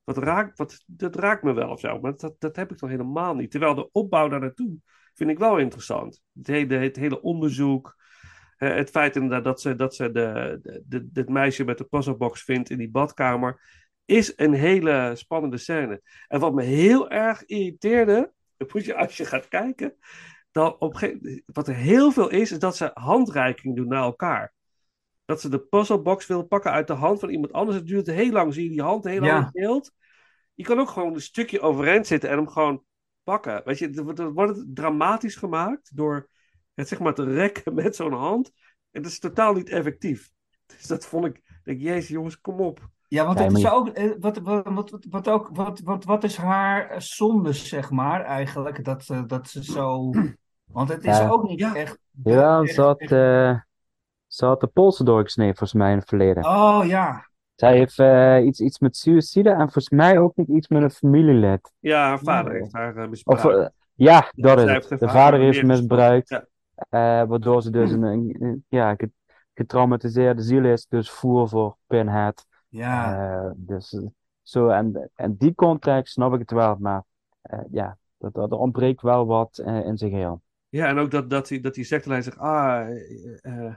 wat 0.06 0.18
raakt, 0.18 0.58
wat, 0.58 0.84
dat 0.86 1.16
raakt 1.16 1.42
me 1.42 1.52
wel 1.52 1.70
of 1.70 1.80
zo. 1.80 2.00
Maar 2.00 2.16
dat, 2.16 2.34
dat 2.38 2.56
heb 2.56 2.70
ik 2.70 2.78
dan 2.78 2.88
helemaal 2.88 3.34
niet. 3.34 3.50
Terwijl 3.50 3.74
de 3.74 3.90
opbouw 3.92 4.28
daar 4.28 4.40
naartoe 4.40 4.76
vind 5.14 5.30
ik 5.30 5.38
wel 5.38 5.58
interessant. 5.58 6.22
Het 6.34 6.46
hele, 6.46 6.74
het 6.74 6.96
hele 6.96 7.22
onderzoek, 7.22 7.96
het 8.56 8.90
feit 8.90 9.16
inderdaad 9.16 9.44
dat 9.44 9.60
ze, 9.60 9.74
dat 9.74 9.94
ze 9.94 10.10
de, 10.10 10.58
de, 10.86 11.10
dit 11.12 11.28
meisje 11.28 11.64
met 11.64 11.78
de 11.78 11.84
puzzlebox 11.84 12.42
vindt 12.42 12.70
in 12.70 12.78
die 12.78 12.90
badkamer, 12.90 13.60
is 14.04 14.32
een 14.36 14.52
hele 14.52 15.12
spannende 15.14 15.58
scène. 15.58 16.02
En 16.28 16.40
wat 16.40 16.54
me 16.54 16.62
heel 16.62 17.10
erg 17.10 17.44
irriteerde, 17.44 18.32
moet 18.72 18.84
je 18.84 18.96
als 18.96 19.16
je 19.16 19.24
gaat 19.24 19.48
kijken, 19.48 19.94
dan 20.50 20.76
op 20.78 21.12
wat 21.46 21.68
er 21.68 21.74
heel 21.74 22.12
veel 22.12 22.30
is, 22.30 22.52
is 22.52 22.58
dat 22.58 22.76
ze 22.76 22.90
handreiking 22.94 23.76
doen 23.76 23.88
naar 23.88 24.02
elkaar. 24.02 24.54
Dat 25.26 25.40
ze 25.40 25.48
de 25.48 25.58
puzzlebox 25.60 26.26
wil 26.26 26.42
pakken 26.42 26.70
uit 26.70 26.86
de 26.86 26.92
hand 26.92 27.20
van 27.20 27.28
iemand 27.30 27.52
anders. 27.52 27.76
Het 27.76 27.86
duurt 27.86 28.06
heel 28.06 28.32
lang, 28.32 28.54
zie 28.54 28.62
je 28.64 28.70
die 28.70 28.82
hand 28.82 29.04
heel 29.04 29.20
lang 29.20 29.32
Ja. 29.32 29.38
in 29.44 29.50
beeld. 29.52 29.92
Je 30.54 30.64
kan 30.64 30.78
ook 30.80 30.88
gewoon 30.88 31.14
een 31.14 31.20
stukje 31.20 31.60
overeind 31.60 32.06
zitten 32.06 32.30
en 32.30 32.36
hem 32.36 32.48
gewoon 32.48 32.82
pakken. 33.24 33.62
Weet 33.64 33.78
je, 33.78 33.86
het 33.86 33.98
wordt- 34.32 34.56
het 34.56 34.74
dramatisch 34.74 35.36
gemaakt 35.36 35.96
door 35.96 36.28
het 36.74 36.88
zeg 36.88 36.98
maar 36.98 37.14
te 37.14 37.24
rekken 37.24 37.74
met 37.74 37.96
zo'n 37.96 38.12
hand. 38.12 38.50
En 38.90 39.02
dat 39.02 39.10
is 39.10 39.18
totaal 39.18 39.52
niet 39.54 39.68
effectief. 39.68 40.30
Dus 40.66 40.86
dat 40.86 41.06
vond 41.06 41.24
ik, 41.24 41.42
denk, 41.64 41.80
jezus 41.80 42.08
jongens, 42.08 42.40
kom 42.40 42.60
op. 42.60 42.88
Ja, 43.08 43.24
want 43.26 43.38
het 43.38 43.56
is 43.58 43.70
ook, 43.70 43.88
eh, 43.88 44.10
wat, 44.18 44.38
wat, 44.38 44.64
wat, 44.68 44.96
wat, 45.10 45.28
ook, 45.28 45.48
wat, 45.52 45.80
wat, 45.80 46.04
wat 46.04 46.24
is 46.24 46.36
haar 46.36 46.90
eh, 46.90 47.00
zonde, 47.00 47.52
zeg 47.52 47.90
maar, 47.90 48.20
eigenlijk, 48.24 48.84
dat, 48.84 49.06
dat 49.26 49.48
ze 49.48 49.64
zo... 49.64 50.10
Want 50.72 50.88
het 50.88 51.04
is 51.04 51.16
Ja. 51.18 51.28
ook 51.28 51.48
niet 51.48 51.58
Ja. 51.58 51.74
echt... 51.74 51.98
ja 52.24 52.62
echt- 52.62 52.74
ze 54.36 54.44
had, 54.46 54.60
de 54.60 54.66
polsen 54.66 55.04
doorgesneden 55.04 55.56
volgens 55.56 55.78
mij 55.78 55.90
in 55.92 55.98
het 55.98 56.08
verleden. 56.08 56.44
Oh, 56.44 56.80
ja. 56.86 57.26
Zij 57.54 57.76
heeft 57.76 57.98
eh, 57.98 58.44
iets, 58.44 58.60
iets 58.60 58.78
met 58.78 58.96
suïcide 58.96 59.50
en 59.50 59.56
volgens 59.58 59.88
mij 59.88 60.18
ook 60.18 60.36
niet 60.36 60.48
iets 60.48 60.68
met 60.68 60.82
een 60.82 60.90
familielid. 60.90 61.72
Ja, 61.78 62.08
haar 62.08 62.18
vader 62.18 62.52
Ja. 62.54 62.58
heeft 62.60 62.72
haar 62.72 62.96
eh, 62.96 63.08
misbruikt. 63.08 63.44
Of, 63.44 63.52
eh, 63.52 63.66
ja, 63.94 64.30
dat 64.34 64.58
is 64.60 64.70
het. 64.88 65.00
De 65.00 65.08
vader 65.08 65.40
heeft 65.40 65.62
misbruikt, 65.62 66.28
Ja. 66.28 66.46
eh, 66.74 67.28
waardoor 67.28 67.62
ze 67.62 67.70
dus 67.70 67.90
een, 67.90 68.02
een- 68.02 68.36
een- 68.40 68.64
ja, 68.68 68.94
ge- 68.94 69.10
getraumatiseerde 69.54 70.42
ziel 70.42 70.64
is, 70.64 70.86
dus 70.86 71.10
voer 71.10 71.48
voor 71.48 71.76
Pinhead. 71.86 72.46
Ja. 72.68 73.18
Eh, 73.44 73.50
dus 73.56 74.00
zo, 74.42 74.68
en, 74.68 75.10
en 75.14 75.36
die 75.36 75.54
context 75.54 76.12
snap 76.12 76.32
ik 76.32 76.38
het 76.40 76.50
wel, 76.50 76.76
maar 76.78 77.02
eh, 77.42 77.58
ja, 77.70 77.96
dat, 78.18 78.34
dat, 78.34 78.50
er 78.50 78.58
ontbreekt 78.58 79.02
wel 79.02 79.26
wat 79.26 79.58
eh, 79.58 79.86
in 79.86 79.96
zijn 79.96 80.10
geheel. 80.10 80.40
Ja, 80.68 80.86
en 80.86 80.98
ook 80.98 81.10
dat, 81.10 81.30
dat, 81.30 81.48
die, 81.48 81.60
dat 81.60 81.74
die 81.74 81.84
sectelijn 81.84 82.22
zegt, 82.22 82.38
ah, 82.38 82.88
eh, 83.40 83.74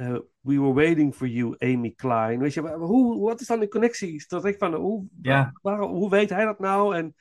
eh, 0.00 0.18
we 0.40 0.58
were 0.58 0.72
waiting 0.72 1.14
for 1.14 1.26
you, 1.26 1.54
Amy 1.58 1.90
Klein. 1.96 2.38
Weet 2.38 2.54
je, 2.54 2.60
hoe, 2.60 3.20
wat 3.20 3.40
is 3.40 3.46
dan 3.46 3.60
de 3.60 3.68
connectie? 3.68 4.24
Dat 4.28 4.44
ik 4.44 4.58
van, 4.58 4.74
hoe, 4.74 5.06
Ja. 5.22 5.52
hoe 5.62 6.10
weet 6.10 6.30
hij 6.30 6.44
dat 6.44 6.58
nou? 6.58 6.96
En, 6.96 7.14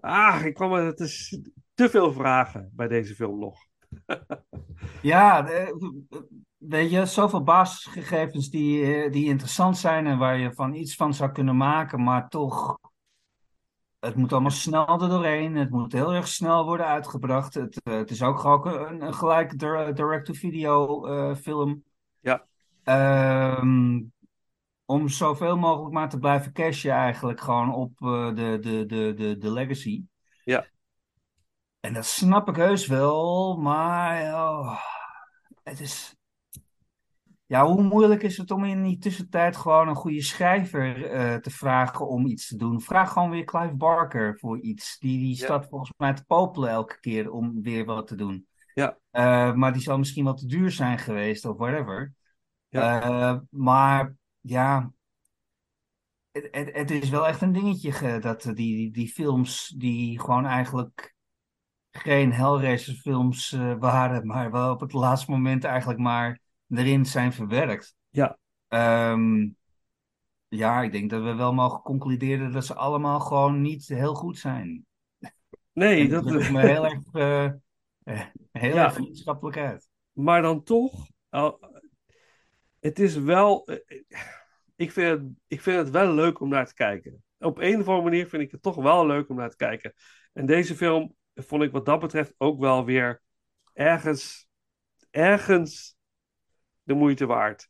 ah, 0.00 0.44
ik 0.44 0.54
kwam, 0.54 0.72
het 0.72 1.00
is 1.00 1.40
te 1.74 1.88
veel 1.88 2.12
vragen 2.12 2.70
bij 2.74 2.88
deze 2.88 3.14
film 3.14 3.38
nog. 3.38 3.58
Ja, 5.02 5.46
weet 6.56 6.90
je, 6.90 7.06
zoveel 7.06 7.42
basisgegevens 7.42 8.50
die, 8.50 8.84
eh, 8.94 9.12
die 9.12 9.26
interessant 9.26 9.78
zijn 9.78 10.06
en 10.06 10.18
waar 10.18 10.38
je 10.38 10.52
van 10.52 10.74
iets 10.74 10.96
van 10.96 11.14
zou 11.14 11.32
kunnen 11.32 11.56
maken, 11.56 12.02
maar 12.02 12.28
toch, 12.28 12.78
het 13.98 14.14
moet 14.14 14.32
allemaal 14.32 14.50
snel 14.50 14.86
er 15.02 15.08
doorheen. 15.08 15.56
Het 15.56 15.70
moet 15.70 15.92
heel 15.92 16.12
erg 16.14 16.28
snel 16.28 16.64
worden 16.64 16.86
uitgebracht. 16.86 17.54
Het, 17.54 17.80
eh, 17.82 17.94
het 17.94 18.10
is 18.10 18.22
ook 18.22 18.38
gewoon 18.38 18.66
een, 18.66 19.02
een 19.02 19.14
gelijk 19.14 19.58
dir- 19.58 19.94
direct-to-video 19.94 21.34
film. 21.34 21.82
Ja. 22.20 22.46
Ehm, 22.84 24.00
om 24.84 25.08
zoveel 25.08 25.56
mogelijk 25.56 25.94
maar 25.94 26.08
te 26.08 26.18
blijven 26.18 26.52
cashen 26.52 26.90
eigenlijk 26.92 27.40
gewoon 27.40 27.74
op 27.74 27.92
eh, 28.02 28.34
de, 28.34 28.58
de, 28.60 28.86
de, 28.86 29.14
de, 29.14 29.38
de 29.38 29.52
legacy. 29.52 30.04
Ja. 30.44 30.66
En 31.80 31.92
dat 31.92 32.06
snap 32.06 32.48
ik 32.48 32.56
heus 32.56 32.86
wel, 32.86 33.56
maar 33.56 34.34
oh, 34.34 34.80
het 35.62 35.80
is. 35.80 36.14
Ja, 37.46 37.66
hoe 37.66 37.82
moeilijk 37.82 38.22
is 38.22 38.36
het 38.36 38.50
om 38.50 38.64
in 38.64 38.82
die 38.82 38.98
tussentijd 38.98 39.56
gewoon 39.56 39.88
een 39.88 39.94
goede 39.94 40.22
schrijver 40.22 41.06
eh, 41.10 41.34
te 41.34 41.50
vragen 41.50 42.08
om 42.08 42.26
iets 42.26 42.46
te 42.48 42.56
doen? 42.56 42.80
Vraag 42.80 43.12
gewoon 43.12 43.30
weer 43.30 43.44
Clive 43.44 43.74
Barker 43.74 44.38
voor 44.38 44.60
iets. 44.60 44.98
Die, 44.98 45.18
die 45.18 45.36
Ja. 45.36 45.44
staat 45.44 45.66
volgens 45.68 45.92
mij 45.96 46.14
te 46.14 46.24
popelen 46.24 46.70
elke 46.70 47.00
keer 47.00 47.30
om 47.30 47.62
weer 47.62 47.84
wat 47.84 48.06
te 48.06 48.14
doen. 48.14 48.46
Ja. 48.74 48.98
Eh, 49.10 49.52
maar 49.52 49.72
die 49.72 49.82
zal 49.82 49.98
misschien 49.98 50.24
wel 50.24 50.34
te 50.34 50.46
duur 50.46 50.70
zijn 50.70 50.98
geweest 50.98 51.44
of 51.44 51.56
whatever. 51.56 52.12
Ja. 52.68 53.02
Eh, 53.02 53.38
maar 53.50 54.14
ja, 54.40 54.92
het, 56.32 56.48
het, 56.50 56.72
het 56.72 56.90
is 56.90 57.08
wel 57.08 57.26
echt 57.26 57.40
een 57.42 57.52
dingetje 57.52 57.92
ge- 57.92 58.18
dat 58.20 58.42
die, 58.42 58.54
die, 58.54 58.90
die 58.90 59.08
films 59.08 59.74
die 59.76 60.20
gewoon 60.20 60.46
eigenlijk 60.46 61.14
geen 61.90 62.32
Hellraiser 62.32 62.94
films 62.94 63.52
eh, 63.52 63.74
waren, 63.78 64.26
maar 64.26 64.50
wel 64.50 64.72
op 64.72 64.80
het 64.80 64.92
laatste 64.92 65.30
moment 65.30 65.64
eigenlijk 65.64 65.98
maar 66.00 66.40
erin 66.68 67.06
zijn 67.06 67.32
verwerkt. 67.32 67.94
Ja. 68.10 68.38
Ehm, 68.68 69.48
ja, 70.48 70.82
ik 70.82 70.92
denk 70.92 71.10
dat 71.10 71.22
we 71.22 71.34
wel 71.34 71.54
mogen 71.54 71.80
concluderen 71.82 72.52
dat 72.52 72.66
ze 72.66 72.74
allemaal 72.74 73.20
gewoon 73.20 73.60
niet 73.60 73.88
heel 73.88 74.14
goed 74.14 74.38
zijn. 74.38 74.86
Nee, 75.72 76.02
En 76.02 76.08
dat, 76.08 76.26
drukt 76.26 76.50
me 76.50 76.60
heel 76.66 76.84
erg, 76.90 77.00
eh, 77.12 77.44
eh, 77.44 77.52
heel 78.52 78.74
Ja. 78.74 78.92
vriendschappelijk 78.92 79.56
uit. 79.56 79.88
maar 80.12 80.42
dan 80.42 80.62
toch, 80.62 81.08
al- 81.28 81.80
het 82.80 82.98
is 82.98 83.16
wel, 83.16 83.66
eh, 83.66 84.00
ik 84.76 84.92
vind 84.92 85.20
het, 85.20 85.28
ik 85.46 85.60
vind 85.60 85.76
het 85.76 85.90
wel 85.90 86.14
leuk 86.14 86.40
om 86.40 86.48
naar 86.48 86.66
te 86.66 86.74
kijken. 86.74 87.22
Op 87.38 87.58
een 87.58 87.80
of 87.80 87.88
andere 87.88 88.02
manier 88.02 88.26
vind 88.28 88.42
ik 88.42 88.50
het 88.50 88.62
toch 88.62 88.76
wel 88.76 89.06
leuk 89.06 89.28
om 89.28 89.36
naar 89.36 89.50
te 89.50 89.56
kijken. 89.56 89.92
En 90.32 90.46
deze 90.46 90.74
film 90.74 91.14
vond 91.34 91.62
ik 91.62 91.72
wat 91.72 91.86
dat 91.86 92.00
betreft 92.00 92.34
ook 92.38 92.60
wel 92.60 92.84
weer 92.84 93.22
ergens, 93.72 94.48
ergens 95.10 95.96
de 96.82 96.94
moeite 96.94 97.26
waard. 97.26 97.68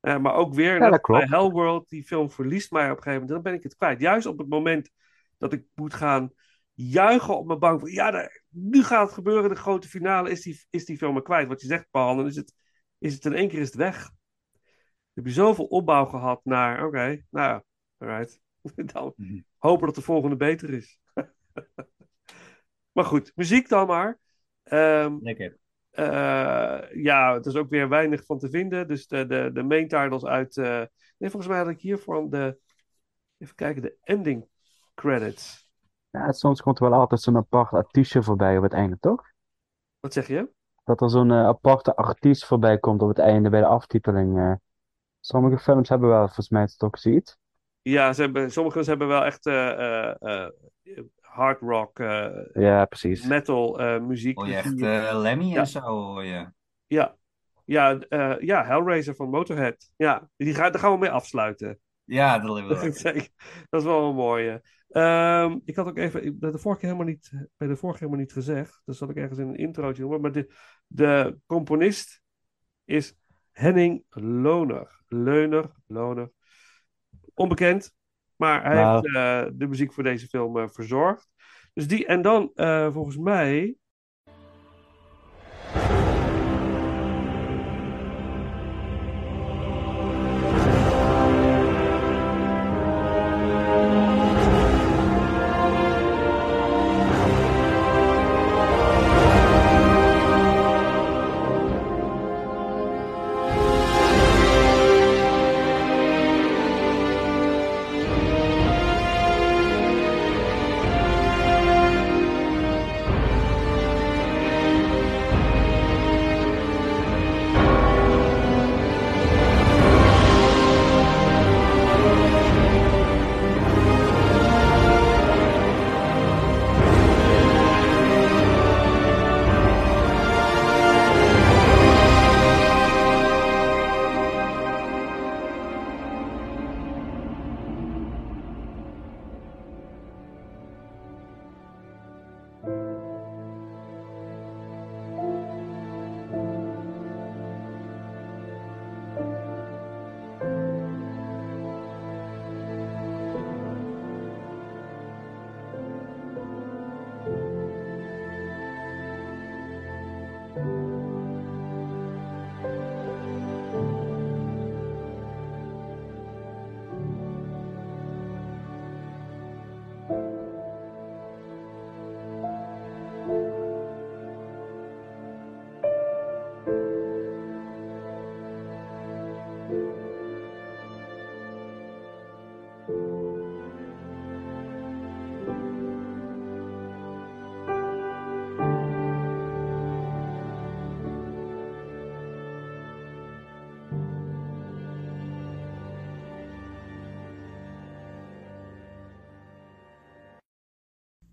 Eh, 0.00 0.18
maar 0.18 0.34
ook 0.34 0.54
weer, 0.54 0.78
dat 0.78 0.90
net 0.90 1.02
bij. 1.02 1.26
Hellworld, 1.28 1.88
die 1.88 2.04
film 2.04 2.30
verliest 2.30 2.70
mij 2.70 2.90
op 2.90 2.96
een 2.96 3.02
gegeven 3.02 3.20
moment. 3.20 3.28
Dan 3.30 3.42
ben 3.42 3.54
ik 3.54 3.62
het 3.62 3.76
kwijt. 3.76 4.00
Juist 4.00 4.26
op 4.26 4.38
het 4.38 4.48
moment 4.48 4.90
dat 5.38 5.52
ik 5.52 5.64
moet 5.74 5.94
gaan 5.94 6.32
juichen 6.88 7.36
op 7.38 7.46
mijn 7.46 7.58
bank. 7.58 7.80
van, 7.80 7.90
Ja, 7.90 8.10
daar- 8.10 8.42
nu 8.48 8.82
gaat 8.82 9.04
het 9.06 9.14
gebeuren. 9.14 9.50
De 9.50 9.56
grote 9.56 9.88
finale 9.88 10.30
is 10.30 10.42
die, 10.42 10.66
is 10.70 10.84
die 10.84 10.96
film 10.96 11.14
me 11.14 11.22
kwijt. 11.22 11.48
Wat 11.48 11.60
je 11.60 11.66
zegt, 11.66 11.86
Paul, 11.90 12.16
dan 12.16 12.26
is 12.26 12.36
het, 12.36 12.54
is 12.98 13.14
het 13.14 13.24
in 13.24 13.34
één 13.34 13.48
keer 13.48 13.58
is 13.60 13.66
het 13.66 13.76
weg. 13.76 14.10
heb 15.14 15.24
je 15.24 15.30
zoveel 15.32 15.64
opbouw 15.64 16.04
gehad 16.04 16.40
naar, 16.44 16.86
oké, 16.86 17.22
nou 17.30 17.48
ja, 17.48 17.64
alright. 17.98 18.40
Dan 18.92 19.12
Mhm. 19.16 19.40
hopen 19.58 19.86
dat 19.86 19.94
de 19.94 20.02
volgende 20.02 20.36
beter 20.36 20.70
is. 20.72 20.98
maar 22.92 23.04
goed, 23.04 23.32
muziek 23.34 23.68
dan 23.68 23.86
maar. 23.86 24.18
Ehm, 24.62 25.16
Lekker. 25.20 25.58
eh, 25.90 26.80
ja, 27.02 27.34
er 27.34 27.46
is 27.46 27.54
ook 27.56 27.70
weer 27.70 27.88
weinig 27.88 28.24
van 28.24 28.38
te 28.38 28.50
vinden. 28.50 28.88
Dus 28.88 29.06
de, 29.06 29.26
de, 29.26 29.50
de 29.52 29.62
main 29.62 29.88
titles 29.88 30.24
uit. 30.24 30.56
eh, 30.56 30.84
nee, 31.18 31.30
volgens 31.30 31.46
mij 31.46 31.58
had 31.58 31.68
ik 31.68 31.80
hier 31.80 31.98
van 31.98 32.30
de. 32.30 32.58
Even 33.38 33.54
kijken, 33.54 33.82
de 33.82 33.96
ending 34.02 34.48
credits. 34.94 35.69
Ja, 36.10 36.32
soms 36.32 36.62
komt 36.62 36.80
er 36.80 36.90
wel 36.90 36.98
altijd 37.00 37.20
zo'n 37.20 37.36
apart 37.36 37.72
artiestje 37.72 38.22
voorbij 38.22 38.56
op 38.56 38.62
het 38.62 38.72
einde, 38.72 38.98
toch? 39.00 39.22
Wat 40.00 40.12
zeg 40.12 40.26
je? 40.26 40.50
Dat 40.84 41.00
er 41.00 41.10
zo'n 41.10 41.30
eh, 41.30 41.46
aparte 41.46 41.96
artiest 41.96 42.44
voorbij 42.46 42.78
komt 42.78 43.02
op 43.02 43.08
het 43.08 43.18
einde 43.18 43.50
bij 43.50 43.60
de 43.60 43.66
aftiteling. 43.66 44.38
eh. 44.38 44.52
Sommige 45.20 45.58
films 45.58 45.88
hebben 45.88 46.08
wel 46.08 46.24
volgens 46.24 46.48
mij 46.48 46.66
toch 46.76 46.98
zoiets. 46.98 47.38
Ja, 47.82 48.12
ze 48.12 48.22
hebben, 48.22 48.50
sommigen 48.50 48.84
hebben 48.84 49.08
wel 49.08 49.24
echt 49.24 49.46
eh, 49.46 49.70
eh, 49.70 50.14
eh, 50.20 50.48
hard 51.20 51.60
rock, 51.60 51.98
eh, 51.98 52.28
Ja, 52.52 52.84
precies. 52.84 53.24
metal 53.24 53.80
eh, 53.80 54.00
muziek. 54.00 54.36
Hoor 54.36 54.48
je 54.48 54.54
echt 54.54 54.82
eh, 54.82 55.18
Lemmy 55.20 55.44
Ja. 55.44 55.58
en 55.60 55.66
zo, 55.66 55.80
hoor 55.80 56.24
je. 56.24 56.52
Ja, 56.86 57.16
ja, 57.64 57.98
eh, 57.98 58.40
ja, 58.40 58.64
Hellraiser 58.64 59.14
van 59.14 59.28
Motorhead. 59.30 59.90
Ja, 59.96 60.28
die 60.36 60.54
ga, 60.54 60.70
daar 60.70 60.80
gaan 60.80 60.92
we 60.92 60.98
mee 60.98 61.10
afsluiten. 61.10 61.80
Ja, 62.10 62.38
dat 62.38 62.54
wil 62.54 62.68
Dat, 62.68 63.02
dat 63.70 63.80
is 63.80 63.86
wel 63.86 64.08
een 64.08 64.14
mooie. 64.14 64.62
Ehm, 64.88 65.58
ik 65.64 65.76
had 65.76 65.86
ook 65.86 65.96
even, 65.98 66.24
ik, 66.24 66.40
de 66.40 66.58
vorige 66.58 66.80
keer 66.80 66.90
helemaal 66.90 67.12
niet, 67.12 67.30
bij 67.56 67.68
de 67.68 67.76
vorige 67.76 67.98
helemaal 67.98 68.20
niet 68.20 68.32
gezegd. 68.32 68.82
Dat 68.84 68.96
zat 68.96 69.10
ik 69.10 69.16
ergens 69.16 69.38
in 69.38 69.48
een 69.48 69.56
introotje 69.56 70.02
noemen. 70.02 70.20
Maar 70.20 70.32
de, 70.32 70.54
de 70.86 71.38
componist 71.46 72.22
is 72.84 73.14
Henning 73.50 74.04
Loner. 74.10 75.00
Leuner, 75.06 75.70
Loner. 75.86 76.30
Onbekend. 77.34 77.94
Maar 78.36 78.62
hij 78.64 78.74
Maar- 78.74 78.94
heeft 78.94 79.14
eh, 79.14 79.52
de 79.58 79.66
muziek 79.66 79.92
voor 79.92 80.02
deze 80.02 80.26
film 80.26 80.58
eh, 80.58 80.68
verzorgd. 80.68 81.28
Dus 81.72 81.86
die, 81.88 82.06
en 82.06 82.22
dan 82.22 82.50
eh, 82.54 82.92
volgens 82.92 83.16
mij. 83.16 83.74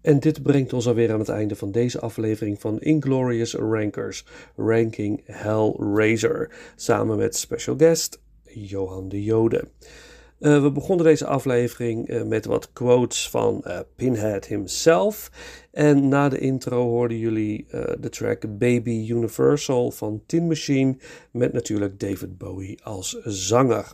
En 0.07 0.19
dit 0.19 0.43
brengt 0.43 0.73
ons 0.73 0.88
alweer 0.88 1.11
aan 1.11 1.19
het 1.19 1.29
einde 1.29 1.55
van 1.55 1.71
deze 1.71 1.99
aflevering 1.99 2.59
van 2.59 2.79
Inglorious 2.79 3.53
Rankers, 3.53 4.25
Ranking 4.55 5.21
Hellraiser, 5.25 6.51
samen 6.75 7.17
met 7.17 7.35
special 7.35 7.75
guest 7.77 8.19
Johan 8.43 9.09
de 9.09 9.23
Jode. 9.23 9.67
Eh, 10.39 10.61
we 10.61 10.71
begonnen 10.71 11.05
deze 11.05 11.25
aflevering 11.25 12.07
eh, 12.07 12.23
met 12.23 12.45
wat 12.45 12.73
quotes 12.73 13.29
van 13.29 13.63
eh, 13.63 13.79
Pinhead 13.95 14.45
himself. 14.45 15.31
En 15.78 16.08
na 16.08 16.30
de 16.30 16.40
intro 16.40 16.84
hoorden 16.84 17.18
jullie 17.18 17.66
eh, 17.70 17.82
de 17.99 18.10
track 18.10 18.58
Baby 18.58 19.08
Universal 19.10 19.91
van 19.91 20.22
Tin 20.26 20.48
Machine, 20.48 20.98
met 21.32 21.54
natuurlijk 21.54 21.99
David 21.99 22.38
Bowie 22.38 22.84
als 22.84 23.20
zanger. 23.24 23.94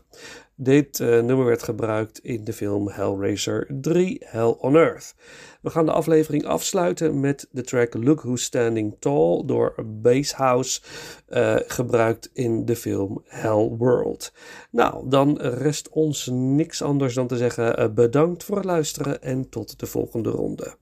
Dit 0.55 0.99
eh, 0.99 1.07
nummer 1.07 1.45
werd 1.45 1.63
gebruikt 1.63 2.19
in 2.19 2.43
de 2.43 2.53
film 2.53 2.89
Hellraiser 2.89 3.67
3 3.81 4.21
Hell 4.25 4.55
on 4.59 4.75
Earth. 4.75 5.15
We 5.61 5.69
gaan 5.69 5.85
de 5.85 5.91
aflevering 5.91 6.45
afsluiten 6.45 7.19
met 7.19 7.47
de 7.51 7.61
track 7.61 7.93
Look 7.93 8.21
Who's 8.21 8.43
Standing 8.43 8.95
Tall 8.99 9.43
door 9.45 9.75
Basshouse, 9.85 10.81
eh 11.27 11.55
gebruikt 11.67 12.29
in 12.33 12.65
de 12.65 12.75
film 12.75 13.23
Hell 13.25 13.69
World. 13.77 14.33
Nou, 14.71 15.09
dan 15.09 15.37
rest 15.37 15.89
ons 15.89 16.29
niks 16.31 16.81
anders 16.81 17.13
dan 17.13 17.27
te 17.27 17.37
zeggen 17.37 17.93
bedankt 17.95 18.43
voor 18.43 18.55
het 18.55 18.65
luisteren 18.65 19.21
en 19.21 19.49
tot 19.49 19.79
de 19.79 19.85
volgende 19.85 20.29
ronde. 20.29 20.81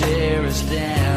dearest 0.00 0.70
down. 0.70 1.07